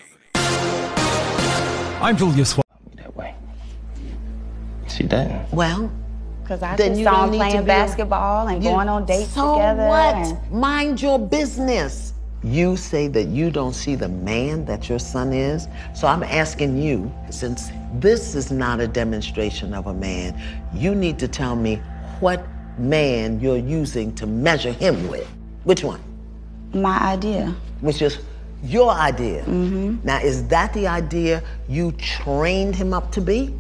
I'm 1.99 2.15
Julius 2.15 2.51
Swan. 2.51 2.63
that 2.97 3.15
way. 3.15 3.33
She 4.87 5.01
doesn't. 5.05 5.51
Well, 5.51 5.91
Because 6.47 6.63
I 6.63 6.77
Then 6.77 6.91
just 6.91 6.99
you 6.99 7.03
saw 7.05 7.25
to 7.25 7.31
playing 7.33 7.65
basketball 7.65 8.47
and 8.47 8.63
you- 8.63 8.69
going 8.69 8.87
on 8.87 9.03
dates 9.03 9.33
so 9.33 9.55
together. 9.55 9.85
what? 9.85 10.15
and- 10.15 10.37
Mind 10.49 11.01
your 11.01 11.19
business. 11.19 12.13
You 12.41 12.77
say 12.77 13.09
that 13.09 13.25
you 13.27 13.51
don't 13.51 13.73
see 13.73 13.95
the 13.95 14.07
man 14.07 14.63
that 14.63 14.87
your 14.87 14.99
son 14.99 15.33
is. 15.33 15.67
So 15.93 16.07
I'm 16.07 16.23
asking 16.23 16.81
you, 16.81 17.11
since 17.31 17.69
this 17.99 18.33
is 18.33 18.49
not 18.49 18.79
a 18.79 18.87
demonstration 18.87 19.73
of 19.73 19.87
a 19.87 19.93
man, 19.93 20.39
you 20.73 20.95
need 20.95 21.19
to 21.19 21.27
tell 21.27 21.57
me 21.57 21.81
what 22.21 22.45
man 22.77 23.41
you're 23.41 23.57
using 23.57 24.15
to 24.15 24.25
measure 24.25 24.71
him 24.71 25.09
with. 25.09 25.27
Which 25.65 25.83
one? 25.83 25.99
My 26.73 26.97
idea. 27.01 27.53
Which 27.81 28.01
is 28.01 28.19
your 28.63 28.91
idea. 28.91 29.41
Mm-hmm. 29.41 29.97
Now, 30.05 30.19
is 30.19 30.47
that 30.47 30.71
the 30.73 30.87
idea 30.87 31.43
you 31.67 31.91
trained 31.93 32.73
him 32.73 32.93
up 32.93 33.11
to 33.11 33.19
be? 33.21 33.53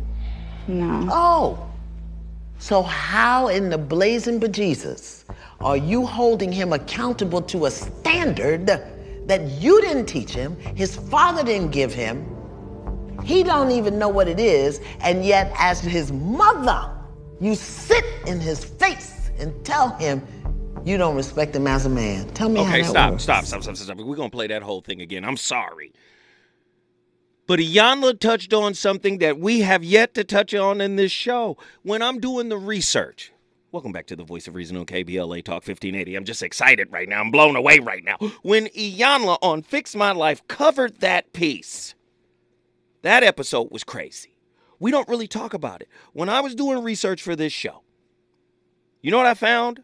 No. 0.69 1.05
Oh. 1.11 1.66
So 2.59 2.81
how 2.83 3.47
in 3.49 3.69
the 3.69 3.77
blazing 3.77 4.39
bejesus 4.39 5.23
are 5.59 5.77
you 5.77 6.05
holding 6.05 6.51
him 6.51 6.73
accountable 6.73 7.41
to 7.43 7.65
a 7.65 7.71
standard 7.71 8.65
that 8.67 9.41
you 9.61 9.79
didn't 9.81 10.05
teach 10.05 10.31
him, 10.31 10.57
his 10.75 10.95
father 10.95 11.43
didn't 11.43 11.71
give 11.71 11.93
him, 11.93 12.25
he 13.23 13.43
don't 13.43 13.71
even 13.71 13.99
know 13.99 14.09
what 14.09 14.27
it 14.27 14.39
is, 14.39 14.79
and 15.01 15.25
yet 15.25 15.51
as 15.57 15.79
his 15.81 16.11
mother, 16.11 16.89
you 17.39 17.55
sit 17.55 18.05
in 18.25 18.39
his 18.39 18.63
face 18.63 19.29
and 19.39 19.53
tell 19.65 19.89
him 19.97 20.25
you 20.85 20.97
don't 20.97 21.15
respect 21.15 21.55
him 21.55 21.67
as 21.67 21.85
a 21.85 21.89
man. 21.89 22.27
Tell 22.29 22.47
me 22.49 22.61
how 22.63 22.69
Okay, 22.69 22.81
that 22.83 22.89
stop, 22.89 23.11
works. 23.11 23.23
stop, 23.23 23.45
stop, 23.45 23.61
stop, 23.63 23.75
stop, 23.75 23.85
stop. 23.85 23.97
We're 24.05 24.15
gonna 24.15 24.29
play 24.29 24.47
that 24.47 24.61
whole 24.63 24.81
thing 24.81 25.01
again. 25.01 25.25
I'm 25.25 25.37
sorry. 25.37 25.91
But 27.47 27.59
Iyanla 27.59 28.19
touched 28.19 28.53
on 28.53 28.73
something 28.73 29.19
that 29.19 29.39
we 29.39 29.61
have 29.61 29.83
yet 29.83 30.13
to 30.15 30.23
touch 30.23 30.53
on 30.53 30.81
in 30.81 30.97
this 30.97 31.11
show. 31.11 31.57
When 31.81 32.01
I'm 32.01 32.19
doing 32.19 32.49
the 32.49 32.57
research, 32.57 33.31
welcome 33.71 33.91
back 33.93 34.05
to 34.07 34.15
the 34.15 34.23
Voice 34.23 34.47
of 34.47 34.55
Reason 34.55 34.75
on 34.75 34.85
KBLA 34.85 35.43
Talk 35.43 35.65
1580. 35.65 36.15
I'm 36.15 36.25
just 36.25 36.43
excited 36.43 36.91
right 36.91 37.07
now. 37.07 37.21
I'm 37.21 37.31
blown 37.31 37.55
away 37.55 37.79
right 37.79 38.03
now. 38.03 38.17
When 38.43 38.67
Iyanla 38.67 39.37
on 39.41 39.61
Fix 39.63 39.95
My 39.95 40.11
Life 40.11 40.45
covered 40.47 40.99
that 40.99 41.31
piece, 41.33 41.95
that 43.01 43.23
episode 43.23 43.71
was 43.71 43.83
crazy. 43.83 44.35
We 44.79 44.91
don't 44.91 45.07
really 45.07 45.27
talk 45.27 45.53
about 45.53 45.81
it. 45.81 45.87
When 46.13 46.29
I 46.29 46.41
was 46.41 46.53
doing 46.53 46.83
research 46.83 47.23
for 47.23 47.35
this 47.35 47.53
show, 47.53 47.81
you 49.01 49.09
know 49.09 49.17
what 49.17 49.25
I 49.25 49.33
found? 49.33 49.83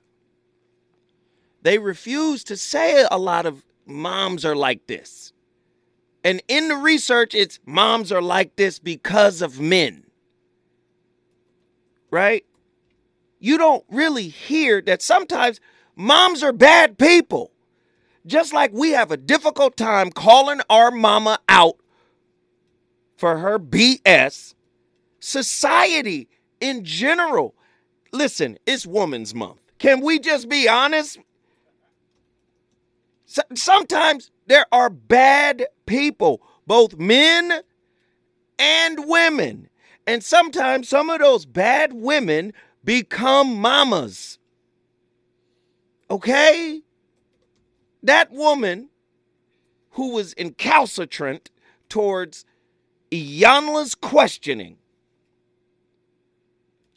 they 1.64 1.80
refuse 1.80 2.44
to 2.44 2.58
say 2.58 3.06
a 3.10 3.18
lot 3.18 3.46
of 3.46 3.64
moms 3.86 4.46
are 4.46 4.56
like 4.56 4.86
this. 4.88 5.33
And 6.24 6.42
in 6.48 6.70
the 6.70 6.76
research, 6.76 7.36
it's 7.36 7.60
moms 7.66 8.12
are 8.12 8.22
like 8.22 8.56
this 8.56 8.80
because 8.80 9.42
of 9.42 9.60
men. 9.60 10.06
Right? 12.10 12.46
You 13.40 13.58
don't 13.58 13.84
really 13.90 14.30
hear 14.30 14.82
that 14.84 15.02
sometimes 15.02 15.60
moms 15.96 16.44
are 16.44 16.54
bad 16.54 16.98
people. 16.98 17.52
Just 18.26 18.54
like 18.54 18.72
we 18.72 18.92
have 18.92 19.12
a 19.12 19.18
difficult 19.18 19.76
time 19.76 20.12
calling 20.12 20.62
our 20.70 20.92
mama 20.92 21.40
out 21.50 21.76
for 23.18 23.38
her 23.38 23.60
BS, 23.60 24.56
society 25.20 26.30
in 26.62 26.86
general. 26.86 27.54
Listen, 28.14 28.58
it's 28.66 28.86
Woman's 28.86 29.36
Month. 29.36 29.60
Can 29.78 30.00
we 30.00 30.20
just 30.20 30.48
be 30.48 30.70
honest? 30.70 31.20
So- 33.26 33.42
sometimes 33.56 34.32
There 34.46 34.66
are 34.72 34.90
bad 34.90 35.66
people, 35.86 36.42
both 36.68 36.98
men 36.98 37.62
and 38.60 39.06
women. 39.08 39.70
And 40.06 40.24
sometimes 40.24 40.90
some 40.90 41.10
of 41.10 41.20
those 41.20 41.46
bad 41.46 41.94
women 41.94 42.54
become 42.84 43.56
mamas. 43.56 44.38
Okay? 46.10 46.82
That 48.04 48.32
woman 48.32 48.90
who 49.92 50.14
was 50.14 50.34
incalcitrant 50.34 51.50
towards 51.88 52.46
Iyanla's 53.12 53.96
questioning, 53.96 54.78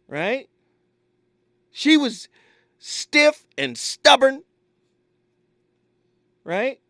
right? 0.09 0.49
She 1.71 1.97
was 1.97 2.29
stiff 2.79 3.47
and 3.59 3.77
stubborn, 3.77 4.43
right? 6.43 6.81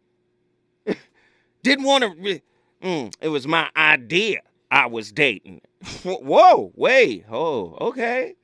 Didn't 1.67 1.85
want 1.85 2.05
to. 2.05 2.11
Re- 2.11 2.43
mm, 2.81 3.12
it 3.21 3.29
was 3.29 3.45
my 3.49 3.69
idea. 3.77 4.43
I 4.71 4.87
was 4.87 5.11
dating. 5.11 5.62
Whoa, 6.05 6.71
wait, 6.77 7.25
oh, 7.29 7.77
okay. 7.81 8.37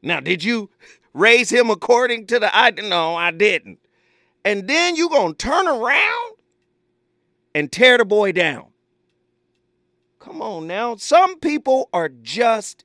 Now, 0.00 0.20
did 0.20 0.42
you 0.42 0.70
raise 1.12 1.50
him 1.50 1.68
according 1.68 2.26
to 2.28 2.38
the 2.38 2.56
I? 2.56 2.70
No, 2.70 3.14
I 3.14 3.32
didn't. 3.32 3.80
And 4.46 4.66
then 4.66 4.96
you 4.96 5.10
gonna 5.10 5.34
turn 5.34 5.68
around 5.68 6.36
and 7.54 7.70
tear 7.70 7.98
the 7.98 8.06
boy 8.06 8.32
down. 8.32 8.68
Come 10.18 10.40
on 10.40 10.66
now. 10.66 10.96
Some 10.96 11.38
people 11.40 11.90
are 11.92 12.08
just 12.08 12.82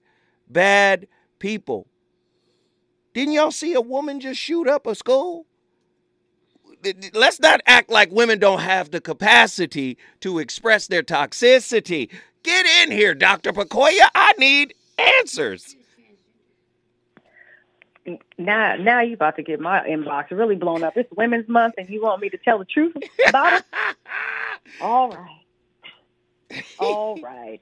bad 0.50 1.08
people. 1.40 1.88
Didn't 3.14 3.36
y'all 3.36 3.52
see 3.52 3.74
a 3.76 3.82
woman 3.82 4.20
just 4.20 4.42
shoot 4.42 4.68
up 4.68 4.86
a 4.86 4.94
school? 4.94 5.46
Let's 7.14 7.40
not 7.40 7.62
act 7.66 7.90
like 7.90 8.12
women 8.12 8.40
don't 8.40 8.60
have 8.60 8.92
the 8.92 9.02
capacity 9.02 9.98
to 10.22 10.40
express 10.40 10.88
their 10.88 11.04
toxicity. 11.04 12.10
Get 12.44 12.66
in 12.66 12.92
here, 12.92 13.14
Dr. 13.14 13.54
Pakoya. 13.54 14.08
I 14.14 14.34
need 14.38 14.74
answers. 14.98 15.76
Now, 18.38 18.76
now 18.76 19.02
you 19.02 19.14
about 19.14 19.38
to 19.38 19.44
get 19.44 19.60
my 19.62 19.80
inbox 19.88 20.32
really 20.32 20.56
blown 20.56 20.84
up. 20.84 20.98
It's 20.98 21.10
Women's 21.16 21.48
Month, 21.48 21.76
and 21.78 21.88
you 21.90 22.02
want 22.02 22.22
me 22.22 22.30
to 22.30 22.38
tell 22.38 22.60
the 22.60 22.66
truth 22.66 22.94
about 23.28 23.62
it? 23.62 23.66
All 24.82 25.10
right, 25.10 26.64
all 26.80 27.20
right. 27.22 27.62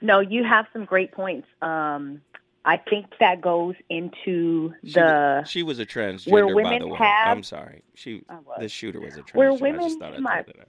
No, 0.00 0.20
you 0.20 0.44
have 0.44 0.66
some 0.72 0.84
great 0.84 1.12
points. 1.12 1.48
Um, 1.62 2.20
I 2.66 2.78
think 2.78 3.06
that 3.20 3.40
goes 3.40 3.74
into 3.90 4.72
She, 4.84 4.92
the 4.94 5.44
she 5.44 5.62
was 5.62 5.78
a 5.78 5.86
transgender, 5.86 6.30
where 6.32 6.46
by 6.46 6.54
women 6.54 6.78
the 6.80 6.88
way. 6.88 6.98
have- 6.98 7.36
I'm 7.36 7.42
sorry. 7.42 7.82
She, 7.94 8.22
I 8.28 8.36
was. 8.36 8.56
the 8.60 8.68
shooter 8.68 9.00
was 9.00 9.16
a 9.16 9.22
transgender. 9.22 9.34
Where 9.34 9.48
I 9.48 9.52
just 9.52 9.62
women 9.62 9.98
thought 9.98 10.14
I'd 10.14 10.20
might- 10.20 10.44
throw 10.46 10.52
that 10.54 10.60
out. 10.60 10.68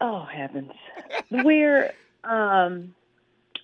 Oh 0.00 0.24
heavens. 0.24 0.72
Where 1.30 1.92
um 2.24 2.94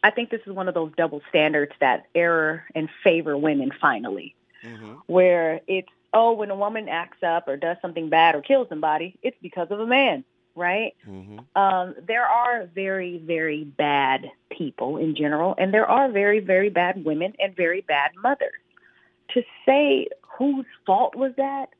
I 0.04 0.10
think 0.10 0.30
this 0.30 0.42
is 0.46 0.52
one 0.52 0.68
of 0.68 0.74
those 0.74 0.92
double 0.96 1.20
standards 1.28 1.72
that 1.80 2.06
error 2.14 2.64
and 2.74 2.88
favor 3.02 3.36
women 3.36 3.72
finally. 3.80 4.36
Mhm. 4.62 5.00
Where 5.06 5.60
it's 5.66 5.88
oh 6.14 6.32
when 6.34 6.50
a 6.50 6.56
woman 6.56 6.88
acts 6.88 7.22
up 7.24 7.48
or 7.48 7.56
does 7.56 7.76
something 7.82 8.08
bad 8.08 8.36
or 8.36 8.40
kills 8.42 8.68
somebody, 8.68 9.16
it's 9.22 9.36
because 9.42 9.68
of 9.72 9.80
a 9.80 9.86
man, 9.86 10.22
right? 10.58 10.94
Mhm. 11.06 11.44
Um, 11.56 11.94
there 12.06 12.26
are 12.26 12.66
very, 12.66 13.18
very 13.18 13.64
bad 13.64 14.30
people 14.50 14.96
in 14.98 15.14
general, 15.14 15.54
and 15.56 15.72
there 15.72 15.86
are 15.86 16.08
very, 16.10 16.40
very 16.40 16.68
bad 16.68 17.04
women 17.04 17.34
and 17.38 17.56
very 17.56 17.80
bad 17.80 18.10
mothers. 18.22 18.60
To 19.30 19.42
say 19.64 20.08
whose 20.22 20.66
fault 20.84 21.14
was 21.14 21.32
that, 21.36 21.70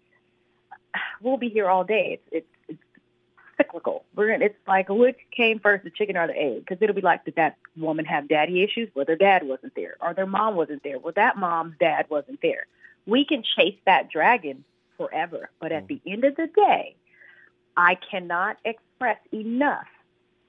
we'll 1.21 1.37
be 1.37 1.49
here 1.49 1.69
all 1.69 1.85
day. 1.85 2.21
It's 2.31 2.47
it's, 2.69 2.79
it's 2.79 2.83
cyclical. 3.57 4.05
We're 4.15 4.31
in, 4.31 4.43
it's 4.43 4.59
like 4.67 4.89
which 4.89 5.19
came 5.37 5.59
first, 5.59 5.85
the 5.85 5.91
chicken 5.91 6.17
or 6.17 6.27
the 6.27 6.37
egg? 6.37 6.61
Because 6.61 6.79
it'll 6.81 6.95
be 6.95 7.03
like 7.03 7.25
did 7.25 7.37
that 7.37 7.57
woman 7.77 8.05
have 8.05 8.29
daddy 8.29 8.63
issues? 8.63 8.89
Well, 8.95 9.05
their 9.05 9.17
dad 9.17 9.43
wasn't 9.47 9.75
there, 9.75 9.97
or 10.01 10.15
their 10.15 10.27
mom 10.27 10.57
wasn't 10.57 10.83
there. 10.83 10.99
Well, 10.99 11.13
that 11.17 11.37
mom's 11.37 11.75
dad 11.79 12.07
wasn't 12.09 12.41
there. 12.41 12.67
We 13.07 13.25
can 13.25 13.43
chase 13.43 13.79
that 13.87 14.11
dragon 14.11 14.65
forever, 14.97 15.51
but 15.61 15.73
at 15.73 15.87
the 15.89 16.01
end 16.07 16.25
of 16.25 16.37
the 16.37 16.49
day, 16.49 16.95
I 17.79 17.95
cannot 18.11 18.57
express 18.65 19.19
enough. 19.33 19.87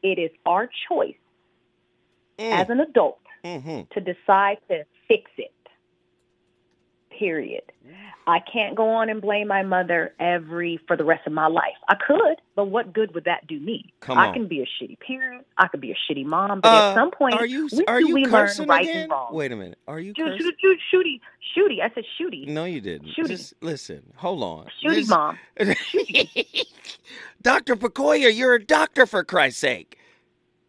It 0.01 0.17
is 0.17 0.31
our 0.45 0.69
choice 0.89 1.15
Mm. 2.39 2.51
as 2.53 2.69
an 2.69 2.79
adult 2.79 3.19
Mhm. 3.43 3.87
to 3.89 4.01
decide 4.01 4.57
to 4.69 4.85
fix 5.07 5.29
it. 5.37 5.53
Period. 7.19 7.63
I 8.27 8.39
can't 8.39 8.75
go 8.75 8.89
on 8.91 9.09
and 9.09 9.19
blame 9.21 9.47
my 9.47 9.63
mother 9.63 10.13
every 10.19 10.79
for 10.87 10.95
the 10.95 11.03
rest 11.03 11.25
of 11.25 11.33
my 11.33 11.47
life. 11.47 11.73
I 11.89 11.95
could, 11.95 12.35
but 12.55 12.65
what 12.65 12.93
good 12.93 13.13
would 13.15 13.23
that 13.25 13.47
do 13.47 13.59
me? 13.59 13.91
I 14.07 14.31
can 14.31 14.47
be 14.47 14.61
a 14.61 14.65
shitty 14.65 14.99
parent. 14.99 15.47
I 15.57 15.67
could 15.67 15.81
be 15.81 15.91
a 15.91 15.95
shitty 15.95 16.25
mom, 16.25 16.61
but 16.61 16.71
Uh, 16.71 16.75
at 16.89 16.93
some 16.93 17.09
point, 17.09 17.33
are 17.35 17.45
you 17.45 17.67
are 17.87 17.99
you 17.99 18.13
we 18.13 18.21
learn 18.25 18.45
cursing 18.47 18.67
right 18.67 18.83
again? 18.83 19.01
and 19.03 19.11
wrong? 19.11 19.33
Wait 19.33 19.51
a 19.51 19.55
minute. 19.55 19.79
Are 19.87 19.99
you 19.99 20.13
Shoot, 20.15 20.25
cursing? 20.25 20.51
shoot, 20.61 20.79
shoot, 20.91 20.93
shooty, 20.93 21.19
shooty. 21.57 21.81
I 21.81 21.91
said 21.95 22.03
shooty. 22.21 22.47
No, 22.47 22.65
you 22.65 22.81
didn't. 22.81 23.09
Shooty. 23.17 23.27
Just 23.29 23.55
listen. 23.61 24.03
Hold 24.17 24.43
on. 24.43 24.67
Shooty 24.83 24.95
This- 24.95 25.09
mom. 25.09 25.37
Dr. 27.41 27.75
Pakoya, 27.75 28.35
you're 28.35 28.53
a 28.55 28.63
doctor 28.63 29.05
for 29.05 29.23
Christ's 29.23 29.61
sake. 29.61 29.97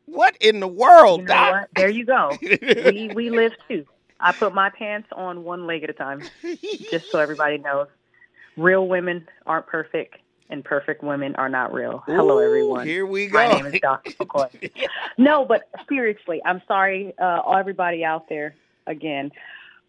What 0.06 0.36
in 0.40 0.60
the 0.60 0.68
world, 0.68 1.20
You 1.20 1.26
know 1.26 1.34
doc? 1.34 1.68
There 1.76 1.90
you 1.90 2.04
go. 2.04 2.36
we 2.40 3.10
we 3.14 3.30
live 3.40 3.52
too. 3.68 3.84
I 4.20 4.32
put 4.32 4.54
my 4.54 4.70
pants 4.70 5.08
on 5.14 5.44
one 5.44 5.66
leg 5.66 5.82
at 5.82 5.90
a 5.90 5.94
time, 5.94 6.22
just 6.90 7.06
so 7.10 7.18
everybody 7.18 7.58
knows. 7.58 7.88
Real 8.56 8.86
women 8.86 9.26
aren't 9.46 9.66
perfect, 9.66 10.16
and 10.50 10.64
perfect 10.64 11.02
women 11.02 11.36
are 11.36 11.48
not 11.48 11.72
real. 11.72 12.02
Hello, 12.06 12.38
Ooh, 12.38 12.44
everyone. 12.44 12.86
Here 12.86 13.06
we 13.06 13.28
go. 13.28 13.38
My 13.38 13.48
name 13.48 13.66
is 13.66 13.80
Dr. 13.80 14.10
McCoy. 14.20 14.70
no, 15.16 15.44
but 15.44 15.68
seriously, 15.88 16.40
I'm 16.44 16.60
sorry, 16.68 17.14
uh, 17.18 17.40
everybody 17.58 18.04
out 18.04 18.28
there 18.28 18.54
again. 18.86 19.30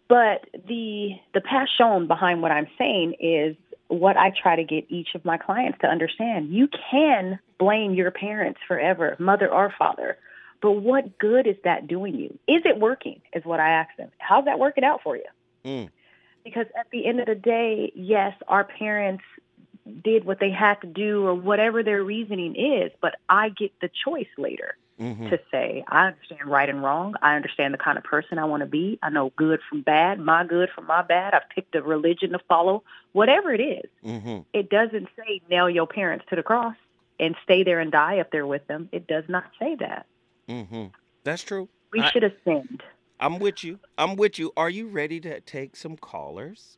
But 0.08 0.46
the 0.68 1.12
the 1.34 1.42
passion 1.42 2.08
behind 2.08 2.42
what 2.42 2.52
I'm 2.52 2.68
saying 2.78 3.16
is 3.20 3.56
what 3.88 4.16
I 4.16 4.32
try 4.32 4.56
to 4.56 4.64
get 4.64 4.86
each 4.90 5.10
of 5.16 5.26
my 5.26 5.38
clients 5.38 5.80
to 5.82 5.88
understand. 5.88 6.54
You 6.54 6.70
can 6.90 7.40
blame 7.60 7.94
your 7.94 8.12
parents 8.12 8.60
forever, 8.68 9.16
mother 9.20 9.52
or 9.52 9.74
father. 9.78 10.18
But 10.62 10.74
what 10.74 11.18
good 11.18 11.48
is 11.48 11.58
that 11.64 11.88
doing 11.88 12.16
you? 12.16 12.38
Is 12.48 12.62
it 12.66 12.80
working? 12.80 13.22
Is 13.34 13.44
what 13.44 13.60
I 13.60 13.70
ask 13.72 13.90
them. 13.98 14.12
How's 14.20 14.46
that 14.46 14.60
working 14.60 14.84
out 14.84 15.02
for 15.04 15.16
you? 15.16 15.26
Mm. 15.66 15.90
Because 16.44 16.68
at 16.78 16.88
the 16.92 17.06
end 17.06 17.20
of 17.20 17.26
the 17.26 17.36
day, 17.36 17.92
yes, 17.96 18.36
our 18.48 18.64
parents 18.64 19.24
did 20.04 20.24
what 20.24 20.40
they 20.40 20.52
had 20.52 20.76
to 20.82 20.88
do 20.88 21.26
or 21.26 21.34
whatever 21.34 21.82
their 21.84 22.04
reasoning 22.04 22.56
is, 22.56 22.92
but 23.02 23.16
I 23.28 23.50
get 23.50 23.72
the 23.82 23.90
choice 23.90 24.28
later 24.38 24.76
Mhm. 25.00 25.32
to 25.32 25.40
say, 25.50 25.84
I 25.88 26.08
understand 26.08 26.46
right 26.46 26.70
and 26.70 26.84
wrong. 26.84 27.16
I 27.24 27.36
understand 27.36 27.74
the 27.74 27.80
kind 27.80 27.98
of 27.98 28.04
person 28.04 28.38
I 28.38 28.46
want 28.46 28.62
to 28.62 28.68
be. 28.68 29.00
I 29.02 29.10
know 29.10 29.32
good 29.36 29.60
from 29.68 29.82
bad, 29.82 30.20
my 30.20 30.44
good 30.44 30.70
from 30.70 30.86
my 30.86 31.02
bad. 31.02 31.34
I've 31.34 31.50
picked 31.50 31.74
a 31.76 31.82
religion 31.82 32.32
to 32.34 32.40
follow, 32.40 32.84
whatever 33.14 33.52
it 33.52 33.62
is. 33.62 33.90
Mhm. 34.06 34.46
It 34.54 34.70
doesn't 34.70 35.10
say 35.18 35.42
nail 35.50 35.68
your 35.68 35.88
parents 35.88 36.26
to 36.30 36.36
the 36.36 36.44
cross 36.44 36.76
and 37.20 37.36
stay 37.44 37.64
there 37.64 37.80
and 37.80 37.92
die 37.92 38.16
if 38.16 38.30
they're 38.30 38.46
with 38.46 38.68
them. 38.68 38.90
It 38.92 39.08
does 39.08 39.28
not 39.28 39.46
say 39.60 39.74
that. 39.76 40.06
Mhm. 40.52 40.92
That's 41.24 41.44
true. 41.44 41.70
We 41.92 42.02
I- 42.02 42.12
should 42.12 42.24
ascend. 42.24 42.84
I'm 43.20 43.38
with 43.38 43.64
you. 43.64 43.80
I'm 43.98 44.16
with 44.16 44.40
you. 44.40 44.52
Are 44.58 44.70
you 44.70 44.88
ready 44.88 45.20
to 45.22 45.40
take 45.42 45.76
some 45.76 45.96
callers? 45.96 46.78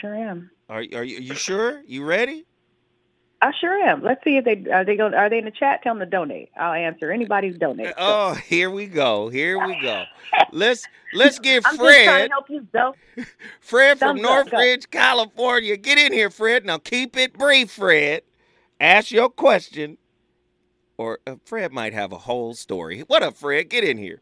Sure 0.00 0.14
am. 0.14 0.50
Are 0.68 0.84
are 0.94 1.04
you, 1.04 1.18
you 1.18 1.34
sure? 1.34 1.82
You 1.84 2.04
ready? 2.04 2.46
I 3.42 3.50
sure 3.60 3.74
am. 3.74 4.02
Let's 4.02 4.22
see 4.22 4.36
if 4.36 4.44
they 4.44 4.70
are 4.70 4.84
they 4.84 4.96
going 4.96 5.14
are 5.14 5.28
they 5.28 5.38
in 5.38 5.44
the 5.44 5.50
chat? 5.50 5.82
Tell 5.82 5.94
them 5.94 6.00
to 6.00 6.06
donate. 6.06 6.50
I'll 6.56 6.72
answer 6.72 7.10
anybody 7.10 7.48
who 7.48 7.58
donates. 7.58 7.92
Oh, 7.98 8.34
here 8.34 8.70
we 8.70 8.86
go. 8.86 9.28
Here 9.28 9.58
we 9.66 9.80
go. 9.82 10.04
Let's 10.52 10.86
let's 11.12 11.38
give 11.38 11.64
I'm 11.66 11.76
just 11.76 11.82
trying 11.82 12.04
Fred 12.04 12.26
to 12.26 12.30
help 12.30 12.50
you, 12.50 12.66
though. 12.72 12.94
Fred 13.60 13.98
from 13.98 14.18
Thumbs 14.18 14.20
up. 14.20 14.52
Northridge, 14.52 14.90
California. 14.90 15.76
Get 15.76 15.98
in 15.98 16.12
here, 16.12 16.30
Fred. 16.30 16.64
Now 16.64 16.78
keep 16.78 17.16
it 17.16 17.32
brief, 17.32 17.72
Fred. 17.72 18.22
Ask 18.80 19.10
your 19.10 19.28
question. 19.28 19.98
Or 20.96 21.20
uh, 21.26 21.36
Fred 21.44 21.72
might 21.72 21.94
have 21.94 22.12
a 22.12 22.18
whole 22.18 22.54
story. 22.54 23.00
What 23.00 23.22
up, 23.22 23.36
Fred? 23.36 23.68
Get 23.68 23.84
in 23.84 23.98
here. 23.98 24.20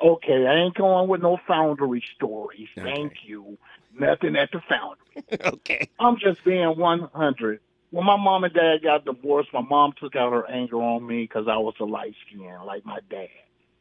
Okay, 0.00 0.46
I 0.46 0.64
ain't 0.64 0.74
going 0.74 1.08
with 1.08 1.22
no 1.22 1.38
foundry 1.46 2.02
stories. 2.14 2.68
Okay. 2.76 2.94
Thank 2.94 3.14
you. 3.24 3.58
Nothing 3.98 4.36
at 4.36 4.50
the 4.52 4.60
foundry. 4.68 5.24
okay. 5.54 5.88
I'm 5.98 6.18
just 6.18 6.44
being 6.44 6.78
100. 6.78 7.60
When 7.90 8.04
my 8.04 8.16
mom 8.16 8.44
and 8.44 8.54
dad 8.54 8.82
got 8.82 9.04
divorced, 9.04 9.48
my 9.52 9.62
mom 9.62 9.92
took 9.98 10.14
out 10.14 10.32
her 10.32 10.48
anger 10.48 10.76
on 10.76 11.06
me 11.06 11.22
because 11.22 11.48
I 11.48 11.56
was 11.56 11.74
a 11.80 11.84
light 11.84 12.14
skin 12.26 12.54
like 12.64 12.84
my 12.84 13.00
dad. 13.10 13.28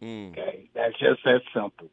Mm. 0.02 0.32
Okay, 0.32 0.70
that's 0.74 0.98
just 0.98 1.24
that 1.26 1.42
simple. 1.54 1.90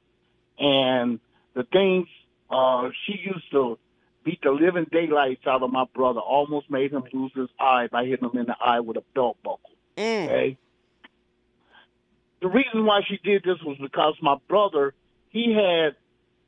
And 0.58 1.18
the 1.54 1.64
things 1.64 2.06
uh, 2.50 2.90
she 3.04 3.18
used 3.24 3.50
to 3.50 3.78
beat 4.24 4.40
the 4.42 4.50
living 4.50 4.86
daylights 4.90 5.46
out 5.46 5.62
of 5.62 5.70
my 5.70 5.84
brother, 5.94 6.20
almost 6.20 6.70
made 6.70 6.92
him 6.92 7.04
lose 7.12 7.32
his 7.34 7.48
eye 7.60 7.88
by 7.90 8.04
hitting 8.04 8.28
him 8.28 8.38
in 8.38 8.46
the 8.46 8.56
eye 8.60 8.80
with 8.80 8.96
a 8.96 9.04
belt 9.14 9.36
buckle. 9.42 9.70
Mm. 9.96 10.26
Okay. 10.26 10.58
The 12.40 12.48
reason 12.48 12.84
why 12.84 13.02
she 13.08 13.18
did 13.22 13.42
this 13.44 13.62
was 13.64 13.76
because 13.80 14.14
my 14.20 14.36
brother, 14.48 14.94
he 15.30 15.54
had 15.54 15.96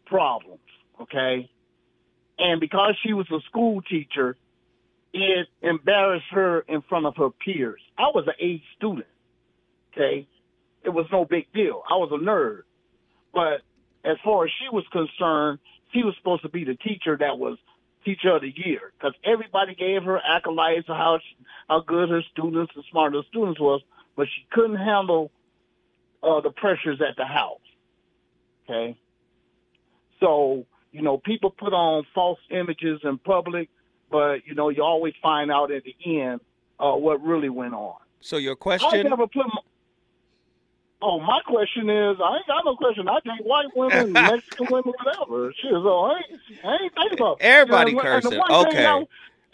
problems. 0.06 0.60
Okay. 1.00 1.50
And 2.38 2.60
because 2.60 2.96
she 3.02 3.12
was 3.12 3.26
a 3.30 3.40
school 3.48 3.80
teacher, 3.82 4.36
it 5.12 5.46
embarrassed 5.62 6.26
her 6.30 6.60
in 6.60 6.82
front 6.82 7.06
of 7.06 7.16
her 7.16 7.30
peers. 7.30 7.80
I 7.96 8.10
was 8.14 8.26
an 8.26 8.34
A 8.40 8.62
student. 8.76 9.06
Okay. 9.92 10.26
It 10.84 10.90
was 10.90 11.06
no 11.10 11.24
big 11.24 11.52
deal. 11.52 11.82
I 11.90 11.94
was 11.94 12.10
a 12.12 12.22
nerd. 12.22 12.62
But 13.32 13.62
as 14.04 14.18
far 14.22 14.44
as 14.44 14.50
she 14.60 14.68
was 14.70 14.84
concerned, 14.92 15.58
she 15.96 16.02
was 16.02 16.14
supposed 16.16 16.42
to 16.42 16.48
be 16.48 16.64
the 16.64 16.74
teacher 16.74 17.16
that 17.18 17.38
was 17.38 17.56
teacher 18.04 18.36
of 18.36 18.42
the 18.42 18.52
year 18.54 18.92
because 18.98 19.14
everybody 19.24 19.74
gave 19.74 20.02
her 20.04 20.20
accolades 20.28 20.88
of 20.88 20.96
how 20.96 21.18
she, 21.18 21.44
how 21.68 21.80
good 21.80 22.10
her 22.10 22.22
students 22.32 22.72
and 22.76 22.84
smart 22.90 23.14
her 23.14 23.22
students 23.28 23.58
was, 23.58 23.80
but 24.14 24.26
she 24.26 24.46
couldn't 24.52 24.76
handle 24.76 25.30
uh, 26.22 26.40
the 26.40 26.50
pressures 26.50 27.00
at 27.00 27.16
the 27.16 27.24
house. 27.24 27.60
Okay, 28.64 28.96
so 30.20 30.66
you 30.92 31.02
know 31.02 31.18
people 31.18 31.50
put 31.50 31.72
on 31.72 32.04
false 32.14 32.38
images 32.50 33.00
in 33.04 33.18
public, 33.18 33.68
but 34.10 34.46
you 34.46 34.54
know 34.54 34.68
you 34.68 34.82
always 34.82 35.14
find 35.22 35.50
out 35.50 35.70
at 35.72 35.82
the 35.84 35.94
end 36.04 36.40
uh, 36.78 36.92
what 36.92 37.22
really 37.22 37.48
went 37.48 37.74
on. 37.74 37.96
So 38.20 38.36
your 38.36 38.52
I 38.52 38.56
question? 38.56 39.02
never 39.04 39.26
put. 39.26 39.46
My, 39.46 39.60
oh, 41.02 41.20
my 41.20 41.40
question 41.46 41.88
is, 41.90 42.16
I 42.22 42.36
ain't 42.36 42.46
got 42.46 42.64
no 42.64 42.76
question. 42.76 43.08
I 43.08 43.18
date 43.24 43.44
white 43.44 43.74
women, 43.76 44.12
Mexican 44.12 44.66
women, 44.70 44.92
whatever. 45.02 45.52
Shit, 45.60 45.70
so 45.72 45.98
I 46.00 46.16
ain't, 46.18 46.40
I 46.64 46.72
ain't 46.82 46.94
thinking 46.94 47.18
about 47.18 47.38
Everybody 47.40 47.90
you 47.92 47.96
know, 47.96 48.02
and 48.02 48.22
cursing. 48.24 48.40
Okay. 48.50 48.86
I- 48.86 49.06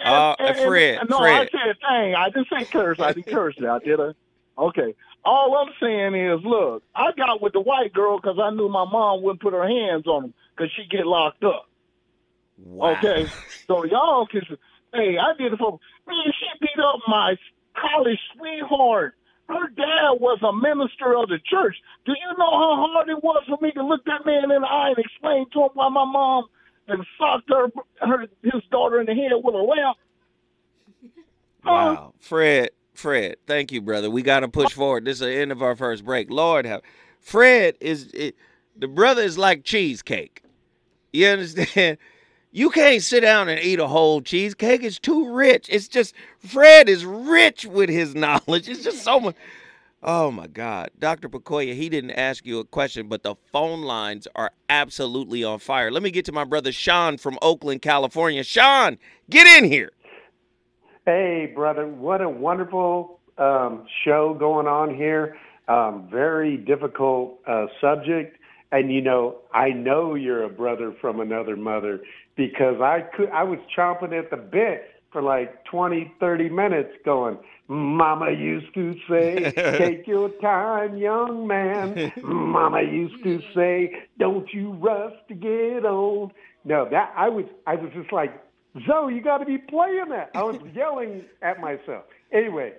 Uh, 0.05 0.35
and- 0.39 0.49
and- 0.49 0.67
Fred, 0.67 0.99
and- 1.01 1.11
no, 1.11 1.19
Fred. 1.19 1.33
I 1.33 1.51
said, 1.51 1.77
dang, 1.81 2.15
I 2.17 2.31
didn't 2.31 2.49
say 2.49 2.65
curse. 2.65 2.99
I 3.01 3.13
didn't 3.13 3.27
curse 3.33 3.55
now, 3.59 3.79
did 3.79 4.01
I? 4.01 4.11
Okay. 4.59 4.95
All 5.25 5.57
I'm 5.57 5.73
saying 5.81 6.15
is, 6.17 6.41
look, 6.45 6.83
I 6.97 7.13
got 7.17 7.41
with 7.41 7.53
the 7.53 7.61
white 7.61 7.93
girl 7.93 8.19
because 8.19 8.39
I 8.43 8.51
knew 8.51 8.69
my 8.69 8.85
mom 8.85 9.23
wouldn't 9.23 9.41
put 9.41 9.53
her 9.53 9.67
hands 9.67 10.07
on 10.09 10.25
him 10.25 10.35
because 10.57 10.73
she'd 10.73 10.91
get 10.91 11.07
locked 11.07 11.45
up. 11.45 11.69
Wow. 12.59 12.93
Okay, 12.93 13.27
so 13.67 13.85
y'all 13.85 14.27
can. 14.27 14.43
Hey, 14.93 15.17
I 15.19 15.33
did 15.39 15.53
it 15.53 15.59
for 15.59 15.79
man. 16.07 16.17
She 16.27 16.47
beat 16.61 16.83
up 16.85 17.01
my 17.09 17.37
college 17.77 18.19
sweetheart. 18.37 19.15
Her 19.49 19.69
dad 19.69 20.21
was 20.21 20.39
a 20.43 20.53
minister 20.53 21.17
of 21.17 21.29
the 21.29 21.39
church. 21.45 21.77
Do 22.07 22.13
you 22.13 22.39
know 22.39 22.51
how 22.51 22.89
hard 22.93 23.09
it 23.09 23.23
was 23.23 23.45
for 23.49 23.59
me 23.61 23.71
to 23.73 23.85
look 23.85 24.05
that 24.07 24.25
man 24.25 24.51
in 24.51 24.63
the 24.63 24.67
eye 24.67 24.95
and 24.97 24.99
explain 24.99 25.47
to 25.51 25.65
him 25.65 25.71
why 25.75 25.89
my 25.89 26.05
mom 26.05 26.47
and 26.89 27.05
socked 27.19 27.51
her, 27.51 27.69
her 28.01 28.27
his 28.43 28.63
daughter 28.71 29.01
in 29.01 29.07
the 29.07 29.15
head 29.15 29.33
with 29.43 29.55
a 29.55 29.59
lamp? 29.59 29.97
Wow. 31.65 32.13
Fred, 32.19 32.71
Fred, 32.93 33.37
thank 33.47 33.71
you, 33.71 33.81
brother. 33.81 34.11
We 34.11 34.23
got 34.23 34.41
to 34.41 34.49
push 34.49 34.73
forward. 34.73 35.05
This 35.05 35.19
is 35.19 35.21
the 35.21 35.33
end 35.33 35.53
of 35.53 35.63
our 35.63 35.77
first 35.77 36.05
break. 36.05 36.29
Lord 36.29 36.67
have. 36.67 36.83
Fred 37.21 37.77
is 37.81 38.11
it, 38.13 38.35
the 38.77 38.89
brother 38.89 39.23
is 39.23 39.39
like 39.39 39.63
cheesecake. 39.63 40.43
You 41.13 41.29
understand? 41.29 41.99
You 42.55 42.69
can't 42.69 43.03
sit 43.03 43.21
down 43.21 43.49
and 43.49 43.59
eat 43.59 43.81
a 43.81 43.89
whole 43.89 44.21
cheesecake. 44.21 44.85
It's 44.85 44.99
too 44.99 45.33
rich. 45.33 45.69
It's 45.71 45.89
just 45.89 46.15
Fred 46.39 46.87
is 46.87 47.05
rich 47.07 47.65
with 47.65 47.89
his 47.89 48.15
knowledge. 48.15 48.69
It's 48.69 48.85
just 48.85 49.03
so 49.03 49.19
much. 49.19 49.37
Oh 50.05 50.33
my 50.33 50.49
God, 50.49 50.91
Dr. 50.99 51.29
Pecoya, 51.29 51.75
he 51.75 51.89
didn't 51.89 52.11
ask 52.11 52.45
you 52.45 52.59
a 52.59 52.65
question, 52.65 53.07
but 53.07 53.23
the 53.23 53.37
phone 53.53 53.83
lines 53.83 54.27
are 54.35 54.51
absolutely 54.69 55.45
on 55.45 55.61
fire. 55.61 55.93
Let 55.93 56.03
me 56.03 56.11
get 56.11 56.25
to 56.25 56.33
my 56.33 56.43
brother 56.43 56.73
Sean 56.73 57.19
from 57.19 57.39
Oakland, 57.41 57.83
California. 57.83 58.43
Sean, 58.43 58.99
get 59.31 59.47
in 59.47 59.71
here. 59.71 59.93
Hey, 61.07 61.53
brother, 61.55 61.87
what 61.87 62.21
a 62.21 62.29
wonderful 62.29 63.21
um, 63.39 63.87
show 64.05 64.35
going 64.35 64.67
on 64.67 64.93
here. 64.93 65.37
Um, 65.69 66.09
very 66.11 66.57
difficult 66.57 67.39
uh, 67.47 67.67
subject. 67.81 68.39
And, 68.73 68.93
you 68.93 69.03
know, 69.03 69.37
I 69.53 69.69
know 69.69 70.17
you're 70.17 70.43
a 70.43 70.49
brother 70.49 70.95
from 71.01 71.21
another 71.21 71.57
mother 71.57 72.01
because 72.37 72.81
I 72.81 73.01
could, 73.17 73.29
I 73.31 73.43
was 73.45 73.59
chomping 73.77 74.17
at 74.19 74.31
the 74.31 74.37
bit 74.37 74.85
for 75.13 75.21
like 75.23 75.65
20, 75.67 76.13
30 76.21 76.49
minutes 76.49 76.91
going, 77.05 77.37
Mama 77.69 78.31
used 78.31 78.73
to 78.75 78.95
say, 79.09 79.53
take 79.79 80.07
your 80.07 80.31
time, 80.41 80.97
young 80.97 81.47
man. 81.47 82.13
Mama 82.23 82.81
used 82.83 83.23
to 83.23 83.41
say, 83.55 83.93
don't 84.19 84.47
you 84.53 84.73
rush 84.75 85.13
to 85.29 85.35
get 85.35 85.85
old. 85.85 86.33
No, 86.65 86.89
that 86.91 87.13
I 87.17 87.29
was, 87.29 87.45
I 87.67 87.75
was 87.75 87.91
just 87.95 88.13
like, 88.13 88.31
Zoe, 88.87 89.15
you 89.15 89.21
got 89.23 89.39
to 89.39 89.45
be 89.45 89.59
playing 89.59 90.07
that. 90.11 90.31
I 90.35 90.43
was 90.45 90.57
yelling 90.75 91.25
at 91.43 91.61
myself. 91.61 92.05
Anyway, 92.33 92.73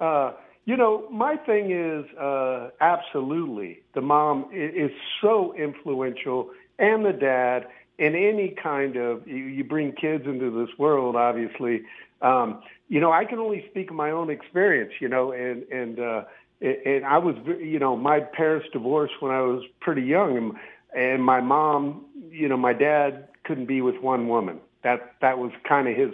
uh, 0.00 0.32
you 0.66 0.76
know, 0.76 1.08
my 1.10 1.36
thing 1.36 1.70
is 1.72 2.04
uh, 2.16 2.70
absolutely 2.80 3.80
the 3.94 4.00
mom 4.00 4.46
i- 4.52 4.56
is 4.56 4.90
so 5.20 5.54
influential, 5.58 6.50
and 6.78 7.04
the 7.04 7.12
dad, 7.12 7.66
in 7.98 8.14
any 8.14 8.48
kind 8.48 8.96
of 8.96 9.26
you, 9.26 9.36
you 9.36 9.64
bring 9.64 9.92
kids 9.92 10.26
into 10.26 10.50
this 10.50 10.76
world. 10.78 11.16
Obviously, 11.16 11.82
um, 12.22 12.62
you 12.88 13.00
know, 13.00 13.12
I 13.12 13.24
can 13.24 13.38
only 13.38 13.66
speak 13.70 13.90
of 13.90 13.96
my 13.96 14.10
own 14.10 14.30
experience. 14.30 14.92
You 15.00 15.08
know, 15.08 15.32
and 15.32 15.64
and 15.64 15.98
uh, 16.00 16.24
and 16.60 17.04
I 17.04 17.18
was, 17.18 17.36
you 17.60 17.78
know, 17.78 17.96
my 17.96 18.20
parents 18.20 18.68
divorced 18.72 19.14
when 19.20 19.32
I 19.32 19.40
was 19.40 19.64
pretty 19.80 20.02
young, 20.02 20.36
and, 20.36 20.52
and 20.96 21.24
my 21.24 21.40
mom, 21.40 22.06
you 22.30 22.48
know, 22.48 22.56
my 22.56 22.72
dad 22.72 23.28
couldn't 23.44 23.66
be 23.66 23.80
with 23.80 23.96
one 24.00 24.28
woman. 24.28 24.60
That 24.82 25.14
that 25.20 25.38
was 25.38 25.52
kind 25.68 25.88
of 25.88 25.96
his, 25.96 26.12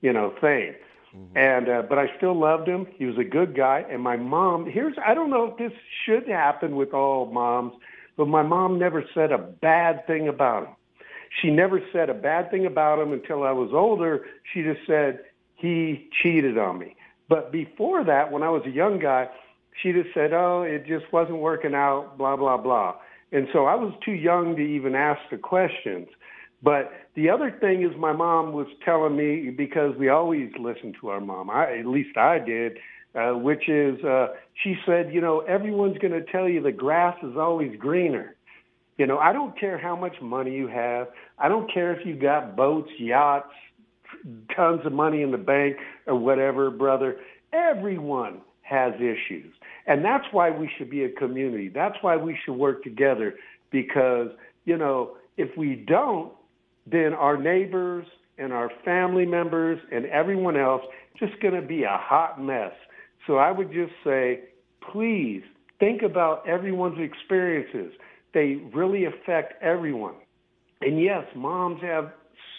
you 0.00 0.12
know, 0.12 0.34
thing. 0.40 0.74
And 1.34 1.68
uh, 1.68 1.82
but 1.88 1.98
I 1.98 2.14
still 2.16 2.34
loved 2.38 2.68
him. 2.68 2.86
He 2.96 3.06
was 3.06 3.18
a 3.18 3.24
good 3.24 3.56
guy. 3.56 3.84
And 3.90 4.02
my 4.02 4.16
mom, 4.16 4.66
here's 4.70 4.96
I 5.04 5.14
don't 5.14 5.30
know 5.30 5.46
if 5.46 5.56
this 5.56 5.72
should 6.04 6.28
happen 6.28 6.76
with 6.76 6.92
all 6.92 7.26
moms, 7.26 7.74
but 8.16 8.28
my 8.28 8.42
mom 8.42 8.78
never 8.78 9.04
said 9.14 9.32
a 9.32 9.38
bad 9.38 10.06
thing 10.06 10.28
about 10.28 10.66
him. 10.66 10.75
She 11.40 11.50
never 11.50 11.80
said 11.92 12.08
a 12.08 12.14
bad 12.14 12.50
thing 12.50 12.66
about 12.66 12.98
him 12.98 13.12
until 13.12 13.42
I 13.42 13.52
was 13.52 13.70
older. 13.72 14.26
She 14.52 14.62
just 14.62 14.80
said 14.86 15.20
he 15.54 16.08
cheated 16.22 16.56
on 16.58 16.78
me. 16.78 16.96
But 17.28 17.52
before 17.52 18.04
that, 18.04 18.30
when 18.30 18.42
I 18.42 18.50
was 18.50 18.62
a 18.66 18.70
young 18.70 18.98
guy, 18.98 19.28
she 19.82 19.92
just 19.92 20.14
said, 20.14 20.32
"Oh, 20.32 20.62
it 20.62 20.86
just 20.86 21.12
wasn't 21.12 21.38
working 21.38 21.74
out." 21.74 22.16
Blah 22.16 22.36
blah 22.36 22.56
blah. 22.56 22.96
And 23.32 23.48
so 23.52 23.66
I 23.66 23.74
was 23.74 23.92
too 24.04 24.12
young 24.12 24.56
to 24.56 24.62
even 24.62 24.94
ask 24.94 25.20
the 25.30 25.36
questions. 25.36 26.08
But 26.62 26.92
the 27.14 27.28
other 27.28 27.50
thing 27.50 27.82
is, 27.82 27.96
my 27.96 28.12
mom 28.12 28.52
was 28.52 28.68
telling 28.84 29.16
me 29.16 29.50
because 29.50 29.96
we 29.96 30.08
always 30.08 30.50
listen 30.58 30.94
to 31.00 31.08
our 31.08 31.20
mom. 31.20 31.50
I, 31.50 31.78
at 31.78 31.86
least 31.86 32.16
I 32.16 32.38
did, 32.38 32.78
uh, 33.14 33.32
which 33.32 33.68
is 33.68 34.02
uh, 34.04 34.28
she 34.62 34.78
said, 34.86 35.12
you 35.12 35.20
know, 35.20 35.40
everyone's 35.40 35.98
going 35.98 36.12
to 36.12 36.22
tell 36.22 36.48
you 36.48 36.62
the 36.62 36.72
grass 36.72 37.16
is 37.22 37.36
always 37.36 37.76
greener. 37.78 38.35
You 38.98 39.06
know, 39.06 39.18
I 39.18 39.32
don't 39.32 39.58
care 39.58 39.78
how 39.78 39.94
much 39.94 40.14
money 40.22 40.54
you 40.54 40.68
have. 40.68 41.08
I 41.38 41.48
don't 41.48 41.72
care 41.72 41.92
if 41.92 42.06
you 42.06 42.16
got 42.16 42.56
boats, 42.56 42.90
yachts, 42.98 43.52
tons 44.54 44.80
of 44.84 44.92
money 44.92 45.22
in 45.22 45.30
the 45.30 45.38
bank 45.38 45.76
or 46.06 46.16
whatever, 46.16 46.70
brother. 46.70 47.16
Everyone 47.52 48.40
has 48.62 48.94
issues. 48.96 49.52
And 49.86 50.04
that's 50.04 50.24
why 50.32 50.50
we 50.50 50.70
should 50.76 50.90
be 50.90 51.04
a 51.04 51.10
community. 51.10 51.68
That's 51.68 51.96
why 52.00 52.16
we 52.16 52.36
should 52.44 52.54
work 52.54 52.82
together 52.82 53.34
because, 53.70 54.28
you 54.64 54.76
know, 54.76 55.16
if 55.36 55.56
we 55.56 55.84
don't, 55.86 56.32
then 56.90 57.12
our 57.12 57.36
neighbors 57.36 58.06
and 58.38 58.52
our 58.52 58.70
family 58.84 59.26
members 59.26 59.78
and 59.92 60.06
everyone 60.06 60.56
else 60.56 60.82
just 61.18 61.40
going 61.40 61.54
to 61.54 61.66
be 61.66 61.84
a 61.84 61.98
hot 62.00 62.40
mess. 62.40 62.72
So 63.26 63.36
I 63.36 63.50
would 63.50 63.72
just 63.72 63.92
say, 64.04 64.40
please 64.92 65.42
think 65.78 66.02
about 66.02 66.46
everyone's 66.48 66.98
experiences. 67.00 67.92
They 68.36 68.56
really 68.74 69.06
affect 69.06 69.62
everyone. 69.62 70.16
And 70.82 71.00
yes, 71.00 71.24
moms 71.34 71.80
have 71.80 72.12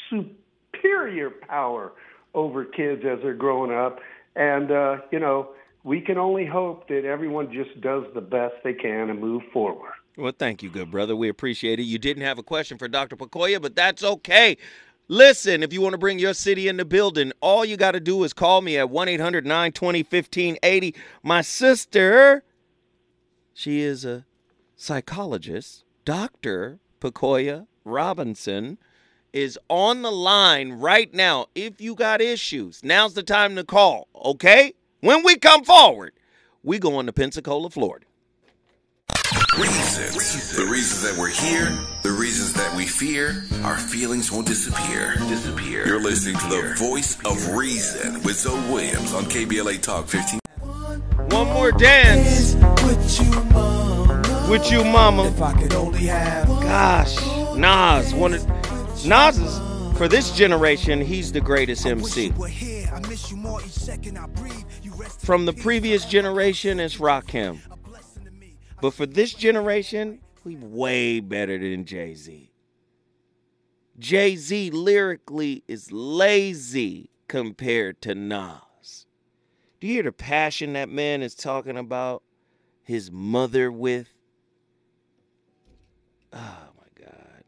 superior 0.09 1.29
power 1.29 1.91
over 2.33 2.65
kids 2.65 3.03
as 3.05 3.19
they're 3.21 3.35
growing 3.35 3.71
up. 3.71 3.99
And, 4.35 4.71
uh, 4.71 4.97
you 5.11 5.19
know, 5.19 5.49
we 5.83 6.01
can 6.01 6.17
only 6.17 6.47
hope 6.47 6.87
that 6.87 7.05
everyone 7.05 7.53
just 7.53 7.79
does 7.79 8.05
the 8.15 8.21
best 8.21 8.55
they 8.63 8.73
can 8.73 9.11
and 9.11 9.21
move 9.21 9.43
forward. 9.53 9.91
Well, 10.17 10.33
thank 10.35 10.63
you, 10.63 10.71
good 10.71 10.89
brother. 10.89 11.15
We 11.15 11.29
appreciate 11.29 11.79
it. 11.79 11.83
You 11.83 11.99
didn't 11.99 12.23
have 12.23 12.39
a 12.39 12.43
question 12.43 12.79
for 12.79 12.87
Dr. 12.87 13.15
Pecoya, 13.15 13.61
but 13.61 13.75
that's 13.75 14.03
okay. 14.03 14.57
Listen, 15.09 15.61
if 15.61 15.71
you 15.71 15.81
want 15.81 15.93
to 15.93 15.99
bring 15.99 16.17
your 16.17 16.33
city 16.33 16.67
in 16.67 16.77
the 16.77 16.85
building, 16.85 17.33
all 17.39 17.63
you 17.63 17.77
got 17.77 17.91
to 17.91 17.99
do 17.99 18.23
is 18.23 18.33
call 18.33 18.61
me 18.61 18.79
at 18.79 18.89
1 18.89 19.09
800 19.09 19.45
920 19.45 19.99
1580. 19.99 20.95
My 21.21 21.41
sister, 21.41 22.43
she 23.53 23.81
is 23.81 24.05
a 24.05 24.25
psychologist, 24.77 25.83
Dr. 26.05 26.79
Pecoya 27.01 27.67
Robinson, 27.83 28.77
is 29.33 29.59
on 29.69 30.03
the 30.03 30.11
line 30.11 30.73
right 30.73 31.13
now. 31.13 31.47
If 31.55 31.81
you 31.81 31.95
got 31.95 32.21
issues, 32.21 32.83
now's 32.83 33.13
the 33.13 33.23
time 33.23 33.55
to 33.55 33.63
call, 33.63 34.07
okay? 34.15 34.73
When 35.01 35.23
we 35.23 35.35
come 35.35 35.63
forward, 35.63 36.13
we 36.63 36.79
going 36.79 37.07
to 37.07 37.13
Pensacola, 37.13 37.69
Florida. 37.69 38.05
Reasons. 39.57 40.55
The 40.55 40.65
reasons 40.65 41.01
that 41.01 41.19
we're 41.19 41.29
here, 41.29 41.75
the 42.03 42.11
reasons 42.11 42.53
that 42.53 42.75
we 42.75 42.85
fear, 42.85 43.43
our 43.63 43.77
feelings 43.77 44.31
won't 44.31 44.45
disappear. 44.45 45.15
Disappear. 45.27 45.87
You're 45.87 45.99
listening 45.99 46.37
to 46.37 46.47
the 46.47 46.75
voice 46.77 47.17
of 47.25 47.55
reason 47.55 48.21
with 48.21 48.37
Zoe 48.37 48.59
Williams 48.71 49.13
on 49.13 49.23
KBLA 49.25 49.81
Talk 49.81 50.07
15. 50.07 50.39
One 51.29 51.47
more 51.47 51.71
dance 51.71 52.55
with 54.47 54.71
you, 54.71 54.83
mama. 54.83 55.23
with 55.23 55.27
you, 55.27 55.27
mama. 55.27 55.27
If 55.27 55.41
I 55.41 55.61
could 55.61 55.73
only 55.73 56.05
have 56.05 56.47
Gosh, 56.47 57.15
Nas, 57.55 58.13
one 58.13 58.33
of 58.33 58.47
Nas 59.05 59.37
is 59.37 59.97
For 59.97 60.07
this 60.07 60.31
generation, 60.35 61.01
he's 61.01 61.31
the 61.31 61.41
greatest 61.41 61.85
MC. 61.85 62.31
From 65.19 65.45
the 65.45 65.53
previous 65.53 66.05
generation, 66.05 66.79
it's 66.79 66.97
Rakim. 66.97 67.59
But 68.81 68.93
for 68.93 69.05
this 69.05 69.33
generation, 69.33 70.19
we 70.43 70.55
way 70.55 71.19
better 71.19 71.57
than 71.57 71.85
Jay 71.85 72.13
Z. 72.13 72.51
Jay 73.99 74.35
Z 74.35 74.69
lyrically 74.71 75.63
is 75.67 75.91
lazy 75.91 77.09
compared 77.27 78.01
to 78.01 78.13
Nas. 78.13 79.07
Do 79.79 79.87
you 79.87 79.93
hear 79.93 80.03
the 80.03 80.11
passion 80.11 80.73
that 80.73 80.89
man 80.89 81.21
is 81.21 81.35
talking 81.35 81.77
about 81.77 82.23
his 82.83 83.11
mother 83.11 83.71
with? 83.71 84.07
Oh 86.33 86.67
my 86.77 87.05
God. 87.05 87.43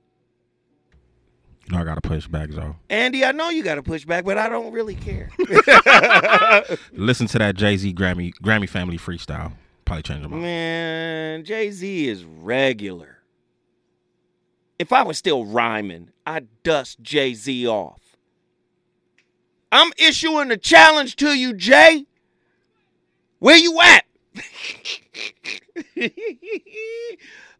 No, 1.69 1.79
I 1.79 1.83
gotta 1.83 2.01
push 2.01 2.27
back, 2.27 2.51
Zoe. 2.51 2.75
Andy, 2.89 3.23
I 3.23 3.31
know 3.31 3.49
you 3.49 3.63
got 3.63 3.75
to 3.75 3.83
push 3.83 4.05
back, 4.05 4.25
but 4.25 4.37
I 4.37 4.49
don't 4.49 4.71
really 4.71 4.95
care. 4.95 5.29
Listen 6.93 7.27
to 7.27 7.37
that 7.39 7.55
Jay 7.55 7.77
Z 7.77 7.93
Grammy 7.93 8.33
Grammy 8.43 8.67
Family 8.67 8.97
freestyle. 8.97 9.53
Probably 9.85 10.03
change 10.03 10.23
them. 10.23 10.41
Man, 10.41 11.43
Jay 11.43 11.71
Z 11.71 12.07
is 12.07 12.23
regular. 12.23 13.17
If 14.77 14.93
I 14.93 15.03
was 15.03 15.17
still 15.17 15.45
rhyming, 15.45 16.11
I'd 16.25 16.47
dust 16.63 17.01
Jay 17.01 17.33
Z 17.33 17.67
off. 17.67 18.15
I'm 19.71 19.91
issuing 19.97 20.51
a 20.51 20.57
challenge 20.57 21.15
to 21.17 21.37
you, 21.37 21.53
Jay. 21.53 22.05
Where 23.39 23.57
you 23.57 23.79
at? 23.81 24.05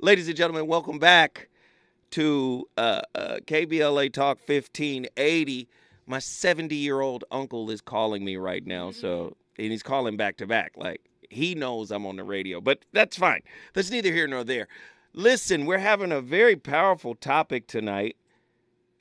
Ladies 0.01 0.29
and 0.29 0.37
gentlemen, 0.37 0.65
welcome 0.65 0.97
back 0.97 1.49
to 2.11 2.69
uh, 2.77 3.01
uh, 3.13 3.39
KBLA 3.45 4.13
Talk 4.13 4.37
1580. 4.37 5.67
My 6.07 6.19
70 6.19 6.73
year 6.73 7.01
old 7.01 7.25
uncle 7.31 7.69
is 7.69 7.81
calling 7.81 8.23
me 8.23 8.37
right 8.37 8.65
now, 8.65 8.91
so 8.91 9.35
and 9.57 9.71
he's 9.71 9.83
calling 9.83 10.15
back 10.15 10.37
to 10.37 10.47
back. 10.47 10.71
Like 10.77 11.01
he 11.29 11.53
knows 11.53 11.91
I'm 11.91 12.05
on 12.05 12.15
the 12.15 12.23
radio, 12.23 12.61
but 12.61 12.85
that's 12.93 13.17
fine. 13.17 13.41
That's 13.73 13.91
neither 13.91 14.13
here 14.13 14.25
nor 14.25 14.45
there. 14.45 14.69
Listen, 15.11 15.65
we're 15.65 15.79
having 15.79 16.13
a 16.13 16.21
very 16.21 16.55
powerful 16.55 17.13
topic 17.13 17.67
tonight, 17.67 18.15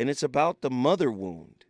and 0.01 0.11
it's 0.11 0.25
about 0.25 0.63
the 0.63 0.71
mother 0.71 1.13
wound. 1.13 1.65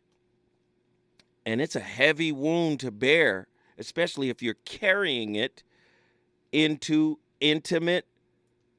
And 1.44 1.60
it's 1.60 1.76
a 1.76 1.80
heavy 1.80 2.32
wound 2.32 2.80
to 2.80 2.90
bear, 2.90 3.48
especially 3.76 4.30
if 4.30 4.42
you're 4.42 4.56
carrying 4.64 5.34
it 5.34 5.62
into 6.50 7.18
intimate 7.40 8.06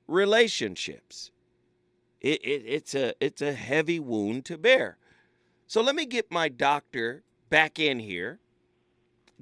relationships. 0.09 1.31
It, 2.21 2.41
it, 2.45 2.63
it's 2.65 2.95
a 2.95 3.13
it's 3.21 3.41
a 3.41 3.53
heavy 3.53 3.99
wound 3.99 4.45
to 4.45 4.57
bear. 4.57 4.97
So 5.67 5.81
let 5.81 5.95
me 5.95 6.05
get 6.05 6.31
my 6.31 6.49
doctor 6.49 7.23
back 7.49 7.79
in 7.79 7.99
here. 7.99 8.39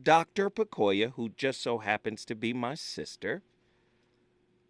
Dr. 0.01 0.49
Pakoya, 0.49 1.13
who 1.13 1.29
just 1.29 1.61
so 1.63 1.79
happens 1.79 2.25
to 2.25 2.35
be 2.35 2.53
my 2.53 2.75
sister. 2.75 3.43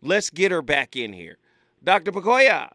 Let's 0.02 0.30
get 0.30 0.52
her 0.52 0.62
back 0.64 0.96
in 0.96 1.14
here. 1.14 1.38
Dr. 1.84 2.12
Pakoya. 2.12 2.72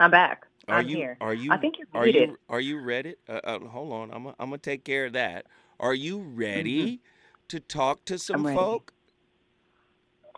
I'm 0.00 0.10
back. 0.10 0.46
Are 0.68 0.80
I'm 0.80 0.88
you 0.88 0.98
here. 0.98 1.18
are 1.20 1.34
you 1.34 1.50
I 1.50 1.58
think 1.58 1.76
you're 1.78 1.88
are 1.94 2.06
muted. 2.06 2.30
you 2.30 2.38
are 2.48 2.60
you 2.60 2.80
ready? 2.80 3.16
Uh, 3.28 3.40
uh, 3.44 3.58
hold 3.60 3.92
on. 3.92 4.10
I'm 4.12 4.28
I'm 4.28 4.50
gonna 4.50 4.58
take 4.58 4.84
care 4.84 5.06
of 5.06 5.14
that. 5.14 5.46
Are 5.80 5.94
you 5.94 6.20
ready 6.20 7.00
to 7.48 7.60
talk 7.60 8.04
to 8.06 8.18
some 8.18 8.44
Mm-hmm. 8.44 8.54
folk? 8.54 8.94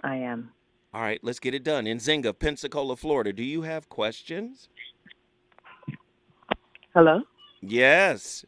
I 0.04 0.16
am. 0.16 0.50
All 0.94 1.00
right, 1.02 1.18
let's 1.24 1.40
get 1.40 1.54
it 1.54 1.64
done. 1.64 1.86
Nzinga, 1.86 2.38
Pensacola, 2.38 2.94
Florida. 2.96 3.32
Do 3.32 3.42
you 3.42 3.62
have 3.62 3.88
questions? 3.88 4.68
Hello? 6.94 7.22
Yes. 7.60 8.44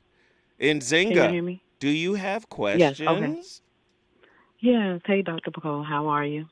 Nzinga. 0.61 1.09
Can 1.15 1.25
you 1.25 1.29
hear 1.31 1.43
me? 1.43 1.63
Do 1.81 1.89
you 1.89 2.15
have 2.15 2.49
questions? 2.49 3.01
Yes, 3.01 3.07
questions? 3.09 3.63
okay. 4.61 4.71
Yes. 4.71 5.01
Hey, 5.05 5.23
Dr. 5.23 5.51
Pacole, 5.51 5.85
how 5.85 6.07
are 6.07 6.25
you? 6.25 6.47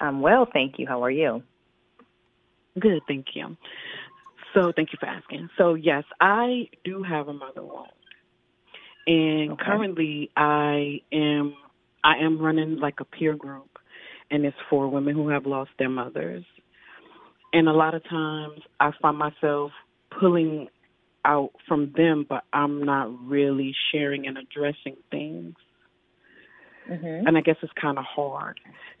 I'm 0.00 0.22
well, 0.22 0.48
thank 0.50 0.78
you. 0.78 0.86
How 0.86 1.04
are 1.04 1.10
you? 1.10 1.42
Good, 2.80 3.02
thank 3.06 3.26
you. 3.34 3.56
So, 4.54 4.72
thank 4.74 4.92
you 4.92 4.98
for 4.98 5.06
asking. 5.06 5.50
So, 5.58 5.74
yes, 5.74 6.04
I 6.20 6.68
do 6.84 7.02
have 7.02 7.28
a 7.28 7.32
mother 7.34 7.62
wound, 7.62 7.90
and 9.06 9.52
Okay. 9.52 9.64
currently 9.64 10.30
I 10.36 11.02
am 11.12 11.54
I 12.02 12.18
am 12.18 12.38
running 12.38 12.76
like 12.78 13.00
a 13.00 13.04
peer 13.04 13.34
group, 13.34 13.67
and 14.30 14.44
it's 14.44 14.56
for 14.68 14.88
women 14.88 15.14
who 15.14 15.28
have 15.28 15.46
lost 15.46 15.70
their 15.78 15.88
mothers. 15.88 16.44
And 17.52 17.68
a 17.68 17.72
lot 17.72 17.94
of 17.94 18.02
times 18.08 18.60
I 18.78 18.90
find 19.00 19.16
myself 19.16 19.72
pulling 20.20 20.68
out 21.24 21.50
from 21.66 21.92
them, 21.96 22.26
but 22.28 22.44
I'm 22.52 22.84
not 22.84 23.08
really 23.26 23.74
sharing 23.92 24.26
and 24.26 24.36
addressing 24.38 24.96
things. 25.10 25.54
Mm-hmm. 26.90 27.26
and 27.26 27.36
I 27.36 27.42
guess 27.42 27.56
it's 27.62 27.72
kind 27.78 27.98
of 27.98 28.04
hard. 28.04 28.58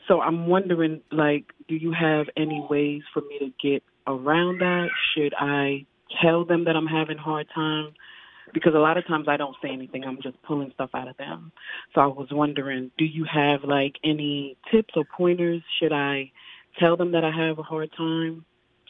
So 0.08 0.20
I'm 0.20 0.46
wondering, 0.46 1.00
like, 1.10 1.46
do 1.68 1.74
you 1.74 1.94
have 1.98 2.26
any 2.36 2.62
ways 2.68 3.00
for 3.14 3.22
me 3.22 3.38
to 3.38 3.50
get 3.66 3.82
around 4.06 4.60
that? 4.60 4.88
Should 5.14 5.32
I 5.38 5.86
tell 6.22 6.44
them 6.44 6.64
that 6.66 6.76
I'm 6.76 6.86
having 6.86 7.16
a 7.16 7.22
hard 7.22 7.46
time? 7.54 7.94
Because 8.52 8.74
a 8.74 8.78
lot 8.78 8.96
of 8.96 9.06
times 9.06 9.28
I 9.28 9.36
don't 9.36 9.56
say 9.62 9.68
anything. 9.70 10.04
I'm 10.04 10.20
just 10.22 10.40
pulling 10.42 10.70
stuff 10.72 10.90
out 10.94 11.08
of 11.08 11.16
them. 11.16 11.52
So 11.94 12.00
I 12.00 12.06
was 12.06 12.28
wondering, 12.30 12.90
do 12.98 13.04
you 13.04 13.24
have 13.24 13.64
like 13.64 13.96
any 14.04 14.56
tips 14.70 14.94
or 14.96 15.04
pointers? 15.04 15.62
Should 15.78 15.92
I 15.92 16.32
tell 16.78 16.96
them 16.96 17.12
that 17.12 17.24
I 17.24 17.30
have 17.30 17.58
a 17.58 17.62
hard 17.62 17.90
time 17.96 18.44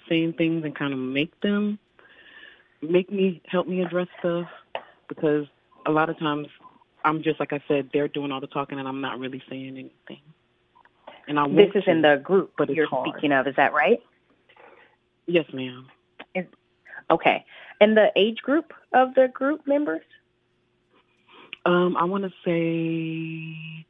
saying 0.09 0.35
things 0.35 0.65
and 0.65 0.75
kind 0.75 0.93
of 0.93 0.99
make 0.99 1.39
them 1.41 1.79
make 2.81 3.11
me 3.11 3.43
help 3.47 3.67
me 3.67 3.83
address 3.83 4.09
stuff? 4.21 4.49
Because 5.09 5.47
a 5.87 5.91
lot 5.91 6.11
of 6.11 6.19
times 6.19 6.49
I'm 7.05 7.23
just 7.23 7.41
like 7.41 7.53
I 7.53 7.63
said, 7.69 7.91
they're 7.93 8.09
doing 8.09 8.33
all 8.33 8.41
the 8.41 8.47
talking 8.47 8.79
and 8.79 8.87
I'm 8.87 9.01
not 9.01 9.19
really 9.19 9.43
saying 9.49 9.69
anything. 9.69 10.23
And 11.27 11.39
I 11.39 11.43
want 11.43 11.57
This 11.57 11.83
is 11.83 11.85
in 11.87 12.03
the 12.03 12.17
group 12.17 12.53
but 12.57 12.71
you're 12.71 12.87
hard. 12.87 13.09
speaking 13.11 13.33
of, 13.33 13.47
is 13.47 13.57
that 13.57 13.73
right? 13.73 14.01
Yes, 15.27 15.45
ma'am. 15.53 15.87
Okay. 17.11 17.45
And 17.81 17.97
the 17.97 18.11
age 18.17 18.39
group 18.43 18.73
of 18.93 19.15
the 19.15 19.29
group 19.29 19.67
members? 19.67 20.03
Um, 21.65 21.97
I 21.97 22.05
want 22.05 22.25
to 22.25 22.31
say, 22.45 23.87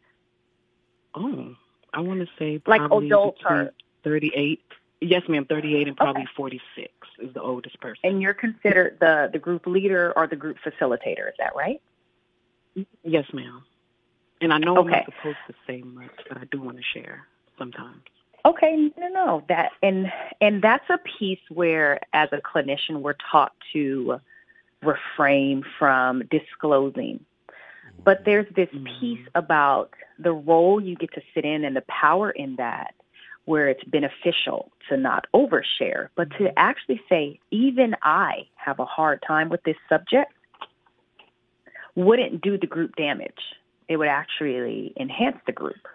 oh, 1.14 1.54
I 1.92 2.00
want 2.00 2.20
to 2.20 2.28
say 2.38 2.60
Like 2.66 2.80
probably 2.80 3.06
adults 3.06 3.40
are- 3.44 3.72
38. 4.04 4.62
Yes, 5.00 5.22
ma'am, 5.28 5.44
38 5.44 5.86
and 5.88 5.96
probably 5.96 6.22
Okay. 6.22 6.30
46 6.36 6.92
is 7.20 7.32
the 7.32 7.40
oldest 7.40 7.78
person. 7.80 8.00
And 8.02 8.20
you're 8.22 8.34
considered 8.34 8.96
the, 9.00 9.30
the 9.32 9.38
group 9.38 9.66
leader 9.66 10.12
or 10.16 10.26
the 10.26 10.34
group 10.34 10.56
facilitator, 10.58 11.28
is 11.28 11.34
that 11.38 11.54
right? 11.54 11.80
Yes, 13.04 13.24
ma'am. 13.32 13.62
And 14.40 14.52
I 14.52 14.58
know 14.58 14.76
I'm 14.78 14.88
not 14.88 15.04
supposed 15.04 15.36
to 15.46 15.54
say 15.66 15.82
much, 15.82 16.10
but 16.28 16.38
I 16.38 16.44
do 16.50 16.60
want 16.60 16.78
to 16.78 16.82
share 16.82 17.26
sometimes. 17.58 18.02
Okay, 18.44 18.90
no, 18.96 19.08
no, 19.08 19.44
that 19.48 19.72
and 19.82 20.12
and 20.40 20.62
that's 20.62 20.88
a 20.90 20.98
piece 20.98 21.40
where, 21.48 21.98
as 22.12 22.28
a 22.32 22.38
clinician, 22.38 23.00
we're 23.00 23.16
taught 23.32 23.52
to 23.72 24.20
refrain 24.82 25.64
from 25.78 26.22
disclosing. 26.30 27.24
But 28.04 28.24
there's 28.24 28.46
this 28.54 28.68
mm-hmm. 28.68 28.86
piece 29.00 29.26
about 29.34 29.94
the 30.18 30.32
role 30.32 30.80
you 30.80 30.96
get 30.96 31.12
to 31.14 31.22
sit 31.34 31.44
in 31.44 31.64
and 31.64 31.76
the 31.76 31.84
power 31.88 32.30
in 32.30 32.56
that, 32.56 32.94
where 33.44 33.68
it's 33.68 33.82
beneficial 33.84 34.70
to 34.88 34.96
not 34.96 35.26
overshare, 35.34 36.08
but 36.14 36.30
to 36.32 36.44
mm-hmm. 36.44 36.54
actually 36.56 37.00
say, 37.08 37.40
even 37.50 37.96
I 38.02 38.46
have 38.56 38.78
a 38.78 38.84
hard 38.84 39.22
time 39.26 39.48
with 39.48 39.62
this 39.64 39.76
subject, 39.88 40.32
wouldn't 41.94 42.40
do 42.40 42.58
the 42.58 42.66
group 42.66 42.94
damage. 42.96 43.56
It 43.88 43.96
would 43.96 44.08
actually 44.08 44.92
enhance 44.96 45.38
the 45.46 45.52
group 45.52 45.88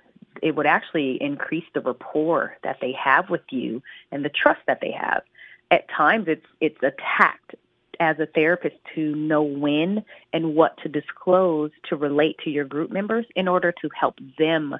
it 0.44 0.56
would 0.56 0.66
actually 0.66 1.22
increase 1.22 1.64
the 1.74 1.80
rapport 1.80 2.58
that 2.64 2.78
they 2.82 2.92
have 2.92 3.30
with 3.30 3.44
you 3.50 3.82
and 4.12 4.26
the 4.26 4.30
trust 4.30 4.60
that 4.68 4.82
they 4.82 4.92
have. 4.92 5.24
At 5.72 5.90
times, 5.90 6.28
it's 6.28 6.46
it's 6.60 6.84
a 6.84 6.92
tact 7.18 7.56
as 8.00 8.20
a 8.20 8.26
therapist 8.26 8.76
to 8.96 9.16
know 9.16 9.44
when 9.44 10.04
and 10.32 10.56
what 10.56 10.78
to 10.84 10.90
disclose 10.90 11.72
to 11.90 11.96
relate 11.96 12.38
to 12.44 12.50
your 12.50 12.66
group 12.66 12.92
members 12.92 13.26
in 13.36 13.48
order 13.48 13.72
to 13.82 13.90
help 14.00 14.16
them 14.38 14.76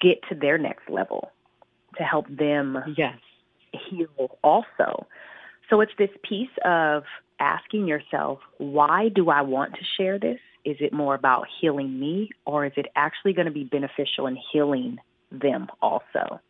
get 0.00 0.22
to 0.28 0.34
their 0.34 0.58
next 0.58 0.88
level, 0.88 1.30
to 1.96 2.04
help 2.04 2.26
them 2.28 2.78
yes. 2.96 3.18
heal 3.72 4.38
also. 4.42 5.06
So 5.70 5.80
it's 5.80 5.92
this 5.98 6.10
piece 6.28 6.50
of 6.64 7.04
asking 7.40 7.86
yourself, 7.86 8.38
why 8.58 9.08
do 9.08 9.30
I 9.30 9.42
want 9.42 9.74
to 9.74 9.80
share 9.96 10.18
this? 10.18 10.38
Is 10.64 10.76
it 10.80 10.92
more 10.92 11.14
about 11.14 11.46
healing 11.60 11.98
me 11.98 12.30
or 12.46 12.64
is 12.66 12.72
it 12.76 12.86
actually 12.96 13.32
going 13.32 13.46
to 13.46 13.52
be 13.52 13.64
beneficial 13.64 14.26
in 14.26 14.38
healing 14.52 14.98
them 15.30 15.68
also? 15.82 16.40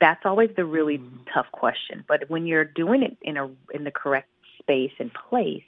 That's 0.00 0.22
always 0.24 0.50
the 0.56 0.64
really 0.64 0.98
mm. 0.98 1.18
tough 1.32 1.46
question. 1.52 2.04
But 2.08 2.28
when 2.28 2.46
you're 2.46 2.64
doing 2.64 3.02
it 3.02 3.16
in 3.22 3.36
a 3.36 3.48
in 3.72 3.84
the 3.84 3.92
correct 3.92 4.28
space 4.62 4.92
and 4.98 5.10
place, 5.28 5.62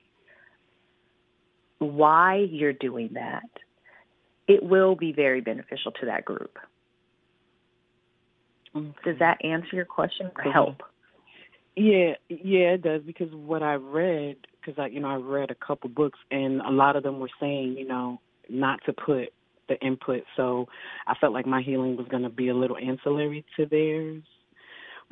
why 1.78 2.46
you're 2.50 2.72
doing 2.72 3.10
that, 3.14 3.48
it 4.46 4.62
will 4.62 4.94
be 4.94 5.12
very 5.12 5.40
beneficial 5.40 5.92
to 5.92 6.06
that 6.06 6.24
group. 6.24 6.58
Does 9.04 9.18
that 9.20 9.44
answer 9.44 9.68
your 9.72 9.84
question 9.84 10.30
or 10.36 10.52
help? 10.52 10.82
Yeah, 11.76 12.14
yeah, 12.28 12.74
it 12.74 12.82
does 12.82 13.02
because 13.02 13.32
what 13.32 13.62
I 13.62 13.74
read, 13.74 14.36
because 14.60 14.78
I, 14.78 14.86
you 14.86 15.00
know, 15.00 15.08
I 15.08 15.16
read 15.16 15.50
a 15.50 15.54
couple 15.54 15.90
books 15.90 16.18
and 16.30 16.60
a 16.60 16.70
lot 16.70 16.96
of 16.96 17.02
them 17.02 17.20
were 17.20 17.30
saying, 17.40 17.76
you 17.78 17.86
know, 17.86 18.20
not 18.48 18.80
to 18.86 18.92
put 18.92 19.32
the 19.68 19.78
input. 19.80 20.24
So 20.36 20.68
I 21.06 21.14
felt 21.14 21.32
like 21.32 21.46
my 21.46 21.62
healing 21.62 21.96
was 21.96 22.06
going 22.08 22.22
to 22.22 22.28
be 22.28 22.48
a 22.48 22.54
little 22.54 22.76
ancillary 22.76 23.44
to 23.56 23.66
theirs. 23.66 24.22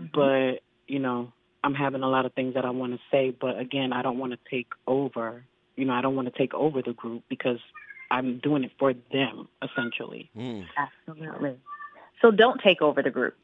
Mm-hmm. 0.01 0.07
But 0.15 0.63
you 0.87 0.99
know, 0.99 1.33
I'm 1.65 1.75
having 1.75 2.03
a 2.03 2.09
lot 2.09 2.27
of 2.27 2.33
things 2.35 2.55
that 2.55 2.65
I 2.65 2.71
want 2.71 2.93
to 2.93 3.01
say, 3.11 3.31
but 3.31 3.59
again, 3.59 3.93
I 3.93 4.03
don't 4.03 4.19
want 4.19 4.33
to 4.33 4.39
take 4.51 4.73
over. 4.87 5.45
You 5.77 5.85
know, 5.85 5.95
I 5.95 6.01
don't 6.01 6.17
want 6.17 6.33
to 6.33 6.37
take 6.37 6.55
over 6.55 6.83
the 6.83 6.93
group 6.93 7.23
because 7.29 7.59
I'm 8.11 8.39
doing 8.39 8.65
it 8.65 8.73
for 8.79 8.93
them 9.13 9.49
essentially. 9.63 10.31
Mm. 10.37 10.67
Absolutely. 10.77 11.57
So 12.21 12.31
don't 12.31 12.61
take 12.61 12.83
over 12.83 13.03
the 13.03 13.11
group. 13.11 13.37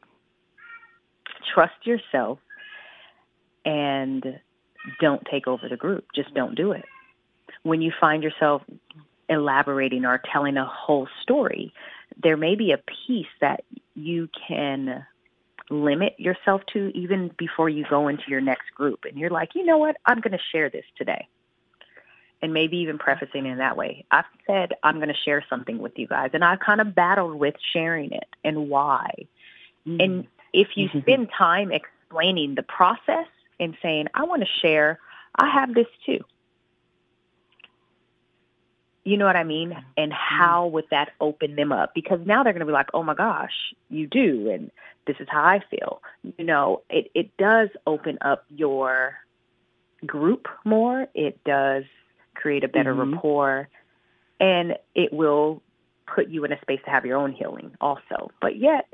Trust 1.53 1.85
yourself 1.85 2.39
and 3.65 4.39
don't 4.99 5.25
take 5.29 5.47
over 5.47 5.67
the 5.67 5.77
group. 5.77 6.05
Just 6.15 6.33
don't 6.33 6.55
do 6.55 6.71
it. 6.71 6.85
When 7.63 7.81
you 7.81 7.91
find 7.99 8.23
yourself 8.23 8.61
elaborating 9.27 10.05
or 10.05 10.21
telling 10.31 10.57
a 10.57 10.65
whole 10.65 11.07
story, 11.21 11.73
there 12.21 12.37
may 12.37 12.55
be 12.55 12.71
a 12.71 12.77
piece 13.07 13.27
that 13.41 13.63
you 13.95 14.29
can 14.47 15.05
limit 15.69 16.15
yourself 16.17 16.61
to 16.73 16.91
even 16.95 17.31
before 17.37 17.69
you 17.69 17.85
go 17.89 18.07
into 18.07 18.23
your 18.27 18.41
next 18.41 18.73
group. 18.75 19.05
And 19.07 19.17
you're 19.17 19.29
like, 19.29 19.55
you 19.55 19.65
know 19.65 19.77
what? 19.77 19.97
I'm 20.05 20.19
going 20.19 20.33
to 20.33 20.39
share 20.51 20.69
this 20.69 20.85
today. 20.97 21.27
And 22.41 22.53
maybe 22.53 22.77
even 22.77 22.97
prefacing 22.97 23.45
in 23.45 23.57
that 23.57 23.75
way. 23.75 24.05
I've 24.11 24.25
said 24.47 24.73
I'm 24.81 24.95
going 24.95 25.09
to 25.09 25.21
share 25.25 25.43
something 25.49 25.77
with 25.77 25.91
you 25.97 26.07
guys, 26.07 26.29
and 26.33 26.43
I've 26.43 26.59
kind 26.59 26.79
of 26.79 26.95
battled 26.95 27.35
with 27.35 27.55
sharing 27.73 28.11
it 28.11 28.27
and 28.45 28.69
why. 28.69 29.11
Mm-hmm. 29.85 29.99
And 29.99 30.27
if 30.53 30.69
you 30.75 30.87
mm-hmm. 30.87 30.99
spend 30.99 31.29
time 31.37 31.71
explaining 31.73 32.55
the 32.55 32.63
process 32.63 33.27
and 33.59 33.75
saying, 33.81 34.07
I 34.13 34.23
want 34.23 34.41
to 34.41 34.47
share, 34.61 34.99
I 35.35 35.49
have 35.49 35.73
this 35.73 35.87
too. 36.05 36.23
You 39.09 39.17
know 39.17 39.25
what 39.25 39.35
I 39.35 39.43
mean? 39.43 39.75
And 39.97 40.13
how 40.13 40.67
would 40.67 40.85
that 40.91 41.13
open 41.19 41.55
them 41.55 41.71
up? 41.71 41.95
Because 41.95 42.19
now 42.27 42.43
they're 42.43 42.53
going 42.53 42.59
to 42.59 42.67
be 42.67 42.71
like, 42.71 42.89
oh 42.93 43.01
my 43.01 43.15
gosh, 43.15 43.73
you 43.89 44.05
do. 44.05 44.51
And 44.51 44.69
this 45.07 45.15
is 45.19 45.27
how 45.31 45.41
I 45.41 45.61
feel. 45.71 46.03
You 46.37 46.45
know, 46.45 46.83
it, 46.91 47.09
it 47.15 47.35
does 47.37 47.69
open 47.87 48.19
up 48.21 48.45
your 48.55 49.15
group 50.05 50.47
more. 50.63 51.07
It 51.15 51.43
does 51.43 51.85
create 52.35 52.63
a 52.63 52.67
better 52.67 52.93
Mhm. 52.93 53.13
rapport. 53.13 53.67
And 54.39 54.77
it 54.93 55.11
will 55.11 55.63
put 56.05 56.29
you 56.29 56.45
in 56.45 56.51
a 56.51 56.61
space 56.61 56.81
to 56.85 56.91
have 56.91 57.03
your 57.03 57.17
own 57.17 57.31
healing 57.31 57.71
also. 57.81 58.29
But 58.39 58.57
yet, 58.57 58.93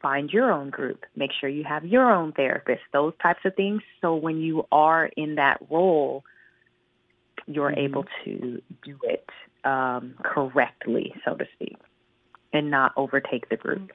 find 0.00 0.32
your 0.32 0.52
own 0.52 0.70
group. 0.70 1.04
Make 1.16 1.32
sure 1.32 1.48
you 1.48 1.64
have 1.64 1.84
your 1.84 2.12
own 2.12 2.30
therapist, 2.30 2.82
those 2.92 3.12
types 3.20 3.44
of 3.44 3.56
things. 3.56 3.82
So 4.00 4.14
when 4.14 4.40
you 4.40 4.68
are 4.70 5.06
in 5.16 5.34
that 5.34 5.58
role, 5.68 6.22
you're 7.48 7.72
able 7.72 8.04
to 8.24 8.62
do 8.84 8.98
it 9.02 9.28
um, 9.64 10.14
correctly, 10.22 11.14
so 11.24 11.34
to 11.34 11.44
speak, 11.54 11.76
and 12.52 12.70
not 12.70 12.92
overtake 12.96 13.48
the 13.48 13.56
group. 13.56 13.90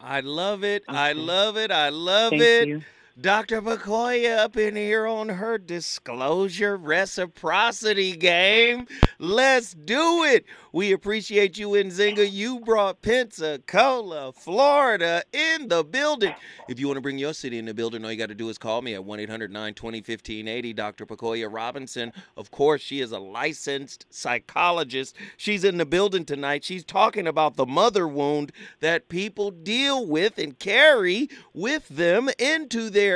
I 0.00 0.20
love 0.20 0.62
it. 0.64 0.84
I 0.88 1.12
love 1.12 1.56
it. 1.56 1.70
I 1.70 1.88
love 1.88 2.30
Thank 2.30 2.42
it. 2.42 2.68
you. 2.68 2.82
Dr. 3.20 3.60
McCoya 3.60 4.38
up 4.38 4.56
in 4.56 4.76
here 4.76 5.04
on 5.04 5.28
her 5.28 5.58
disclosure 5.58 6.76
reciprocity 6.76 8.14
game. 8.14 8.86
Let's 9.18 9.74
do 9.74 10.22
it. 10.22 10.44
We 10.70 10.92
appreciate 10.92 11.58
you, 11.58 11.70
Nzinga. 11.70 12.30
You 12.30 12.60
brought 12.60 13.02
Pensacola, 13.02 14.32
Florida 14.32 15.24
in 15.32 15.66
the 15.66 15.82
building. 15.82 16.32
If 16.68 16.78
you 16.78 16.86
want 16.86 16.98
to 16.98 17.00
bring 17.00 17.18
your 17.18 17.34
city 17.34 17.58
in 17.58 17.64
the 17.64 17.74
building, 17.74 18.04
all 18.04 18.12
you 18.12 18.18
got 18.18 18.28
to 18.28 18.36
do 18.36 18.50
is 18.50 18.58
call 18.58 18.82
me 18.82 18.94
at 18.94 19.04
1 19.04 19.18
800 19.18 19.50
920 19.50 19.98
1580. 19.98 20.72
Dr. 20.74 21.04
Pacoya 21.04 21.52
Robinson, 21.52 22.12
of 22.36 22.52
course, 22.52 22.82
she 22.82 23.00
is 23.00 23.10
a 23.10 23.18
licensed 23.18 24.06
psychologist. 24.10 25.16
She's 25.36 25.64
in 25.64 25.78
the 25.78 25.86
building 25.86 26.24
tonight. 26.24 26.62
She's 26.62 26.84
talking 26.84 27.26
about 27.26 27.56
the 27.56 27.66
mother 27.66 28.06
wound 28.06 28.52
that 28.78 29.08
people 29.08 29.50
deal 29.50 30.06
with 30.06 30.38
and 30.38 30.56
carry 30.56 31.28
with 31.52 31.88
them 31.88 32.28
into 32.38 32.90
their 32.90 33.07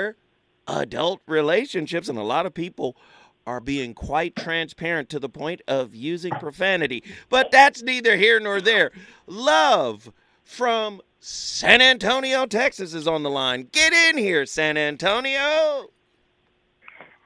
adult 0.67 1.21
relationships. 1.27 2.09
And 2.09 2.19
a 2.19 2.23
lot 2.23 2.47
of 2.47 2.55
people 2.55 2.97
are 3.47 3.61
being 3.61 3.95
quite 3.95 4.37
transparent 4.37 5.09
to 5.11 5.19
the 5.19 5.29
point 5.29 5.63
of 5.67 5.95
using 5.95 6.33
profanity. 6.33 7.03
But 7.29 7.51
that's 7.51 7.83
neither 7.83 8.17
here 8.17 8.39
nor 8.39 8.61
there. 8.61 8.93
Love 9.27 10.13
from 10.45 11.01
San 11.21 11.81
Antonio, 11.81 12.47
Texas 12.47 12.95
is 12.95 13.07
on 13.07 13.23
the 13.23 13.31
line. 13.31 13.69
Get 13.73 13.93
in 13.93 14.19
here, 14.19 14.45
San 14.47 14.77
Antonio. 14.77 15.89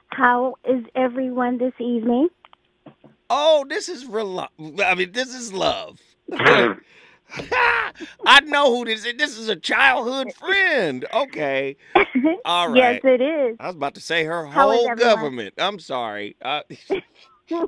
How 0.09 0.55
is 0.65 0.85
everyone 0.95 1.59
this 1.59 1.73
evening? 1.79 2.29
Oh, 3.29 3.65
this 3.69 3.89
is 3.89 4.07
rel- 4.07 4.49
I 4.85 4.95
mean, 4.95 5.13
this 5.13 5.35
is 5.35 5.53
love. 5.53 6.01
I 8.27 8.41
know 8.45 8.75
who 8.77 8.85
this 8.85 9.05
is. 9.05 9.15
This 9.17 9.37
is 9.37 9.49
a 9.49 9.57
childhood 9.57 10.33
friend. 10.35 11.05
Okay. 11.13 11.77
All 12.45 12.71
right. 12.71 12.95
Yes, 12.95 13.01
it 13.05 13.21
is. 13.21 13.57
I 13.59 13.67
was 13.67 13.77
about 13.77 13.95
to 13.95 14.01
say 14.01 14.25
her 14.25 14.47
How 14.47 14.71
is 14.71 14.79
whole 14.79 14.91
everyone? 14.91 15.15
government. 15.17 15.55
I'm 15.59 15.79
sorry. 15.79 16.37
Uh, 16.41 16.63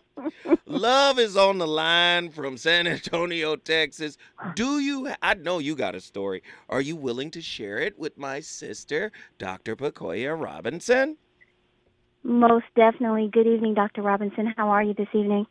Love 0.67 1.19
is 1.19 1.37
on 1.37 1.59
the 1.59 1.67
line 1.67 2.31
from 2.31 2.57
San 2.57 2.87
Antonio, 2.87 3.57
Texas. 3.57 4.17
Do 4.55 4.81
you? 4.81 5.11
I 5.23 5.35
know 5.35 5.59
you 5.59 5.75
got 5.77 5.95
a 5.95 6.01
story. 6.01 6.43
Are 6.69 6.81
you 6.81 6.97
willing 6.97 7.31
to 7.33 7.41
share 7.41 7.79
it 7.79 7.99
with 7.99 8.19
my 8.19 8.41
sister, 8.41 9.13
Dr. 9.39 9.77
Pacoya 9.77 10.41
Robinson? 10.41 11.17
Most 12.25 12.67
definitely. 12.75 13.29
Good 13.33 13.47
evening, 13.47 13.75
Dr. 13.75 14.03
Robinson. 14.03 14.53
How 14.57 14.69
are 14.71 14.83
you 14.83 14.95
this 14.95 15.09
evening? 15.15 15.47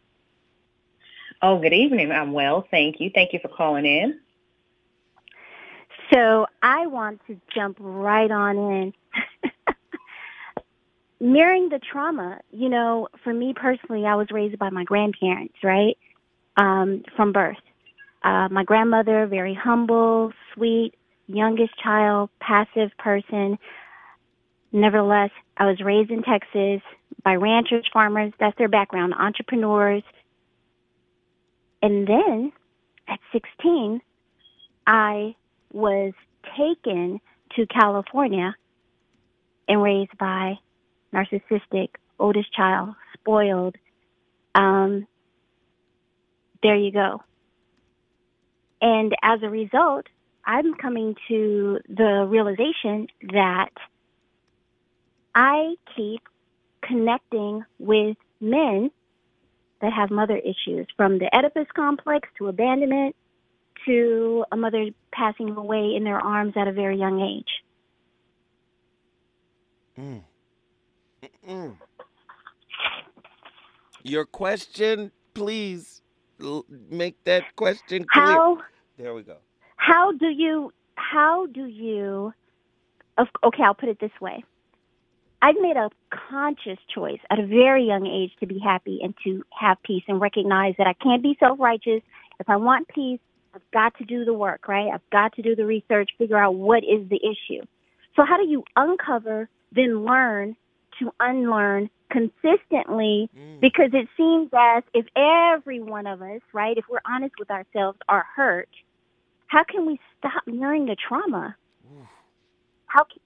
Oh, 1.42 1.60
good 1.60 1.74
evening. 1.74 2.12
I'm 2.12 2.32
well, 2.32 2.68
thank 2.72 3.00
you. 3.00 3.12
Thank 3.14 3.34
you 3.34 3.40
for 3.42 3.48
calling 3.50 3.86
in. 3.86 4.20
So 6.12 6.48
I 6.64 6.88
want 6.88 7.22
to 7.28 7.40
jump 7.54 7.78
right 7.80 8.32
on 8.32 8.58
in. 8.58 8.94
Mirroring 11.20 11.70
the 11.70 11.80
trauma, 11.80 12.40
you 12.52 12.70
know, 12.70 13.08
for 13.24 13.34
me 13.34 13.54
personally, 13.56 14.06
I 14.06 14.16
was 14.16 14.28
raised 14.32 14.58
by 14.58 14.70
my 14.70 14.84
grandparents, 14.84 15.56
right? 15.64 15.98
Um, 16.56 17.04
from 17.16 17.34
birth. 17.34 17.58
Uh, 18.24 18.48
my 18.50 18.64
grandmother, 18.64 19.28
very 19.28 19.54
humble, 19.54 20.32
sweet, 20.54 20.94
youngest 21.28 21.78
child, 21.82 22.30
passive 22.40 22.92
person. 22.98 23.60
Nevertheless, 24.72 25.32
I 25.58 25.66
was 25.66 25.82
raised 25.82 26.10
in 26.10 26.24
Texas 26.24 26.82
by 27.24 27.36
ranchers, 27.36 27.86
farmers. 27.92 28.34
That's 28.40 28.58
their 28.58 28.70
background, 28.70 29.14
entrepreneurs. 29.14 30.04
And 31.82 32.08
then 32.08 32.52
at 33.08 33.20
16, 33.32 34.02
I 34.86 35.36
was 35.72 36.14
taken 36.58 37.20
to 37.56 37.66
California 37.68 38.56
and 39.68 39.82
raised 39.82 40.18
by 40.18 40.56
narcissistic, 41.14 41.90
oldest 42.20 42.52
child, 42.54 42.96
spoiled. 43.14 43.76
Um, 44.56 45.08
there 46.64 46.76
you 46.76 46.92
go. 46.92 47.22
And 48.82 49.14
as 49.22 49.40
a 49.44 49.50
result, 49.50 50.06
I'm 50.46 50.74
coming 50.76 51.16
to 51.28 51.80
the 51.90 52.26
realization 52.28 53.08
that 53.34 53.72
I 55.36 55.76
keep 55.96 56.22
connecting 56.82 57.64
with 57.80 58.18
men 58.40 58.92
that 59.82 59.94
have 59.94 60.10
mother 60.12 60.38
issues, 60.38 60.88
from 60.96 61.20
the 61.20 61.30
Oedipus 61.36 61.68
complex 61.76 62.28
to 62.38 62.48
abandonment 62.48 63.16
to 63.86 64.44
a 64.52 64.58
mother 64.58 64.88
passing 65.14 65.52
away 65.56 65.94
in 65.96 66.04
their 66.04 66.20
arms 66.20 66.54
at 66.56 66.68
a 66.68 66.72
very 66.72 66.98
young 66.98 67.22
age. 67.22 67.64
Mm. 70.00 70.24
Mm-mm. 71.24 71.78
Your 74.04 74.26
question, 74.26 75.12
please 75.34 76.02
l- 76.42 76.66
make 76.90 77.24
that 77.26 77.56
question 77.56 78.06
clear. 78.06 78.26
How 78.26 78.58
There 78.98 79.14
we 79.14 79.24
go. 79.24 79.38
how 79.78 80.12
do 80.12 80.28
you 80.28 80.72
how 80.96 81.46
do 81.48 81.66
you 81.66 82.34
of- 83.18 83.28
okay 83.44 83.64
i'll 83.64 83.74
put 83.76 83.90
it 83.90 84.00
this 84.00 84.12
way 84.20 84.44
i've 85.42 85.56
made 85.62 85.78
a 85.78 85.90
conscious 86.30 86.80
choice 86.94 87.20
at 87.30 87.40
a 87.40 87.46
very 87.46 87.86
young 87.86 88.06
age 88.06 88.32
to 88.40 88.48
be 88.48 88.60
happy 88.60 89.00
and 89.02 89.14
to 89.24 89.44
have 89.58 89.78
peace 89.84 90.04
and 90.08 90.20
recognize 90.22 90.76
that 90.78 90.88
i 90.88 90.94
can't 90.94 91.24
be 91.24 91.36
self-righteous. 91.40 92.02
If 92.40 92.50
i 92.50 92.56
want 92.56 92.88
peace 92.88 93.20
i've 93.54 93.72
got 93.72 93.98
to 93.98 94.06
do 94.06 94.26
the 94.26 94.34
work 94.34 94.68
right? 94.68 94.90
I've 94.94 95.10
got 95.12 95.34
to 95.36 95.42
do 95.42 95.56
the 95.56 95.66
research 95.66 96.12
figure 96.18 96.38
out 96.38 96.56
what 96.56 96.84
is 96.84 97.08
the 97.10 97.18
issue. 97.18 97.64
So 98.16 98.26
how 98.26 98.38
do 98.38 98.48
you 98.48 98.64
uncover 98.76 99.50
then 99.72 100.06
learn 100.06 100.56
to 101.00 101.14
unlearn 101.20 101.90
consistently? 102.10 103.30
Mm. 103.38 103.60
Because 103.60 103.92
it 103.94 104.08
seems 104.18 104.50
as 104.58 104.84
if 104.94 105.06
every 105.16 105.80
one 105.80 106.08
of 106.08 106.22
us 106.22 106.42
right 106.54 106.78
if 106.78 106.86
we're 106.90 107.02
honest 107.06 107.36
with 107.40 107.52
ourselves 107.52 108.00
are 108.08 108.26
hurt 108.36 108.70
how 109.48 109.64
can 109.64 109.86
we 109.86 110.00
stop 110.20 110.44
mirroring 110.46 110.86
the 110.86 110.96
trauma? 110.96 111.56
How 112.86 113.04
can, 113.04 113.20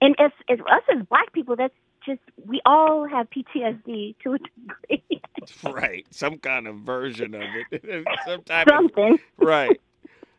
and 0.00 0.14
as, 0.18 0.30
as 0.48 0.58
us 0.60 0.82
as 0.96 1.04
black 1.06 1.32
people, 1.32 1.56
that's 1.56 1.74
just 2.06 2.20
we 2.46 2.60
all 2.64 3.06
have 3.08 3.28
PTSD 3.30 4.16
to 4.22 4.34
a 4.34 4.38
degree. 4.38 5.20
right. 5.72 6.06
Some 6.10 6.38
kind 6.38 6.66
of 6.66 6.76
version 6.76 7.34
of 7.34 7.42
it. 7.70 8.06
Some 8.26 8.42
type 8.42 8.66
of- 8.68 8.72
Something. 8.74 9.18
right. 9.38 9.80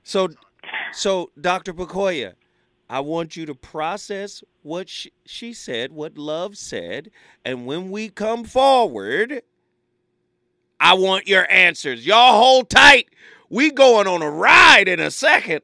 So, 0.02 0.30
so 0.92 1.30
Dr. 1.40 1.72
Pakoya, 1.74 2.34
I 2.90 3.02
want 3.02 3.36
you 3.36 3.46
to 3.46 3.54
process 3.54 4.44
what 4.64 4.90
she, 4.90 5.12
she 5.26 5.54
said, 5.54 5.92
what 5.92 6.18
love 6.18 6.58
said, 6.58 7.12
and 7.46 7.68
when 7.68 7.92
we 7.92 8.10
come 8.10 8.44
forward, 8.44 9.44
I 10.80 10.94
want 10.96 11.28
your 11.28 11.52
answers. 11.52 12.08
Y'all 12.08 12.40
hold 12.40 12.70
tight. 12.72 13.10
We 13.50 13.70
going 13.72 14.08
on 14.08 14.24
a 14.24 14.32
ride 14.32 14.88
in 14.88 15.00
a 15.00 15.12
second. 15.12 15.62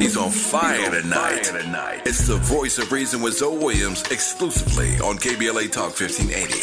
He's 0.00 0.16
on 0.16 0.30
fire 0.30 0.90
tonight. 0.90 2.02
It's 2.06 2.26
the 2.26 2.36
voice 2.36 2.78
of 2.78 2.90
reason 2.92 3.22
with 3.22 3.34
Zoe 3.38 3.56
Williams 3.56 4.02
exclusively 4.10 4.94
on 5.00 5.18
KBLA 5.18 5.70
Talk 5.72 5.98
1580. 5.98 6.54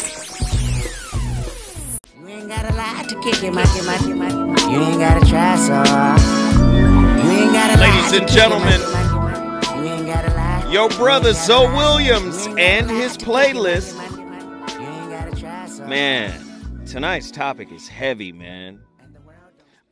You 2.18 2.28
ain't 2.28 2.48
got 2.48 2.70
a 2.70 2.74
lot 2.74 3.08
to 3.08 3.20
kick 3.20 3.42
it, 3.42 3.52
Mikey, 3.52 3.82
Mikey, 3.82 4.12
Mikey. 4.14 4.70
You 4.70 4.82
ain't 4.82 4.98
gotta 4.98 5.24
try 5.26 5.56
so 5.56 5.74
hard. 5.74 6.20
You 7.24 7.30
ain't 7.30 7.52
gotta 7.52 7.80
Ladies 7.80 8.12
and 8.12 8.12
to 8.12 8.18
kick 8.20 8.28
it, 8.28 8.28
gentlemen, 8.28 8.80
gotta 10.12 10.34
lie. 10.34 10.70
Your 10.70 10.88
brother 10.90 11.32
Zoe 11.32 11.72
Williams 11.74 12.46
and 12.58 12.90
his 12.90 13.16
playlist. 13.16 13.94
You 14.78 14.86
ain't 14.86 15.10
gotta 15.10 15.40
try 15.40 15.66
so 15.66 15.86
Man, 15.86 16.82
tonight's 16.86 17.30
topic 17.30 17.72
is 17.72 17.88
heavy, 17.88 18.32
man. 18.32 18.80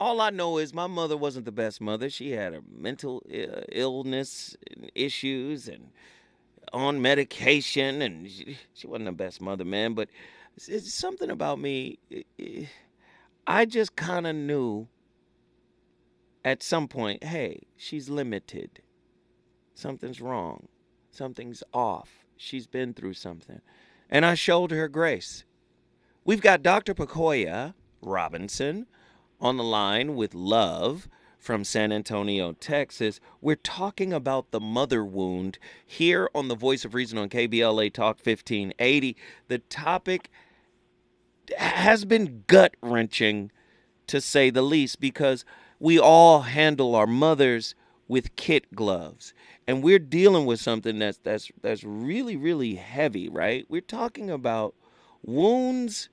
All 0.01 0.23
I 0.23 0.31
know 0.31 0.57
is 0.57 0.73
my 0.73 0.87
mother 0.87 1.17
wasn't 1.17 1.45
the 1.45 1.53
best 1.53 1.79
mother. 1.79 2.09
She 2.09 2.31
had 2.31 2.55
a 2.55 2.63
mental 2.75 3.23
uh, 3.31 3.61
illness 3.71 4.57
and 4.71 4.91
issues 4.95 5.69
and 5.69 5.91
on 6.73 7.03
medication, 7.03 8.01
and 8.01 8.31
she, 8.31 8.57
she 8.73 8.87
wasn't 8.87 9.07
the 9.07 9.13
best 9.13 9.43
mother, 9.43 9.65
man. 9.65 9.93
But 9.93 10.09
it's, 10.57 10.69
it's 10.69 10.95
something 10.95 11.31
about 11.31 11.61
me. 11.61 11.99
I 13.47 13.67
just 13.67 13.95
kind 13.95 14.27
of 14.27 14.35
knew 14.35 14.89
at 16.45 16.63
some 16.63 16.89
point, 16.89 17.25
hey, 17.25 17.67
she's 17.77 18.09
limited. 18.09 18.81
Something's 19.75 20.23
wrong. 20.23 20.69
Something's 21.11 21.63
off. 21.75 22.25
She's 22.39 22.67
been 22.67 22.95
through 22.95 23.15
something. 23.15 23.61
And 24.09 24.25
I 24.25 24.35
showed 24.35 24.71
her 24.71 24.89
grace. 24.89 25.45
We've 26.25 26.41
got 26.41 26.63
Dr. 26.63 26.95
Pakoya 26.95 27.75
Robinson 28.01 28.87
on 29.41 29.57
the 29.57 29.65
line 29.65 30.15
with 30.15 30.35
Love 30.35 31.09
from 31.39 31.65
San 31.65 31.91
Antonio, 31.91 32.53
Texas. 32.53 33.19
We're 33.41 33.57
talking 33.57 34.13
about 34.13 34.51
the 34.51 34.61
mother 34.61 35.05
wound 35.05 35.59
here 35.85 36.29
on 36.35 36.49
the 36.49 36.55
Voice 36.55 36.85
of 36.85 36.95
Reason 36.95 37.19
on 37.19 37.29
KBLA 37.29 37.93
Talk 37.93 38.17
1580. 38.17 39.17
The 39.49 39.59
topic 39.59 40.31
has 41.57 42.05
been 42.05 42.45
gut 42.47 42.75
wrenching 42.83 43.51
to 44.07 44.21
say 44.21 44.51
the 44.51 44.63
least 44.63 45.01
because 45.01 45.45
we 45.79 45.99
all 45.99 46.43
handle 46.43 46.95
our 46.95 47.07
mothers 47.07 47.75
with 48.07 48.35
kit 48.37 48.75
gloves 48.75 49.33
and 49.67 49.85
we're 49.85 50.01
dealing 50.01 50.45
with 50.45 50.61
something 50.61 50.99
that's 50.99 51.19
that's 51.19 51.51
that's 51.63 51.85
really 51.85 52.37
really 52.37 52.75
heavy 52.75 53.29
right 53.29 53.67
we're 53.69 53.81
talking 53.81 54.29
about 54.29 54.75
wounds 55.23 56.09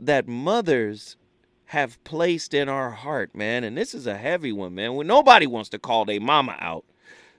that 0.00 0.26
mothers 0.26 1.16
have 1.66 2.02
placed 2.04 2.54
in 2.54 2.68
our 2.68 2.90
heart 2.90 3.34
man 3.34 3.64
and 3.64 3.76
this 3.76 3.94
is 3.94 4.06
a 4.06 4.16
heavy 4.16 4.52
one 4.52 4.74
man. 4.74 4.94
When 4.94 5.06
nobody 5.06 5.46
wants 5.46 5.68
to 5.70 5.78
call 5.78 6.04
their 6.04 6.20
mama 6.20 6.56
out. 6.60 6.84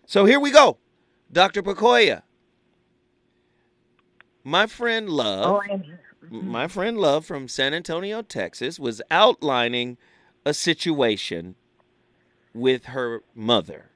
So 0.05 0.25
here 0.25 0.39
we 0.39 0.51
go. 0.51 0.77
Dr 1.31 1.61
pakoya. 1.61 2.23
My 4.43 4.65
friend 4.65 5.09
love 5.09 5.61
Oh, 5.69 5.77
my 6.29 6.67
friend 6.67 6.97
Love 6.97 7.25
from 7.25 7.47
San 7.47 7.73
Antonio, 7.73 8.21
Texas, 8.21 8.79
was 8.79 9.01
outlining 9.09 9.97
a 10.45 10.53
situation 10.53 11.55
with 12.53 12.85
her 12.85 13.21
mother. 13.33 13.91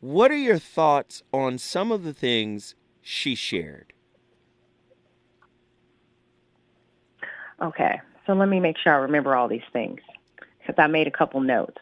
What 0.00 0.30
are 0.30 0.36
your 0.36 0.58
thoughts 0.58 1.22
on 1.32 1.58
some 1.58 1.90
of 1.90 2.04
the 2.04 2.12
things 2.12 2.74
she 3.00 3.34
shared? 3.34 3.92
Okay, 7.62 8.00
so 8.26 8.32
let 8.34 8.48
me 8.48 8.60
make 8.60 8.76
sure 8.78 8.92
I 8.92 8.96
remember 8.98 9.34
all 9.36 9.48
these 9.48 9.62
things 9.72 10.00
because 10.60 10.74
I 10.78 10.86
made 10.86 11.06
a 11.06 11.10
couple 11.10 11.40
notes. 11.40 11.78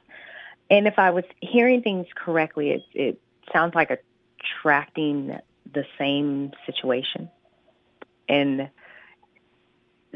And 0.71 0.87
if 0.87 0.99
I 0.99 1.11
was 1.11 1.25
hearing 1.41 1.83
things 1.83 2.07
correctly, 2.15 2.71
it, 2.71 2.83
it 2.95 3.21
sounds 3.53 3.75
like 3.75 3.91
attracting 3.91 5.39
the 5.73 5.85
same 5.99 6.53
situation. 6.67 7.29
And 8.29 8.71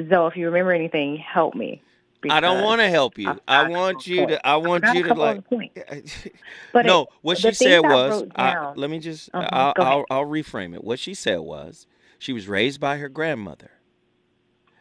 Zoe, 0.09 0.29
if 0.29 0.37
you 0.37 0.47
remember 0.47 0.73
anything, 0.73 1.17
help 1.17 1.55
me. 1.55 1.83
I 2.29 2.41
don't 2.41 2.65
want 2.65 2.81
to 2.81 2.89
help 2.89 3.17
you. 3.19 3.29
I 3.29 3.37
I, 3.65 3.69
want 3.69 4.07
you 4.07 4.27
to. 4.27 4.47
I 4.47 4.57
want 4.57 4.85
you 4.93 5.05
to 5.05 5.15
like. 5.15 5.45
But 6.73 6.85
no, 6.87 7.03
it- 7.03 7.09
what 7.23 7.39
she 7.39 7.53
said 7.53 7.81
was. 7.81 8.25
I- 8.35 8.53
down- 8.55 8.75
let 8.77 8.91
me 8.91 8.99
just. 8.99 9.31
Uh-huh, 9.33 9.49
I'll. 9.53 9.75
I'll, 9.79 10.05
I'll 10.11 10.25
reframe 10.27 10.75
it. 10.75 10.83
What 10.83 10.99
she 10.99 11.15
said 11.15 11.41
was, 11.41 11.87
she 12.19 12.33
was 12.33 12.49
raised 12.49 12.81
by 12.81 12.97
her 12.99 13.09
grandmother, 13.09 13.71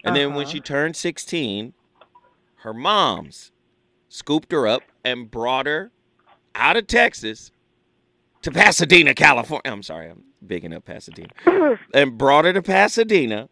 and 0.08 0.16
then 0.16 0.34
when 0.34 0.44
Uh-huh. 0.46 0.52
she 0.54 0.60
turned 0.60 0.96
sixteen, 0.96 1.74
her 2.58 2.74
mom's 2.74 3.52
scooped 4.10 4.52
her 4.52 4.68
up 4.68 4.82
and 5.04 5.30
brought 5.30 5.66
her 5.66 5.92
out 6.56 6.78
of 6.78 6.88
Texas 6.88 7.52
to 8.42 8.52
Pasadena, 8.52 9.14
California. 9.14 9.64
I'm 9.72 9.84
sorry, 9.84 10.10
I'm 10.10 10.24
bigging 10.46 10.74
up 10.74 10.86
Pasadena. 10.86 11.30
and 11.94 12.18
brought 12.18 12.46
her 12.46 12.54
to 12.54 12.62
Pasadena. 12.62 13.50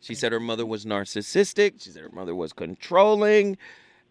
She 0.00 0.14
said 0.14 0.32
her 0.32 0.40
mother 0.40 0.64
was 0.64 0.84
narcissistic. 0.86 1.82
She 1.82 1.90
said 1.90 2.02
her 2.02 2.08
mother 2.10 2.34
was 2.34 2.52
controlling. 2.54 3.58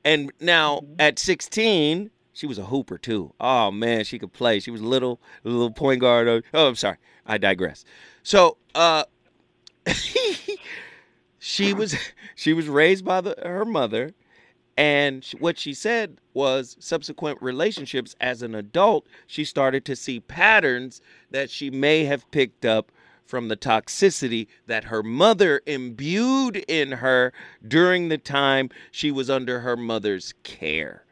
And 0.05 0.31
now 0.39 0.81
at 0.99 1.17
16, 1.19 2.11
she 2.31 2.45
was 2.45 2.57
a 2.59 2.65
hooper 2.65 2.97
too. 2.97 3.33
Oh 3.39 3.71
man, 3.71 4.03
she 4.05 4.19
could 4.19 4.31
play. 4.31 4.59
She 4.59 4.69
was 4.71 4.81
little, 4.81 5.19
a 5.43 5.49
little 5.49 5.71
point 5.71 5.99
guard. 6.01 6.43
Oh, 6.53 6.67
I'm 6.67 6.75
sorry. 6.75 6.97
I 7.25 7.37
digress. 7.39 7.83
So, 8.23 8.57
uh 8.75 9.03
she 11.39 11.73
was 11.73 11.95
she 12.35 12.53
was 12.53 12.67
raised 12.67 13.03
by 13.03 13.21
the, 13.21 13.35
her 13.43 13.65
mother 13.65 14.13
and 14.77 15.25
what 15.39 15.57
she 15.57 15.73
said 15.73 16.19
was 16.33 16.77
subsequent 16.79 17.41
relationships 17.41 18.15
as 18.21 18.41
an 18.41 18.55
adult 18.55 19.07
she 19.27 19.43
started 19.43 19.83
to 19.85 19.95
see 19.95 20.19
patterns 20.19 21.01
that 21.31 21.49
she 21.49 21.69
may 21.69 22.05
have 22.05 22.29
picked 22.31 22.65
up 22.65 22.91
from 23.29 23.47
the 23.47 23.57
toxicity 23.57 24.47
that 24.65 24.85
her 24.85 25.03
mother 25.03 25.61
imbued 25.67 26.57
in 26.67 26.93
her 26.93 27.31
during 27.65 28.09
the 28.09 28.17
time 28.17 28.69
she 28.89 29.11
was 29.11 29.29
under 29.29 29.59
her 29.59 29.77
mother's 29.77 30.33
care. 30.41 31.03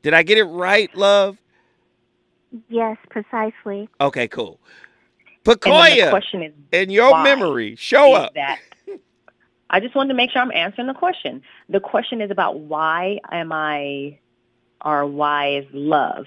Did 0.00 0.14
i 0.14 0.22
get 0.22 0.38
it 0.38 0.44
right 0.44 0.94
love? 0.96 1.38
Yes, 2.68 2.96
precisely. 3.10 3.88
okay 4.00 4.28
cool. 4.28 4.60
And 5.44 6.06
the 6.06 6.10
question 6.10 6.42
is, 6.42 6.52
in 6.70 6.90
your 6.90 7.22
memory 7.22 7.74
show 7.76 8.14
up. 8.14 8.32
That 8.34 8.60
I 9.72 9.80
just 9.80 9.94
wanted 9.94 10.08
to 10.08 10.14
make 10.14 10.30
sure 10.30 10.42
I'm 10.42 10.52
answering 10.52 10.86
the 10.86 10.94
question. 10.94 11.42
The 11.70 11.80
question 11.80 12.20
is 12.20 12.30
about 12.30 12.60
why 12.60 13.20
am 13.30 13.52
I, 13.52 14.18
or 14.84 15.06
why 15.06 15.56
is 15.56 15.64
love 15.72 16.26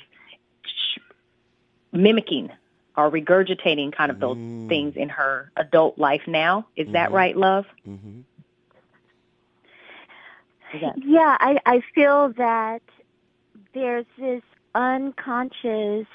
mimicking 1.91 2.49
or 2.97 3.11
regurgitating 3.11 3.93
kind 3.95 4.09
of 4.11 4.19
those 4.19 4.37
Mm. 4.37 4.67
things 4.67 4.95
in 4.95 5.09
her 5.09 5.51
adult 5.57 5.97
life 5.99 6.23
now? 6.27 6.65
Is 6.75 6.87
that 6.93 7.09
Mhm. 7.11 7.13
right, 7.13 7.37
love? 7.37 7.65
mm-hmm. 7.87 8.21
That- 10.81 10.97
Yeah, 11.05 11.37
I, 11.39 11.59
I 11.65 11.79
feel 11.93 12.29
that 12.33 12.81
there's 13.73 14.05
this 14.17 14.41
unconscious 14.73 16.07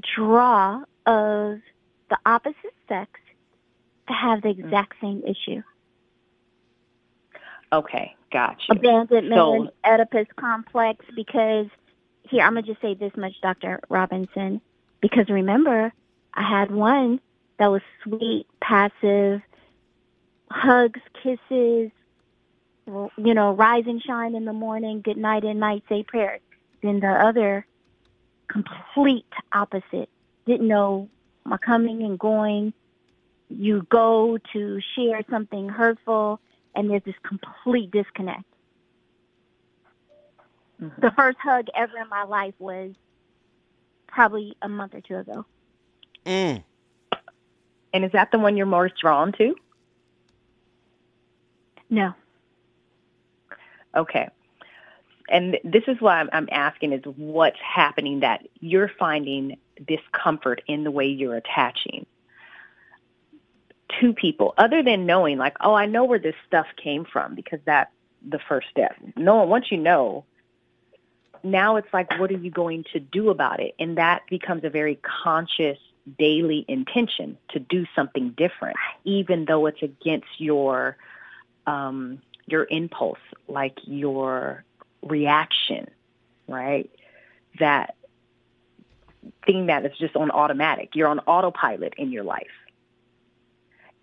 draw 0.00 0.82
of 1.06 1.60
the 2.08 2.18
opposite 2.26 2.74
sex 2.88 3.20
to 4.08 4.12
have 4.12 4.42
the 4.42 4.48
exact 4.48 4.98
same 5.00 5.22
issue. 5.24 5.62
Okay, 7.72 8.14
gotcha. 8.32 8.72
Abandonment, 8.72 9.34
So- 9.34 9.70
Oedipus 9.90 10.26
complex, 10.36 11.04
because 11.14 11.66
here, 12.22 12.42
I'm 12.42 12.52
going 12.54 12.64
to 12.64 12.70
just 12.70 12.82
say 12.82 12.94
this 12.94 13.12
much, 13.16 13.34
Dr. 13.42 13.80
Robinson, 13.88 14.60
because 15.00 15.28
remember, 15.28 15.92
I 16.32 16.42
had 16.42 16.70
one 16.70 17.20
that 17.58 17.70
was 17.70 17.82
sweet, 18.02 18.46
passive, 18.60 19.42
hugs, 20.50 21.00
kisses, 21.22 21.90
you 22.86 23.34
know, 23.34 23.52
rise 23.52 23.84
and 23.86 24.02
shine 24.02 24.34
in 24.34 24.44
the 24.44 24.52
morning, 24.52 25.00
good 25.02 25.16
night 25.16 25.44
and 25.44 25.60
night, 25.60 25.84
say 25.88 26.02
prayers. 26.02 26.40
Then 26.82 27.00
the 27.00 27.08
other, 27.08 27.66
complete 28.48 29.26
opposite, 29.52 30.08
didn't 30.46 30.68
know 30.68 31.08
my 31.44 31.56
coming 31.58 32.02
and 32.02 32.18
going. 32.18 32.72
You 33.48 33.86
go 33.88 34.38
to 34.52 34.80
share 34.94 35.22
something 35.30 35.68
hurtful, 35.68 36.40
and 36.74 36.90
there's 36.90 37.02
this 37.04 37.14
complete 37.22 37.90
disconnect. 37.90 38.44
The 40.98 41.12
first 41.16 41.38
hug 41.42 41.68
ever 41.74 41.96
in 41.98 42.08
my 42.08 42.24
life 42.24 42.54
was 42.58 42.92
probably 44.06 44.56
a 44.60 44.68
month 44.68 44.94
or 44.94 45.00
two 45.00 45.16
ago. 45.16 45.46
Mm. 46.26 46.62
And 47.92 48.04
is 48.04 48.12
that 48.12 48.32
the 48.32 48.38
one 48.38 48.56
you're 48.56 48.66
most 48.66 48.94
drawn 49.00 49.32
to? 49.32 49.54
No. 51.88 52.12
Okay. 53.96 54.28
And 55.28 55.58
this 55.64 55.84
is 55.86 55.96
why 56.00 56.20
I'm, 56.20 56.28
I'm 56.32 56.48
asking 56.50 56.92
is 56.92 57.02
what's 57.16 57.58
happening 57.60 58.20
that 58.20 58.46
you're 58.60 58.90
finding 58.98 59.56
discomfort 59.86 60.60
in 60.66 60.84
the 60.84 60.90
way 60.90 61.06
you're 61.06 61.36
attaching 61.36 62.04
to 64.00 64.12
people 64.12 64.54
other 64.58 64.82
than 64.82 65.06
knowing 65.06 65.38
like, 65.38 65.56
oh, 65.60 65.74
I 65.74 65.86
know 65.86 66.04
where 66.04 66.18
this 66.18 66.34
stuff 66.46 66.66
came 66.82 67.04
from 67.04 67.34
because 67.34 67.60
that's 67.64 67.90
the 68.26 68.38
first 68.48 68.68
step. 68.70 68.96
No, 69.16 69.44
once 69.44 69.70
you 69.70 69.78
know, 69.78 70.24
now 71.42 71.76
it's 71.76 71.92
like, 71.92 72.18
what 72.18 72.30
are 72.30 72.38
you 72.38 72.50
going 72.50 72.84
to 72.92 73.00
do 73.00 73.30
about 73.30 73.60
it? 73.60 73.74
And 73.78 73.98
that 73.98 74.22
becomes 74.30 74.64
a 74.64 74.70
very 74.70 74.98
conscious 75.22 75.78
daily 76.18 76.64
intention 76.68 77.38
to 77.50 77.58
do 77.58 77.86
something 77.94 78.30
different, 78.30 78.76
even 79.04 79.44
though 79.44 79.66
it's 79.66 79.82
against 79.82 80.28
your 80.38 80.96
um, 81.66 82.20
your 82.46 82.66
impulse, 82.68 83.20
like 83.48 83.78
your 83.84 84.64
reaction, 85.02 85.88
right? 86.46 86.90
That 87.58 87.94
thing 89.46 89.66
that 89.66 89.86
is 89.86 89.92
just 89.98 90.14
on 90.16 90.30
automatic. 90.30 90.90
You're 90.94 91.08
on 91.08 91.20
autopilot 91.20 91.94
in 91.96 92.12
your 92.12 92.24
life. 92.24 92.50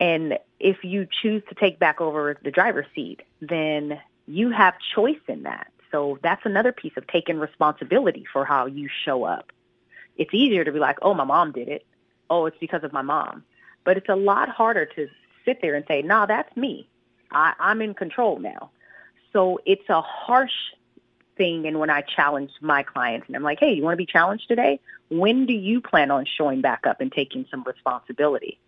And 0.02 0.40
if 0.60 0.84
you 0.84 1.08
choose 1.22 1.44
to 1.50 1.56
take 1.56 1.78
back 1.78 2.02
over 2.02 2.36
the 2.44 2.50
driver's 2.50 2.88
seat, 2.96 3.22
then 3.40 4.02
you 4.28 4.50
have 4.50 4.74
choice 4.96 5.22
in 5.28 5.44
that. 5.44 5.72
So 5.92 6.18
that's 6.24 6.44
another 6.44 6.72
piece 6.72 6.94
of 6.98 7.06
taking 7.06 7.38
responsibility 7.38 8.26
for 8.34 8.44
how 8.44 8.66
you 8.66 8.90
show 9.06 9.24
up. 9.26 9.52
It's 10.18 10.34
easier 10.34 10.64
to 10.64 10.72
be 10.72 10.80
like, 10.80 10.98
oh, 11.04 11.14
my 11.14 11.24
mom 11.24 11.52
did 11.52 11.68
it. 11.68 11.86
Oh, 12.32 12.48
it's 12.48 12.58
because 12.60 12.84
of 12.84 12.92
my 12.92 13.04
mom. 13.04 13.44
But 13.84 13.98
it's 13.98 14.10
a 14.10 14.16
lot 14.16 14.50
harder 14.50 14.86
to 14.86 15.08
sit 15.46 15.62
there 15.62 15.76
and 15.76 15.86
say, 15.88 16.02
no, 16.02 16.26
that's 16.28 16.56
me. 16.58 16.88
I, 17.32 17.54
I'm 17.60 17.82
in 17.82 17.94
control 17.94 18.40
now. 18.40 18.72
So 19.34 19.60
it's 19.66 19.88
a 19.88 20.02
harsh 20.02 20.52
thing. 21.38 21.68
And 21.68 21.80
when 21.80 21.92
I 21.92 22.02
challenge 22.02 22.52
my 22.60 22.82
clients 22.82 23.28
and 23.28 23.36
I'm 23.36 23.44
like, 23.44 23.60
hey, 23.60 23.74
you 23.74 23.84
want 23.84 23.94
to 23.94 23.98
be 23.98 24.08
challenged 24.08 24.48
today? 24.48 24.80
When 25.10 25.46
do 25.46 25.54
you 25.54 25.80
plan 25.80 26.10
on 26.10 26.26
showing 26.26 26.62
back 26.62 26.88
up 26.88 27.02
and 27.02 27.12
taking 27.12 27.46
some 27.52 27.64
responsibility? 27.64 28.60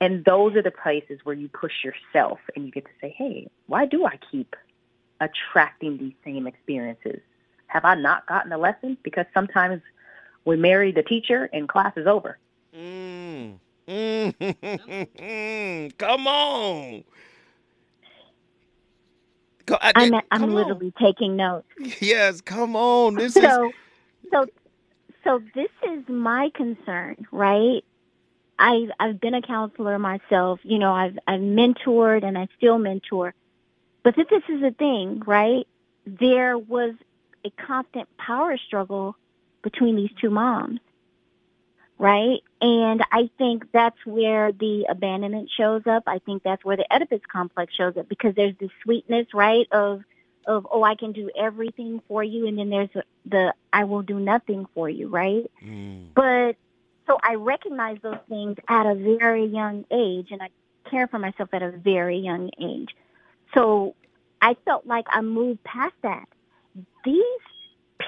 And 0.00 0.24
those 0.24 0.54
are 0.56 0.62
the 0.62 0.70
places 0.70 1.20
where 1.24 1.34
you 1.34 1.48
push 1.48 1.72
yourself 1.82 2.38
and 2.54 2.66
you 2.66 2.70
get 2.70 2.84
to 2.84 2.90
say, 3.00 3.14
hey, 3.16 3.48
why 3.66 3.86
do 3.86 4.04
I 4.04 4.18
keep 4.30 4.54
attracting 5.20 5.96
these 5.96 6.12
same 6.24 6.46
experiences? 6.46 7.20
Have 7.68 7.84
I 7.84 7.94
not 7.94 8.26
gotten 8.26 8.52
a 8.52 8.58
lesson? 8.58 8.98
Because 9.02 9.24
sometimes 9.32 9.80
we 10.44 10.56
marry 10.56 10.92
the 10.92 11.02
teacher 11.02 11.48
and 11.52 11.68
class 11.68 11.94
is 11.96 12.06
over. 12.06 12.38
Mm. 12.76 13.58
Mm. 13.88 15.92
Come 15.98 16.26
on. 16.26 17.04
Go, 19.64 19.78
I, 19.80 19.92
I'm 19.96 20.12
I'm 20.30 20.54
literally 20.54 20.92
taking 21.00 21.36
notes. 21.36 21.66
Yes, 22.00 22.40
come 22.40 22.76
on. 22.76 23.16
This 23.16 23.34
so 23.34 23.40
is 23.40 23.74
so 24.30 24.46
so 25.24 25.42
this 25.56 25.70
is 25.90 26.08
my 26.08 26.50
concern, 26.54 27.26
right? 27.32 27.82
I've 28.58 28.90
I've 28.98 29.20
been 29.20 29.34
a 29.34 29.42
counselor 29.42 29.98
myself. 29.98 30.60
You 30.62 30.78
know, 30.78 30.92
I've 30.92 31.18
I've 31.26 31.40
mentored 31.40 32.24
and 32.24 32.36
I 32.38 32.48
still 32.56 32.78
mentor. 32.78 33.34
But 34.02 34.14
this 34.16 34.26
is 34.48 34.60
the 34.60 34.70
thing, 34.70 35.22
right? 35.26 35.66
There 36.06 36.56
was 36.56 36.94
a 37.44 37.50
constant 37.50 38.08
power 38.16 38.56
struggle 38.56 39.16
between 39.62 39.96
these 39.96 40.12
two 40.20 40.30
moms, 40.30 40.78
right? 41.98 42.38
And 42.60 43.04
I 43.10 43.30
think 43.36 43.64
that's 43.72 43.98
where 44.06 44.52
the 44.52 44.86
abandonment 44.88 45.50
shows 45.56 45.82
up. 45.86 46.04
I 46.06 46.20
think 46.20 46.44
that's 46.44 46.64
where 46.64 46.76
the 46.76 46.86
Oedipus 46.92 47.20
complex 47.30 47.74
shows 47.74 47.96
up 47.96 48.08
because 48.08 48.34
there's 48.36 48.54
the 48.60 48.70
sweetness, 48.82 49.26
right, 49.34 49.66
of 49.72 50.02
of 50.46 50.66
oh 50.70 50.84
I 50.84 50.94
can 50.94 51.12
do 51.12 51.30
everything 51.36 52.00
for 52.06 52.22
you, 52.22 52.46
and 52.46 52.56
then 52.56 52.70
there's 52.70 52.90
the 53.24 53.54
I 53.72 53.84
will 53.84 54.02
do 54.02 54.20
nothing 54.20 54.66
for 54.74 54.88
you, 54.88 55.08
right? 55.08 55.50
Mm. 55.64 56.08
But 56.14 56.56
so 57.06 57.18
I 57.22 57.34
recognize 57.34 57.98
those 58.02 58.18
things 58.28 58.56
at 58.68 58.86
a 58.86 58.94
very 58.94 59.46
young 59.46 59.84
age, 59.90 60.28
and 60.30 60.42
I 60.42 60.50
care 60.90 61.06
for 61.06 61.18
myself 61.18 61.48
at 61.52 61.62
a 61.62 61.70
very 61.70 62.18
young 62.18 62.50
age. 62.60 62.94
So 63.54 63.94
I 64.40 64.56
felt 64.64 64.86
like 64.86 65.06
I 65.08 65.20
moved 65.20 65.62
past 65.64 65.94
that. 66.02 66.28
These 67.04 67.22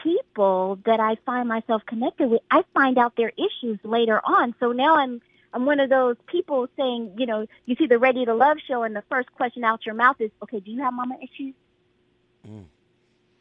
people 0.03 0.79
that 0.85 1.01
I 1.01 1.17
find 1.25 1.49
myself 1.49 1.83
connected 1.87 2.31
with, 2.31 2.43
I 2.51 2.65
find 2.75 2.99
out 2.99 3.15
their 3.17 3.33
issues 3.37 3.79
later 3.85 4.21
on. 4.25 4.55
So 4.61 4.73
now 4.73 4.97
I'm 4.97 5.21
I'm 5.55 5.65
one 5.65 5.81
of 5.81 5.89
those 5.89 6.17
people 6.27 6.69
saying, 6.77 7.15
you 7.17 7.25
know, 7.25 7.47
you 7.65 7.75
see 7.77 7.87
the 7.87 7.99
Ready 7.99 8.25
to 8.27 8.35
Love 8.35 8.59
show, 8.67 8.83
and 8.83 8.95
the 8.95 9.03
first 9.09 9.33
question 9.33 9.65
out 9.65 9.87
your 9.87 9.95
mouth 9.95 10.17
is, 10.21 10.31
"Okay, 10.43 10.61
do 10.61 10.71
you 10.71 10.83
have 10.83 10.93
mama 10.93 11.17
issues?" 11.23 11.55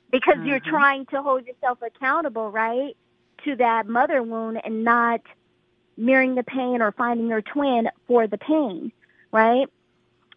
Because 0.09 0.37
you're 0.45 0.61
Mhm. 0.61 0.69
trying 0.69 1.05
to 1.07 1.21
hold 1.21 1.45
yourself 1.45 1.81
accountable, 1.81 2.49
right, 2.49 2.95
to 3.43 3.55
that 3.57 3.87
mother 3.87 4.23
wound, 4.23 4.61
and 4.65 4.85
not 4.85 5.21
mirroring 5.97 6.35
the 6.35 6.43
pain 6.43 6.81
or 6.81 6.91
finding 6.91 7.27
your 7.27 7.41
twin 7.41 7.89
for 8.07 8.27
the 8.27 8.37
pain, 8.37 8.91
right? 9.31 9.67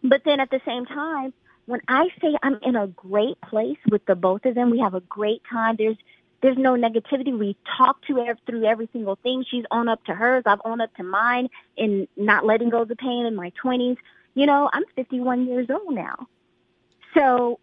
But 0.03 0.23
then 0.25 0.39
at 0.39 0.49
the 0.49 0.61
same 0.65 0.85
time, 0.85 1.33
when 1.65 1.81
I 1.87 2.09
say 2.19 2.35
I'm 2.41 2.57
in 2.63 2.75
a 2.75 2.87
great 2.87 3.39
place 3.41 3.77
with 3.89 4.05
the 4.05 4.15
both 4.15 4.45
of 4.45 4.55
them, 4.55 4.71
we 4.71 4.79
have 4.79 4.95
a 4.95 5.01
great 5.01 5.41
time. 5.49 5.75
There's 5.77 5.97
there's 6.41 6.57
no 6.57 6.73
negativity. 6.73 7.37
We 7.37 7.55
talk 7.77 8.03
to 8.07 8.15
her 8.15 8.35
through 8.47 8.65
every 8.65 8.89
single 8.91 9.15
thing. 9.15 9.45
She's 9.47 9.63
on 9.69 9.87
up 9.87 10.03
to 10.05 10.15
hers. 10.15 10.41
I've 10.47 10.61
owned 10.65 10.81
up 10.81 10.91
to 10.95 11.03
mine 11.03 11.49
in 11.77 12.07
not 12.17 12.47
letting 12.47 12.69
go 12.71 12.81
of 12.81 12.87
the 12.87 12.95
pain 12.95 13.27
in 13.27 13.35
my 13.35 13.51
20s. 13.63 13.97
You 14.33 14.47
know, 14.47 14.67
I'm 14.73 14.83
51 14.95 15.45
years 15.45 15.67
old 15.69 15.93
now. 15.93 16.27
So 17.13 17.59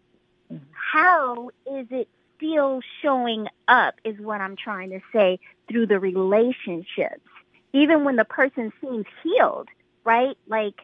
how 0.71 1.49
is 1.65 1.87
it 1.91 2.07
still 2.39 2.79
showing 3.01 3.47
up 3.67 3.95
is 4.03 4.17
what 4.19 4.41
I'm 4.41 4.55
trying 4.55 4.89
to 4.91 4.99
say 5.13 5.39
through 5.69 5.87
the 5.87 5.99
relationships. 5.99 7.28
Even 7.73 8.03
when 8.03 8.15
the 8.15 8.25
person 8.25 8.71
seems 8.81 9.05
healed, 9.23 9.67
right? 10.03 10.37
Like 10.47 10.75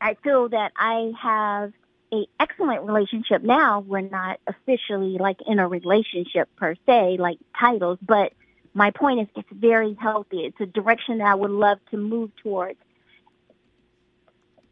I 0.00 0.14
feel 0.22 0.48
that 0.50 0.72
I 0.76 1.12
have 1.20 1.72
a 2.12 2.26
excellent 2.38 2.84
relationship 2.84 3.42
now. 3.42 3.80
We're 3.80 4.00
not 4.00 4.40
officially 4.46 5.18
like 5.18 5.40
in 5.46 5.58
a 5.58 5.68
relationship 5.68 6.48
per 6.56 6.74
se, 6.86 7.16
like 7.18 7.38
titles, 7.58 7.98
but 8.00 8.32
my 8.72 8.90
point 8.90 9.20
is 9.20 9.28
it's 9.36 9.48
very 9.52 9.94
healthy. 10.00 10.44
It's 10.44 10.60
a 10.60 10.66
direction 10.66 11.18
that 11.18 11.26
I 11.26 11.34
would 11.34 11.50
love 11.50 11.78
to 11.90 11.96
move 11.96 12.30
towards. 12.42 12.78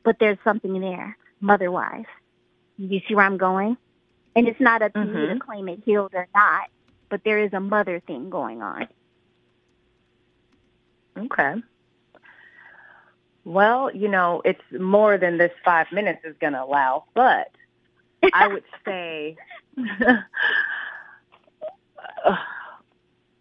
But 0.02 0.18
there's 0.18 0.38
something 0.42 0.80
there, 0.80 1.16
mother 1.40 1.70
wise. 1.70 2.06
You 2.76 3.00
see 3.06 3.14
where 3.14 3.24
I'm 3.24 3.38
going? 3.38 3.76
And 4.34 4.48
it's 4.48 4.60
not 4.60 4.82
up 4.82 4.92
to 4.94 5.04
me 5.04 5.26
to 5.28 5.34
Mhm. 5.34 5.40
claim 5.40 5.68
it 5.68 5.80
healed 5.84 6.14
or 6.14 6.26
not, 6.34 6.68
but 7.08 7.22
there 7.22 7.38
is 7.38 7.52
a 7.52 7.60
mother 7.60 8.00
thing 8.00 8.30
going 8.30 8.62
on. 8.62 8.88
Okay. 11.16 11.54
Well, 13.44 13.94
you 13.94 14.08
know, 14.08 14.40
it's 14.44 14.62
more 14.78 15.18
than 15.18 15.38
this 15.38 15.52
five 15.64 15.86
minutes 15.92 16.20
is 16.24 16.36
going 16.40 16.52
to 16.52 16.62
allow, 16.62 17.04
but 17.14 17.50
I 18.32 18.46
would 18.46 18.64
say 18.84 19.36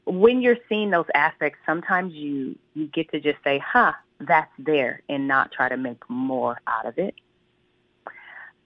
when 0.06 0.41
you're 0.41 0.58
seeing 0.68 0.90
those 0.90 1.06
aspects, 1.14 1.60
sometimes 1.66 2.14
you 2.14 2.58
you 2.74 2.88
get 2.88 3.12
to 3.12 3.20
just 3.20 3.38
say, 3.44 3.60
"Huh, 3.60 3.94
that's 4.20 4.52
there," 4.58 5.02
and 5.08 5.28
not 5.28 5.52
try 5.52 5.70
to 5.70 5.78
make 5.78 6.02
more 6.10 6.60
out 6.68 6.86
of 6.86 6.98
it. 6.98 7.16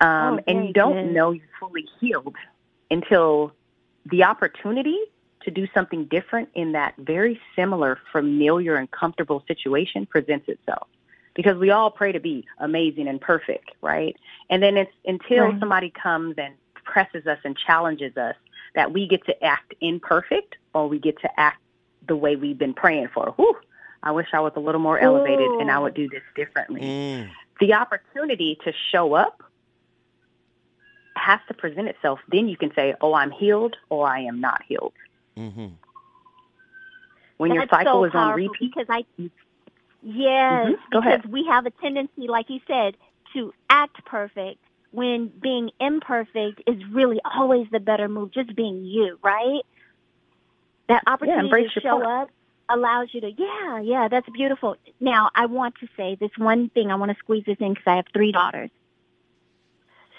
Um, 0.02 0.40
Oh, 0.40 0.40
and 0.48 0.68
you 0.68 0.74
don't 0.74 1.14
know 1.14 1.32
you're 1.32 1.44
fully 1.60 1.88
healed 2.00 2.36
until 2.92 3.54
the 4.06 4.24
opportunity 4.24 5.00
to 5.46 5.52
do 5.52 5.68
something 5.74 6.06
different 6.06 6.50
in 6.54 6.74
that 6.74 6.96
very 6.98 7.40
similar, 7.56 8.00
familiar, 8.12 8.76
and 8.76 8.90
comfortable 8.92 9.44
situation 9.48 10.06
presents 10.06 10.50
itself. 10.50 10.88
Because 11.34 11.58
we 11.58 11.70
all 11.70 11.92
pray 11.92 12.12
to 12.12 12.20
be 12.20 12.46
amazing 12.60 13.08
and 13.08 13.20
perfect, 13.20 13.72
right? 13.82 14.16
And 14.50 14.62
then 14.64 14.78
it's 14.78 14.92
until 15.06 15.46
Right. 15.46 15.60
somebody 15.60 15.90
comes 15.90 16.36
and 16.38 16.54
presses 16.84 17.28
us 17.28 17.40
and 17.44 17.58
challenges 17.58 18.16
us 18.18 18.36
that 18.74 18.92
we 18.92 19.08
get 19.08 19.26
to 19.26 19.44
act 19.44 19.74
imperfect 19.82 20.56
or 20.74 20.88
we 20.88 21.00
get 21.00 21.20
to 21.22 21.40
act 21.40 21.62
the 22.08 22.16
way 22.16 22.36
we've 22.36 22.58
been 22.58 22.74
praying 22.74 23.10
for. 23.14 23.34
Whew, 23.38 23.58
I 24.04 24.12
wish 24.12 24.28
I 24.34 24.40
was 24.40 24.54
a 24.56 24.60
little 24.60 24.82
more 24.82 25.00
elevated 25.00 25.52
and 25.60 25.72
I 25.72 25.80
would 25.80 25.94
do 25.94 26.08
this 26.10 26.22
differently. 26.36 26.82
Mm. 26.82 27.30
The 27.60 27.74
opportunity 27.74 28.58
to 28.64 28.74
show 28.92 29.14
up 29.14 29.42
has 31.16 31.40
to 31.48 31.54
present 31.54 31.88
itself. 31.88 32.20
Then 32.30 32.48
you 32.48 32.58
can 32.58 32.74
say, 32.76 32.94
oh, 33.02 33.14
I'm 33.14 33.32
healed 33.32 33.76
or 33.90 34.08
I 34.08 34.20
am 34.20 34.40
not 34.40 34.62
healed. 34.68 34.94
Mm-hmm. 35.38 35.68
When 37.38 37.54
your 37.54 37.68
cycle 37.70 37.94
so 37.94 38.04
is 38.06 38.12
on 38.16 38.36
repeat, 38.36 38.74
because 38.74 38.88
I 38.90 39.06
yes, 40.02 40.68
Mhm. 40.68 40.76
Go 40.92 41.00
because 41.02 41.04
ahead. 41.06 41.26
we 41.26 41.46
have 41.46 41.66
a 41.66 41.72
tendency, 41.72 42.28
like 42.28 42.50
you 42.50 42.62
said, 42.68 42.96
to 43.34 43.54
act 43.70 44.04
perfect 44.06 44.60
when 44.92 45.28
being 45.28 45.72
imperfect 45.80 46.62
is 46.66 46.78
really 46.92 47.20
always 47.26 47.68
the 47.72 47.80
better 47.80 48.08
move. 48.08 48.32
Just 48.32 48.56
being 48.56 48.86
you, 48.86 49.20
right? 49.22 49.62
That 50.88 51.04
opportunity 51.08 51.48
embrace 51.48 51.74
to 51.74 51.82
show 51.82 52.00
part. 52.00 52.30
up 52.30 52.30
allows 52.70 53.10
you 53.12 53.22
to, 53.22 53.32
yeah, 53.32 53.80
yeah, 53.82 54.08
that's 54.08 54.30
beautiful. 54.30 54.78
Now, 55.00 55.30
I 55.36 55.48
want 55.48 55.76
to 55.82 55.88
say 55.98 56.16
this 56.16 56.32
one 56.38 56.70
thing. 56.70 56.92
I 56.92 56.96
want 56.96 57.12
to 57.12 57.18
squeeze 57.18 57.44
this 57.46 57.58
in 57.60 57.74
because 57.74 57.88
I 57.88 57.96
have 57.98 58.06
three 58.14 58.32
daughters. 58.32 58.70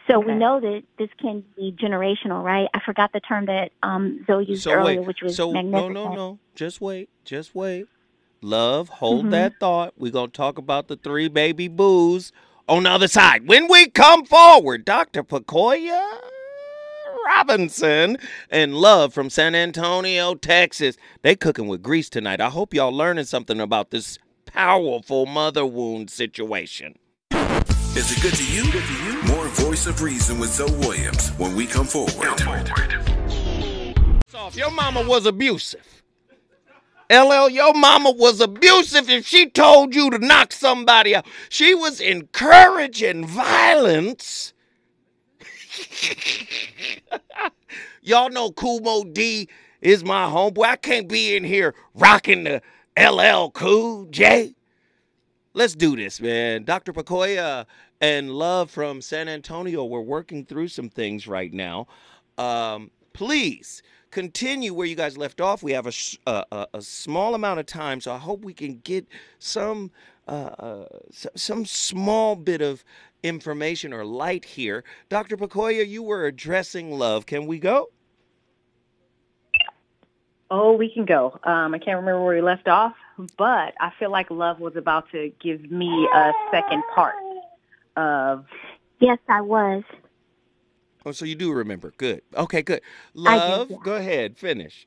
So 0.09 0.21
we 0.21 0.35
know 0.35 0.61
that 0.61 0.83
this 0.99 1.09
can 1.21 1.43
be 1.57 1.73
generational, 1.73 2.43
right? 2.45 2.69
I 2.75 2.81
forgot 2.85 3.13
the 3.13 3.21
term 3.21 3.47
that 3.47 3.73
um, 3.83 4.25
Zoe 4.27 4.45
used 4.45 4.63
So 4.63 4.73
earlier, 4.73 5.01
wait, 5.01 5.07
which 5.07 5.19
was 5.23 5.35
so 5.35 5.49
no, 5.51 5.63
magnificent. 5.63 5.95
no, 5.95 6.15
no. 6.15 6.39
Just 6.55 6.81
wait, 6.81 7.09
just 7.25 7.55
wait. 7.55 7.87
Love, 8.41 8.89
hold 8.89 9.27
Mhm. 9.27 9.31
that 9.33 9.55
thought. 9.59 9.95
We're 9.97 10.13
gonna 10.13 10.29
talk 10.29 10.59
about 10.59 10.87
the 10.89 10.97
three 10.97 11.27
baby 11.29 11.67
boos 11.69 12.33
on 12.69 12.85
the 12.85 12.91
other 12.91 13.09
side. 13.09 13.49
When 13.49 13.67
we 13.69 13.89
come 13.89 14.25
forward, 14.25 14.85
Dr. 14.85 15.25
Pacoya 15.25 16.21
Robinson 17.27 18.19
and 18.51 18.77
Love 18.77 19.13
from 19.13 19.31
San 19.31 19.55
Antonio, 19.57 20.35
Texas. 20.37 20.97
They 21.23 21.35
cooking 21.35 21.67
with 21.67 21.83
grease 21.83 22.09
tonight. 22.09 22.41
I 22.41 22.51
hope 22.51 22.73
y'all 22.73 22.93
learning 22.93 23.25
something 23.25 23.61
about 23.61 23.91
this 23.91 24.19
powerful 24.45 25.27
mother 25.27 25.67
wound 25.67 26.11
situation. 26.11 26.95
Is 27.33 28.13
it 28.13 28.23
good 28.23 28.35
to 28.35 28.45
you? 28.45 28.71
Good 28.71 28.85
to 28.85 29.05
you? 29.05 29.23
More 29.35 29.46
Voice 29.57 29.87
of 29.87 30.03
Reason 30.03 30.39
with 30.39 30.53
Zoe 30.53 30.71
Williams 30.73 31.31
when 31.39 31.57
we 31.57 31.67
come 31.67 31.87
forward. 31.87 32.13
off. 34.35 34.55
Your 34.55 34.71
mama 34.71 35.03
was 35.03 35.25
abusive. 35.25 36.03
LL, 37.11 37.49
your 37.49 37.73
mama 37.73 38.11
was 38.11 38.41
abusive 38.41 39.09
if 39.09 39.27
she 39.27 39.49
told 39.49 39.95
you 39.95 40.11
to 40.11 40.19
knock 40.19 40.53
somebody 40.53 41.15
out. 41.15 41.27
She 41.49 41.75
was 41.75 42.01
encouraging 42.01 43.27
violence. 43.27 44.53
Y'all 48.03 48.29
know 48.29 48.51
Kool 48.51 48.81
Moe 48.81 49.05
Dee 49.05 49.49
is 49.81 50.05
my 50.05 50.25
homeboy. 50.27 50.65
I 50.65 50.77
can't 50.77 51.09
be 51.09 51.35
in 51.35 51.45
here 51.45 51.75
rocking 51.95 52.45
the 52.45 52.61
LL 52.99 53.51
Cool 53.51 54.05
J. 54.07 54.55
Let's 55.55 55.75
do 55.75 55.97
this, 55.97 56.21
man. 56.21 56.65
Dr. 56.65 56.93
Pacoya 56.93 57.65
and 58.07 58.31
Love 58.31 58.71
from 58.71 59.03
San 59.03 59.29
Antonio, 59.29 59.85
we're 59.85 60.01
working 60.01 60.45
through 60.45 60.69
some 60.69 60.89
things 60.89 61.27
right 61.27 61.53
now. 61.53 61.89
Um, 62.39 62.93
please 63.13 63.83
continue 64.13 64.73
where 64.73 64.87
you 64.87 64.95
guys 64.95 65.19
left 65.19 65.41
off. 65.41 65.61
We 65.61 65.73
have 65.73 65.89
a, 65.89 65.91
sh- 65.91 66.17
a, 66.25 66.69
a, 66.73 66.81
small 66.81 67.35
amount 67.35 67.59
of 67.59 67.67
time, 67.67 68.01
so 68.01 68.13
I 68.13 68.19
hope 68.19 68.45
we 68.45 68.55
can 68.55 68.79
get 68.85 69.09
some 69.41 69.91
uh, 70.29 70.31
uh, 70.31 70.87
some 71.35 71.67
small 71.67 72.37
bit 72.37 72.61
of 72.61 72.85
information 73.25 73.93
or 73.93 74.05
light 74.05 74.45
here. 74.45 74.85
Dr. 75.09 75.37
Pacoya, 75.37 75.85
you 75.85 76.05
were 76.05 76.27
addressing 76.27 76.93
love. 76.93 77.27
Can 77.27 77.47
we 77.47 77.59
go? 77.59 77.91
Oh, 80.49 80.75
we 80.75 80.95
can 80.95 81.07
go. 81.07 81.41
Um, 81.43 81.75
I 81.75 81.79
can't 81.79 81.99
remember 81.99 82.23
where 82.23 82.37
we 82.37 82.41
left 82.41 82.69
off, 82.69 82.95
but 83.37 83.75
I 83.81 83.91
feel 83.99 84.13
like 84.13 84.31
love 84.31 84.61
was 84.61 84.77
about 84.77 85.11
to 85.11 85.33
give 85.41 85.73
me 85.73 86.09
a 86.15 86.33
second 86.53 86.85
part 86.95 87.26
of. 87.97 88.47
Yes, 89.01 89.19
I 89.29 89.41
was. 89.41 89.83
Oh, 91.05 91.13
so 91.13 91.25
you 91.25 91.35
do 91.35 91.53
remember. 91.53 91.93
Good. 91.99 92.23
Okay, 92.35 92.63
good. 92.63 92.81
I 93.27 93.39
do, 93.39 93.53
Love, 93.53 93.71
yeah. 93.71 93.77
go 93.85 93.95
ahead. 93.95 94.37
Finish. 94.37 94.87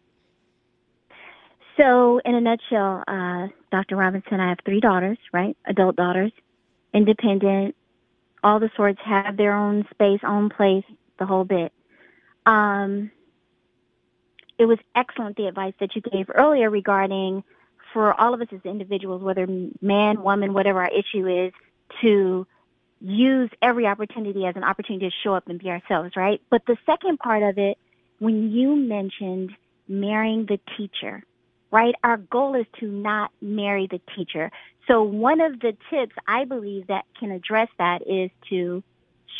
So, 1.79 2.19
in 2.25 2.35
a 2.35 2.41
nutshell, 2.41 3.03
uh, 3.07 3.47
Dr. 3.71 3.95
Robinson, 3.95 4.39
I 4.39 4.49
have 4.49 4.57
three 4.65 4.81
daughters, 4.81 5.17
right? 5.31 5.55
Adult 5.65 5.95
daughters, 5.95 6.33
independent, 6.93 7.75
all 8.43 8.59
the 8.59 8.69
sorts, 8.75 8.99
have 9.05 9.37
their 9.37 9.53
own 9.53 9.87
space, 9.91 10.19
own 10.27 10.49
place, 10.49 10.83
the 11.19 11.25
whole 11.25 11.45
bit. 11.45 11.71
Um, 12.45 13.11
it 14.57 14.65
was 14.65 14.77
excellent 14.93 15.37
the 15.37 15.47
advice 15.47 15.73
that 15.79 15.95
you 15.95 16.01
gave 16.01 16.29
earlier 16.33 16.69
regarding 16.69 17.45
for 17.93 18.13
all 18.19 18.33
of 18.33 18.41
us 18.41 18.47
as 18.51 18.59
individuals, 18.65 19.23
whether 19.23 19.47
man, 19.81 20.21
woman, 20.21 20.53
whatever 20.53 20.81
our 20.81 20.91
issue 20.91 21.27
is, 21.27 21.53
to 22.01 22.45
use 23.01 23.49
every 23.61 23.85
opportunity 23.85 24.45
as 24.45 24.55
an 24.55 24.63
opportunity 24.63 25.09
to 25.09 25.15
show 25.23 25.33
up 25.33 25.47
and 25.47 25.59
be 25.59 25.69
ourselves, 25.69 26.15
right? 26.15 26.41
But 26.49 26.65
the 26.65 26.77
second 26.85 27.19
part 27.19 27.43
of 27.43 27.57
it, 27.57 27.77
when 28.19 28.51
you 28.51 28.75
mentioned 28.75 29.51
marrying 29.87 30.45
the 30.45 30.59
teacher, 30.77 31.23
right? 31.71 31.95
Our 32.03 32.17
goal 32.17 32.55
is 32.55 32.65
to 32.79 32.87
not 32.87 33.31
marry 33.41 33.87
the 33.87 34.01
teacher. 34.15 34.51
So 34.87 35.03
one 35.03 35.39
of 35.39 35.59
the 35.59 35.75
tips 35.89 36.15
I 36.27 36.45
believe 36.45 36.87
that 36.87 37.05
can 37.19 37.31
address 37.31 37.69
that 37.77 38.01
is 38.07 38.31
to 38.49 38.83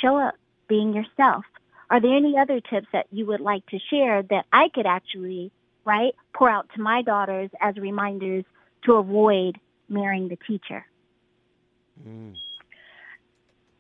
show 0.02 0.18
up 0.18 0.36
being 0.68 0.94
yourself. 0.94 1.44
Are 1.90 2.00
there 2.00 2.16
any 2.16 2.38
other 2.38 2.62
tips 2.62 2.88
that 2.94 3.08
you 3.12 3.26
would 3.26 3.42
like 3.42 3.66
to 3.68 3.80
share 3.90 4.22
that 4.22 4.46
I 4.54 4.70
could 4.70 4.86
actually, 4.86 5.52
right, 5.86 6.14
pour 6.34 6.50
out 6.50 6.70
to 6.76 6.82
my 6.82 7.02
daughters 7.02 7.50
as 7.60 7.76
reminders 7.78 8.46
to 8.86 8.94
avoid 8.94 9.60
marrying 9.90 10.28
the 10.28 10.38
teacher? 10.48 10.86
Mm. 12.08 12.36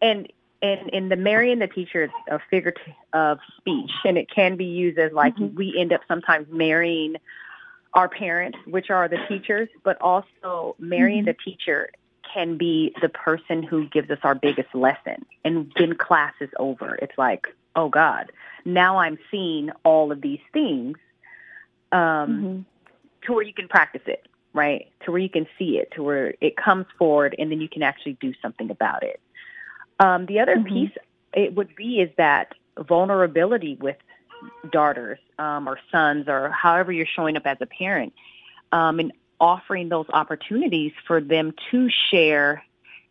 And 0.02 0.32
and 0.62 0.90
in 0.90 1.10
the 1.10 1.16
marrying 1.16 1.60
the 1.60 1.68
teacher 1.68 2.04
is 2.04 2.12
a 2.30 2.40
figure 2.50 2.72
t- 2.72 2.96
of 3.14 3.40
speech 3.58 3.92
and 4.04 4.18
it 4.18 4.30
can 4.30 4.56
be 4.56 4.66
used 4.66 4.98
as 4.98 5.12
like 5.12 5.36
mm-hmm. 5.36 5.56
we 5.56 5.78
end 5.78 5.94
up 5.94 6.02
sometimes 6.08 6.48
marrying 6.50 7.16
our 7.94 8.10
parents 8.10 8.58
which 8.66 8.90
are 8.90 9.08
the 9.08 9.20
teachers 9.28 9.70
but 9.84 10.00
also 10.02 10.76
marrying 10.80 11.20
mm-hmm. 11.20 11.28
the 11.28 11.52
teacher 11.52 11.90
can 12.34 12.58
be 12.58 12.94
the 13.02 13.10
person 13.10 13.64
who 13.64 13.88
gives 13.88 14.12
us 14.12 14.20
our 14.22 14.36
biggest 14.36 14.76
lesson. 14.76 15.26
And 15.44 15.72
then 15.78 15.96
class 15.96 16.34
is 16.40 16.50
over. 16.60 16.96
It's 17.02 17.18
like 17.18 17.48
oh 17.76 17.88
god 17.88 18.32
now 18.66 18.98
i'm 18.98 19.18
seeing 19.30 19.70
all 19.86 20.12
of 20.12 20.22
these 20.22 20.40
things 20.52 20.98
um 21.92 22.00
mm-hmm. 22.02 22.62
to 23.22 23.34
where 23.34 23.44
you 23.44 23.54
can 23.54 23.68
practice 23.68 24.02
it 24.08 24.26
right? 24.52 24.92
To 25.06 25.12
where 25.12 25.22
you 25.22 25.30
can 25.30 25.46
see 25.60 25.78
it 25.78 25.92
to 25.92 26.02
where 26.02 26.34
it 26.42 26.58
comes 26.58 26.88
forward 26.98 27.36
and 27.38 27.52
then 27.52 27.62
you 27.62 27.70
can 27.70 27.84
actually 27.84 28.14
do 28.14 28.34
something 28.42 28.72
about 28.72 29.04
it 29.04 29.20
um, 30.00 30.26
the 30.26 30.40
other 30.40 30.62
piece 30.62 30.92
it 31.34 31.56
would 31.56 31.76
be 31.76 32.00
is 32.02 32.10
that 32.18 32.54
vulnerability 32.78 33.76
with 33.80 33.98
daughters 34.72 35.20
um, 35.38 35.68
or 35.68 35.80
sons 35.92 36.28
or 36.28 36.50
however 36.50 36.92
you're 36.92 37.06
showing 37.06 37.36
up 37.36 37.46
as 37.46 37.58
a 37.62 37.66
parent 37.66 38.14
um, 38.72 39.00
and 39.00 39.12
offering 39.40 39.90
those 39.90 40.06
opportunities 40.12 40.92
for 41.06 41.22
them 41.22 41.54
to 41.72 41.90
share 42.10 42.64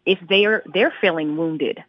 if 0.07 0.19
they're 0.29 0.63
they're 0.73 0.95
feeling 1.01 1.37
wounded 1.37 1.83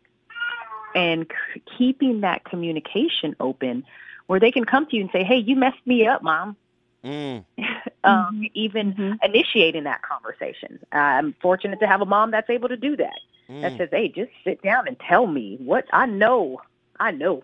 and 0.95 1.27
c- 1.53 1.61
keeping 1.77 2.21
that 2.21 2.43
communication 2.43 3.35
open 3.39 3.85
where 4.27 4.39
they 4.39 4.51
can 4.51 4.65
come 4.65 4.85
to 4.87 4.95
you 4.95 5.03
and 5.03 5.11
say 5.11 5.23
hey 5.23 5.37
you 5.37 5.55
messed 5.55 5.85
me 5.85 6.05
up 6.07 6.21
mom 6.21 6.55
Mm. 7.03 7.45
um, 8.03 8.47
even 8.53 9.17
initiating 9.23 9.85
that 9.85 10.01
conversation. 10.01 10.79
I'm 10.91 11.33
fortunate 11.41 11.79
to 11.79 11.87
have 11.87 12.01
a 12.01 12.05
mom 12.05 12.31
that's 12.31 12.49
able 12.49 12.69
to 12.69 12.77
do 12.77 12.97
that. 12.97 13.19
That 13.49 13.73
Mm. 13.73 13.77
says, 13.77 13.89
"Hey, 13.91 14.07
just 14.09 14.31
sit 14.43 14.61
down 14.61 14.87
and 14.87 14.97
tell 14.99 15.25
me 15.25 15.57
what 15.57 15.85
I 15.91 16.05
know. 16.05 16.61
I 16.99 17.11
know 17.11 17.43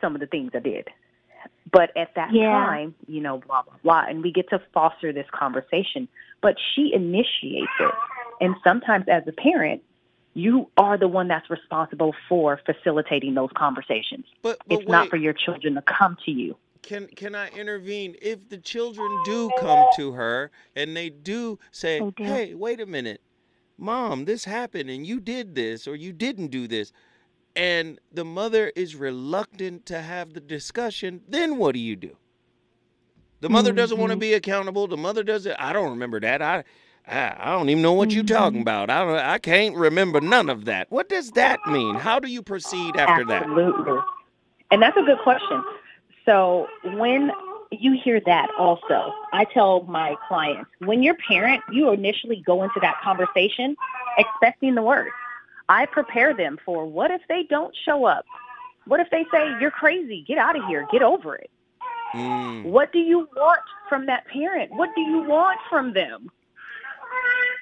some 0.00 0.14
of 0.14 0.20
the 0.20 0.26
things 0.26 0.52
I 0.54 0.60
did." 0.60 0.88
But 1.70 1.96
at 1.96 2.14
that 2.14 2.32
Yeah. 2.32 2.50
time, 2.50 2.94
you 3.06 3.20
know, 3.20 3.38
blah 3.38 3.62
blah 3.62 3.74
blah, 3.82 4.04
and 4.08 4.22
we 4.22 4.32
get 4.32 4.48
to 4.50 4.58
foster 4.72 5.12
this 5.12 5.28
conversation. 5.30 6.08
But 6.40 6.58
she 6.58 6.92
initiates 6.94 7.72
it, 7.78 7.94
and 8.40 8.56
sometimes 8.64 9.06
as 9.08 9.26
a 9.26 9.32
parent, 9.32 9.82
you 10.34 10.70
are 10.76 10.96
the 10.96 11.08
one 11.08 11.28
that's 11.28 11.48
responsible 11.50 12.14
for 12.28 12.58
facilitating 12.66 13.34
those 13.34 13.50
conversations. 13.54 14.26
But, 14.42 14.58
but 14.66 14.80
it's 14.80 14.88
not 14.88 15.08
for 15.08 15.16
your 15.16 15.32
children 15.32 15.74
to 15.74 15.82
come 15.82 16.16
to 16.24 16.30
you. 16.30 16.56
Can 16.82 17.08
can 17.08 17.34
I 17.34 17.48
intervene 17.50 18.16
if 18.22 18.48
the 18.48 18.58
children 18.58 19.22
do 19.24 19.50
come 19.50 19.86
to 19.92 20.12
her 20.12 20.50
and 20.74 20.96
they 20.96 21.10
do 21.10 21.58
say, 21.70 22.12
"Hey, 22.16 22.54
wait 22.54 22.80
a 22.80 22.86
minute. 22.86 23.20
Mom, 23.78 24.24
this 24.24 24.44
happened 24.44 24.90
and 24.90 25.06
you 25.06 25.20
did 25.20 25.54
this 25.54 25.86
or 25.86 25.96
you 25.96 26.12
didn't 26.12 26.48
do 26.48 26.66
this." 26.66 26.92
And 27.54 27.98
the 28.12 28.24
mother 28.24 28.70
is 28.76 28.94
reluctant 28.94 29.86
to 29.86 30.02
have 30.02 30.34
the 30.34 30.40
discussion, 30.40 31.22
then 31.26 31.56
what 31.56 31.72
do 31.72 31.78
you 31.80 31.96
do? 31.96 32.14
The 33.40 33.48
mother 33.48 33.72
doesn't 33.72 33.98
want 33.98 34.10
to 34.10 34.14
mm-hmm. 34.14 34.20
be 34.20 34.34
accountable. 34.34 34.86
The 34.86 34.96
mother 34.96 35.22
doesn't 35.22 35.56
I 35.58 35.72
don't 35.72 35.90
remember 35.90 36.20
that. 36.20 36.42
I 36.42 36.64
I, 37.06 37.36
I 37.38 37.52
don't 37.52 37.68
even 37.68 37.82
know 37.82 37.92
what 37.92 38.10
you're 38.10 38.24
talking 38.24 38.60
mm-hmm. 38.60 38.62
about. 38.62 38.90
I 38.90 39.04
don't 39.04 39.18
I 39.18 39.38
can't 39.38 39.76
remember 39.76 40.20
none 40.20 40.50
of 40.50 40.64
that. 40.66 40.90
What 40.90 41.08
does 41.08 41.30
that 41.32 41.60
mean? 41.66 41.94
How 41.94 42.18
do 42.18 42.28
you 42.28 42.42
proceed 42.42 42.96
after 42.96 43.24
that? 43.26 43.42
Absolutely. 43.42 43.98
And 44.70 44.82
that's 44.82 44.96
a 44.96 45.02
good 45.02 45.18
question. 45.22 45.62
So 46.24 46.66
when 46.84 47.30
you 47.70 47.98
hear 48.02 48.20
that 48.26 48.48
also, 48.58 49.12
I 49.32 49.44
tell 49.44 49.82
my 49.84 50.14
clients, 50.28 50.70
when 50.78 51.02
you're 51.02 51.16
parent, 51.28 51.62
you 51.72 51.90
initially 51.90 52.42
go 52.46 52.62
into 52.62 52.78
that 52.80 53.00
conversation 53.02 53.76
expecting 54.18 54.74
the 54.74 54.82
worst. 54.82 55.12
I 55.68 55.86
prepare 55.86 56.34
them 56.34 56.58
for 56.64 56.86
what 56.86 57.10
if 57.10 57.22
they 57.28 57.42
don't 57.44 57.74
show 57.84 58.04
up? 58.04 58.24
What 58.86 59.00
if 59.00 59.10
they 59.10 59.24
say, 59.32 59.50
you're 59.60 59.72
crazy, 59.72 60.24
get 60.26 60.38
out 60.38 60.56
of 60.56 60.64
here, 60.66 60.86
get 60.92 61.02
over 61.02 61.34
it? 61.34 61.50
Mm. 62.14 62.64
What 62.64 62.92
do 62.92 63.00
you 63.00 63.28
want 63.36 63.60
from 63.88 64.06
that 64.06 64.26
parent? 64.28 64.72
What 64.72 64.90
do 64.94 65.00
you 65.00 65.22
want 65.22 65.58
from 65.68 65.92
them? 65.92 66.30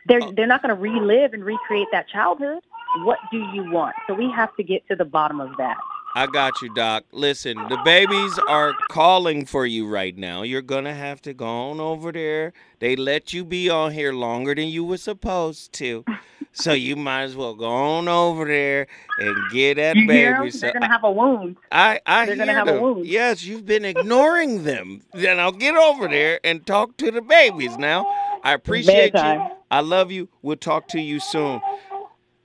They're 0.06 0.20
they're 0.32 0.46
not 0.46 0.60
going 0.60 0.74
to 0.74 0.80
relive 0.80 1.32
and 1.32 1.42
recreate 1.42 1.88
that 1.92 2.08
childhood. 2.08 2.62
What 2.98 3.18
do 3.30 3.38
you 3.38 3.70
want? 3.70 3.96
So 4.06 4.14
we 4.14 4.30
have 4.30 4.54
to 4.56 4.62
get 4.62 4.86
to 4.88 4.96
the 4.96 5.04
bottom 5.04 5.40
of 5.40 5.56
that. 5.56 5.76
I 6.16 6.26
got 6.26 6.62
you, 6.62 6.72
Doc. 6.74 7.04
Listen, 7.10 7.56
the 7.68 7.78
babies 7.84 8.38
are 8.48 8.72
calling 8.88 9.46
for 9.46 9.66
you 9.66 9.88
right 9.88 10.16
now. 10.16 10.42
You're 10.42 10.62
gonna 10.62 10.94
have 10.94 11.20
to 11.22 11.34
go 11.34 11.46
on 11.46 11.80
over 11.80 12.12
there. 12.12 12.52
They 12.78 12.94
let 12.94 13.32
you 13.32 13.44
be 13.44 13.68
on 13.68 13.92
here 13.92 14.12
longer 14.12 14.54
than 14.54 14.68
you 14.68 14.84
were 14.84 14.96
supposed 14.96 15.72
to. 15.74 16.04
So 16.52 16.72
you 16.72 16.94
might 16.94 17.22
as 17.22 17.34
well 17.34 17.54
go 17.54 17.66
on 17.66 18.06
over 18.06 18.44
there 18.44 18.86
and 19.18 19.50
get 19.50 19.74
that 19.74 19.96
You 19.96 20.06
baby. 20.06 20.50
So 20.52 20.60
They're 20.60 20.74
gonna 20.74 20.86
have 20.86 21.02
a 21.02 21.10
wound. 21.10 21.56
I, 21.72 22.00
I 22.06 22.26
They're 22.26 22.36
hear 22.36 22.46
gonna 22.46 22.58
have 22.58 22.68
a 22.68 22.72
them. 22.74 22.82
wound. 22.82 23.06
Yes, 23.06 23.44
you've 23.44 23.66
been 23.66 23.84
ignoring 23.84 24.62
them. 24.62 25.02
Then 25.14 25.40
I'll 25.40 25.50
get 25.50 25.74
over 25.74 26.06
there 26.06 26.38
and 26.44 26.64
talk 26.64 26.96
to 26.98 27.10
the 27.10 27.22
babies 27.22 27.76
now. 27.76 28.06
I 28.44 28.52
appreciate 28.52 29.14
you. 29.14 29.48
I 29.68 29.80
love 29.80 30.12
you. 30.12 30.28
We'll 30.42 30.56
talk 30.56 30.86
to 30.88 31.00
you 31.00 31.18
soon. 31.18 31.60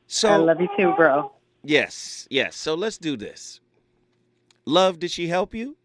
So 0.07 0.29
I 0.29 0.37
love 0.37 0.59
you 0.59 0.69
too, 0.75 0.91
bro. 0.97 1.31
Yes, 1.63 2.27
yes. 2.29 2.55
So 2.55 2.73
let's 2.75 2.97
do 2.97 3.17
this. 3.17 3.59
Love, 4.65 4.99
did 4.99 5.11
she 5.11 5.27
help 5.27 5.53
you? 5.53 5.75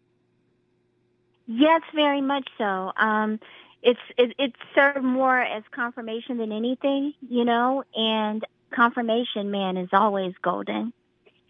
Yes, 1.47 1.81
very 1.93 2.21
much 2.21 2.47
so. 2.57 2.91
Um, 2.97 3.39
it's 3.83 3.99
it, 4.17 4.33
it 4.39 4.53
served 4.73 5.03
more 5.03 5.39
as 5.39 5.63
confirmation 5.71 6.37
than 6.37 6.51
anything, 6.51 7.13
you 7.29 7.45
know. 7.45 7.83
And 7.95 8.43
confirmation, 8.73 9.51
man, 9.51 9.77
is 9.77 9.89
always 9.93 10.33
golden. 10.41 10.91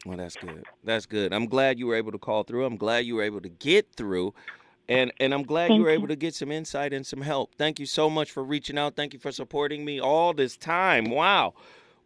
Well, 0.05 0.17
that's 0.17 0.35
good. 0.35 0.63
That's 0.83 1.05
good. 1.05 1.33
I'm 1.33 1.47
glad 1.47 1.79
you 1.79 1.87
were 1.87 1.95
able 1.95 2.11
to 2.11 2.17
call 2.19 2.43
through. 2.43 2.65
I'm 2.65 2.77
glad 2.77 3.05
you 3.05 3.15
were 3.15 3.23
able 3.23 3.41
to 3.41 3.49
get 3.49 3.93
through. 3.95 4.33
And 4.87 5.11
and 5.19 5.33
I'm 5.33 5.43
glad 5.43 5.71
you 5.71 5.81
were 5.81 5.89
you. 5.89 5.95
able 5.95 6.07
to 6.09 6.15
get 6.15 6.35
some 6.35 6.51
insight 6.51 6.93
and 6.93 7.05
some 7.05 7.21
help. 7.21 7.55
Thank 7.55 7.79
you 7.79 7.85
so 7.85 8.09
much 8.09 8.31
for 8.31 8.43
reaching 8.43 8.77
out. 8.77 8.95
Thank 8.95 9.13
you 9.13 9.19
for 9.19 9.31
supporting 9.31 9.83
me 9.83 9.99
all 9.99 10.33
this 10.33 10.57
time. 10.57 11.09
Wow. 11.09 11.55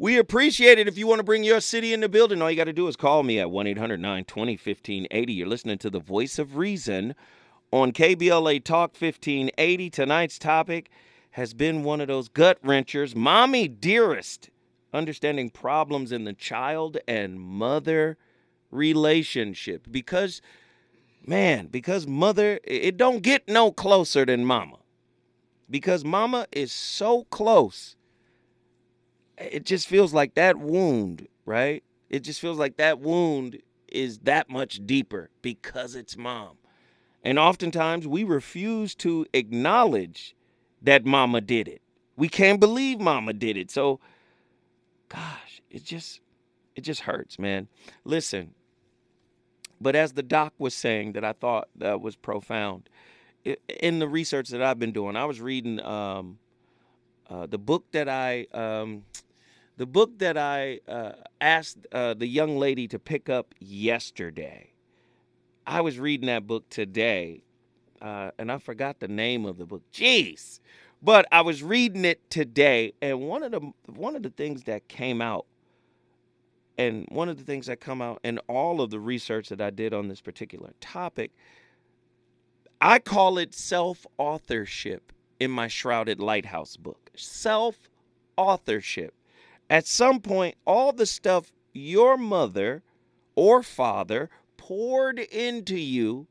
We 0.02 0.18
appreciate 0.18 0.80
it. 0.80 0.88
If 0.88 0.98
you 0.98 1.08
want 1.08 1.20
to 1.20 1.26
bring 1.26 1.44
your 1.44 1.60
city 1.60 1.92
in 1.92 2.00
the 2.00 2.08
building, 2.08 2.42
all 2.42 2.50
you 2.50 2.56
got 2.56 2.64
to 2.64 2.74
do 2.74 2.88
is 2.88 2.96
call 2.96 3.22
me 3.22 3.38
at 3.38 3.52
1 3.52 3.68
800 3.68 4.00
920 4.00 4.54
1580. 4.54 5.34
You're 5.34 5.46
listening 5.46 5.78
to 5.80 5.90
the 5.90 6.00
voice 6.00 6.40
of 6.40 6.56
reason 6.56 7.16
on 7.72 7.92
KBLA 7.92 8.64
Talk 8.64 8.92
1580. 8.92 9.90
Tonight's 9.90 10.40
topic 10.40 10.90
has 11.32 11.54
been 11.54 11.84
one 11.84 12.00
of 12.00 12.08
those 12.08 12.30
gut 12.30 12.60
wrenchers. 12.64 13.14
Mommy 13.14 13.68
dearest, 13.68 14.50
understanding 14.94 15.50
problems 15.50 16.14
in 16.14 16.24
the 16.24 16.32
child 16.32 16.98
and 17.06 17.38
mother 17.38 18.18
relationship. 18.72 19.86
Because, 19.92 20.42
man, 21.28 21.68
because 21.68 22.08
mother, 22.08 22.62
it 22.64 22.96
don't 22.96 23.22
get 23.22 23.50
no 23.50 23.70
closer 23.70 24.26
than 24.26 24.46
mama. 24.46 24.78
Because 25.70 26.06
mama 26.06 26.48
is 26.54 26.72
so 26.72 27.26
close 27.26 27.98
it 29.40 29.66
just 29.66 29.88
feels 29.88 30.14
like 30.14 30.36
that 30.36 30.58
wound, 30.58 31.28
right? 31.46 31.84
It 32.10 32.20
just 32.22 32.40
feels 32.42 32.58
like 32.58 32.78
that 32.78 33.00
wound 33.00 33.60
is 33.88 34.20
that 34.20 34.50
much 34.50 34.86
deeper 34.86 35.30
because 35.42 35.96
it's 35.96 36.18
mom. 36.18 36.58
And 37.24 37.40
oftentimes 37.40 38.08
we 38.08 38.24
refuse 38.24 38.96
to 38.96 39.26
acknowledge 39.34 40.36
that 40.82 41.06
mama 41.06 41.42
did 41.42 41.68
it. 41.68 41.82
We 42.16 42.30
can't 42.30 42.60
believe 42.60 43.00
mama 43.00 43.34
did 43.34 43.58
it. 43.58 43.72
So 43.72 44.00
gosh, 45.10 45.62
it 45.70 45.84
just 45.84 46.22
it 46.76 46.82
just 46.82 47.02
hurts, 47.02 47.40
man. 47.40 47.68
Listen. 48.04 48.54
But 49.82 49.96
as 49.96 50.12
the 50.14 50.24
doc 50.24 50.54
was 50.58 50.74
saying 50.74 51.14
that 51.14 51.24
I 51.24 51.32
thought 51.32 51.70
that 51.78 52.02
was 52.02 52.18
profound, 52.18 52.90
in 53.82 54.00
the 54.00 54.08
research 54.10 54.50
that 54.50 54.62
I've 54.62 54.80
been 54.80 54.92
doing, 54.92 55.16
I 55.16 55.24
was 55.24 55.40
reading 55.40 55.80
um, 55.80 56.38
uh, 57.30 57.46
the 57.46 57.58
book 57.58 57.86
that 57.92 58.10
I 58.10 58.48
um, 58.54 59.06
the 59.80 59.86
book 59.86 60.20
that 60.20 60.38
I 60.38 60.82
uh, 60.90 61.14
asked 61.40 61.88
uh, 61.94 62.14
the 62.14 62.28
young 62.28 62.58
lady 62.58 62.86
to 62.90 63.00
pick 63.00 63.30
up 63.30 63.56
yesterday. 63.60 64.74
I 65.66 65.80
was 65.80 65.98
reading 65.98 66.28
that 66.28 66.46
book 66.46 66.70
today, 66.70 67.44
uh, 68.02 68.32
and 68.38 68.52
I 68.52 68.58
forgot 68.58 69.00
the 69.00 69.08
name 69.08 69.46
of 69.46 69.58
the 69.58 69.66
book. 69.66 69.84
Jeez, 69.94 70.60
but 71.02 71.26
I 71.32 71.40
was 71.40 71.64
reading 71.64 72.04
it 72.04 72.30
today, 72.30 72.92
and 73.02 73.22
one 73.22 73.42
of 73.42 73.54
the 73.54 73.72
one 73.86 74.18
of 74.18 74.24
the 74.24 74.32
things 74.32 74.64
that 74.64 74.90
came 74.90 75.22
out, 75.22 75.46
and 76.78 77.06
one 77.08 77.30
of 77.30 77.38
the 77.38 77.46
things 77.46 77.68
that 77.68 77.80
come 77.80 78.02
out 78.02 78.20
in 78.22 78.38
all 78.50 78.82
of 78.82 78.90
the 78.90 79.00
research 79.00 79.48
that 79.48 79.62
I 79.62 79.70
did 79.70 79.94
on 79.94 80.10
this 80.10 80.20
particular 80.20 80.74
topic, 80.82 81.32
I 82.82 83.00
call 83.00 83.38
it 83.38 83.54
self 83.54 84.06
authorship 84.18 85.14
in 85.40 85.52
my 85.52 85.70
Shrouded 85.70 86.20
Lighthouse 86.20 86.76
book. 86.76 87.12
Self 87.16 87.90
authorship. 88.36 89.14
At 89.70 89.86
some 89.86 90.20
point, 90.20 90.56
all 90.66 90.92
the 90.92 91.06
stuff 91.06 91.52
your 91.74 92.18
mother 92.18 92.82
or 93.36 93.62
father 93.62 94.30
poured 94.58 95.20
into 95.20 95.78
you, 95.80 96.28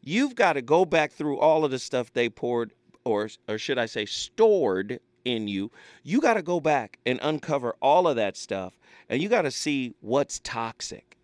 you've 0.00 0.34
got 0.34 0.54
to 0.54 0.62
go 0.62 0.84
back 0.84 1.12
through 1.12 1.38
all 1.38 1.64
of 1.64 1.70
the 1.70 1.78
stuff 1.78 2.12
they 2.12 2.28
poured, 2.28 2.72
or, 3.04 3.28
or 3.48 3.58
should 3.58 3.78
I 3.78 3.86
say, 3.86 4.06
stored 4.06 5.00
in 5.24 5.48
you. 5.48 5.70
You 6.02 6.20
got 6.20 6.34
to 6.34 6.42
go 6.42 6.60
back 6.60 6.98
and 7.04 7.18
uncover 7.22 7.74
all 7.82 8.06
of 8.06 8.16
that 8.16 8.36
stuff, 8.36 8.78
and 9.08 9.20
you 9.22 9.28
got 9.28 9.42
to 9.42 9.50
see 9.50 9.94
what's 10.00 10.40
toxic, 10.40 11.16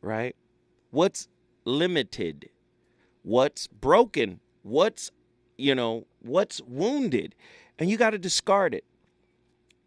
right? 0.00 0.36
What's 0.90 1.28
limited, 1.64 2.48
what's 3.22 3.66
broken, 3.66 4.40
what's, 4.62 5.10
you 5.58 5.74
know, 5.74 6.06
what's 6.20 6.60
wounded, 6.62 7.34
and 7.78 7.90
you 7.90 7.96
got 7.96 8.10
to 8.10 8.18
discard 8.18 8.74
it. 8.74 8.84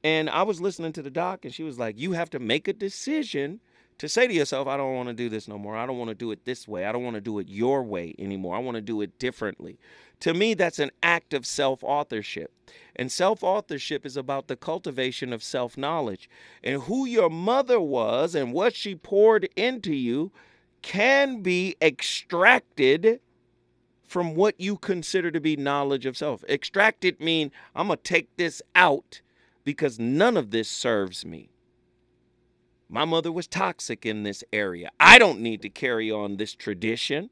And 0.03 0.29
I 0.29 0.43
was 0.43 0.59
listening 0.59 0.91
to 0.93 1.01
the 1.01 1.09
doc, 1.09 1.45
and 1.45 1.53
she 1.53 1.63
was 1.63 1.79
like, 1.79 1.97
You 1.97 2.13
have 2.13 2.29
to 2.31 2.39
make 2.39 2.67
a 2.67 2.73
decision 2.73 3.59
to 3.99 4.09
say 4.09 4.27
to 4.27 4.33
yourself, 4.33 4.67
I 4.67 4.77
don't 4.77 4.95
want 4.95 5.09
to 5.09 5.13
do 5.13 5.29
this 5.29 5.47
no 5.47 5.57
more. 5.57 5.77
I 5.77 5.85
don't 5.85 5.97
want 5.97 6.09
to 6.09 6.15
do 6.15 6.31
it 6.31 6.45
this 6.45 6.67
way. 6.67 6.85
I 6.85 6.91
don't 6.91 7.03
want 7.03 7.15
to 7.15 7.21
do 7.21 7.39
it 7.39 7.47
your 7.47 7.83
way 7.83 8.15
anymore. 8.19 8.55
I 8.55 8.59
want 8.59 8.75
to 8.75 8.81
do 8.81 9.01
it 9.01 9.17
differently. 9.19 9.77
To 10.21 10.33
me, 10.33 10.53
that's 10.53 10.79
an 10.79 10.91
act 11.01 11.33
of 11.33 11.45
self 11.45 11.83
authorship. 11.83 12.51
And 12.95 13.11
self 13.11 13.43
authorship 13.43 14.05
is 14.05 14.17
about 14.17 14.47
the 14.47 14.55
cultivation 14.55 15.31
of 15.33 15.43
self 15.43 15.77
knowledge. 15.77 16.29
And 16.63 16.83
who 16.83 17.05
your 17.05 17.29
mother 17.29 17.79
was 17.79 18.35
and 18.35 18.53
what 18.53 18.75
she 18.75 18.95
poured 18.95 19.47
into 19.55 19.93
you 19.93 20.31
can 20.81 21.41
be 21.41 21.75
extracted 21.81 23.21
from 24.07 24.35
what 24.35 24.59
you 24.59 24.77
consider 24.77 25.31
to 25.31 25.39
be 25.39 25.55
knowledge 25.55 26.05
of 26.05 26.17
self. 26.17 26.43
Extracted 26.47 27.19
mean 27.19 27.51
I'm 27.75 27.87
going 27.87 27.97
to 27.97 28.03
take 28.03 28.35
this 28.35 28.61
out 28.75 29.21
because 29.63 29.99
none 29.99 30.37
of 30.37 30.51
this 30.51 30.69
serves 30.69 31.25
me. 31.25 31.49
My 32.89 33.05
mother 33.05 33.31
was 33.31 33.47
toxic 33.47 34.05
in 34.05 34.23
this 34.23 34.43
area. 34.53 34.91
I 34.99 35.17
don't 35.17 35.39
need 35.39 35.61
to 35.63 35.69
carry 35.69 36.11
on 36.11 36.37
this 36.37 36.53
tradition. 36.53 37.29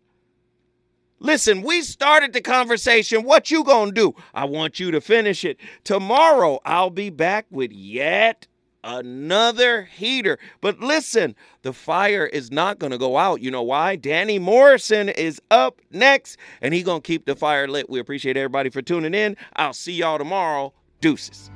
Listen, 1.19 1.61
we 1.61 1.83
started 1.83 2.33
the 2.33 2.41
conversation. 2.41 3.23
What 3.23 3.51
you 3.51 3.63
going 3.63 3.89
to 3.89 3.93
do? 3.93 4.15
I 4.33 4.45
want 4.45 4.79
you 4.79 4.89
to 4.89 4.99
finish 4.99 5.45
it. 5.45 5.57
Tomorrow 5.83 6.61
I'll 6.65 6.89
be 6.89 7.11
back 7.11 7.45
with 7.51 7.71
yet 7.71 8.47
another 8.83 9.83
heater. 9.83 10.39
But 10.61 10.79
listen, 10.79 11.35
the 11.61 11.73
fire 11.73 12.25
is 12.25 12.49
not 12.51 12.79
going 12.79 12.91
to 12.91 12.97
go 12.97 13.17
out. 13.17 13.41
You 13.41 13.51
know 13.51 13.61
why? 13.61 13.95
Danny 13.97 14.39
Morrison 14.39 15.09
is 15.09 15.39
up 15.51 15.79
next 15.91 16.37
and 16.59 16.73
he 16.73 16.81
going 16.81 17.01
to 17.01 17.07
keep 17.07 17.25
the 17.25 17.35
fire 17.35 17.67
lit. 17.67 17.87
We 17.87 17.99
appreciate 17.99 18.35
everybody 18.35 18.71
for 18.71 18.81
tuning 18.81 19.13
in. 19.13 19.37
I'll 19.55 19.73
see 19.73 19.93
y'all 19.93 20.17
tomorrow. 20.17 20.73
Deuces. 21.01 21.51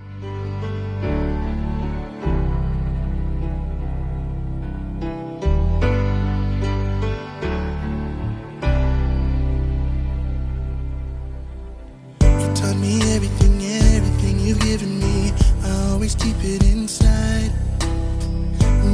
Always 16.15 16.23
keep 16.23 16.43
it 16.43 16.63
inside. 16.65 17.51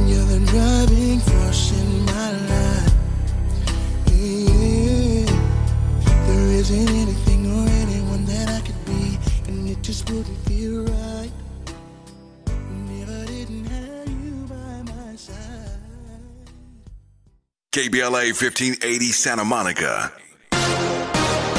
You're 0.08 0.24
the 0.24 0.42
driving 0.46 1.20
force 1.20 1.72
in 1.72 2.04
my 2.06 2.32
life. 2.48 2.94
Yeah. 4.12 5.26
There 6.26 6.52
isn't 6.52 6.88
anything 6.88 7.46
or 7.46 7.68
anyone 7.68 8.24
that 8.26 8.48
I 8.48 8.60
could 8.60 8.84
be, 8.84 9.18
and 9.48 9.68
it 9.68 9.82
just 9.82 10.10
wouldn't 10.10 10.38
feel 10.46 10.84
right. 10.84 11.30
If 12.46 13.26
didn't 13.26 13.64
have 13.66 14.08
you 14.08 14.46
by 14.48 14.92
my 14.92 15.16
side. 15.16 15.78
KBLA 17.72 18.32
1580 18.32 19.12
Santa 19.12 19.44
Monica 19.44 20.12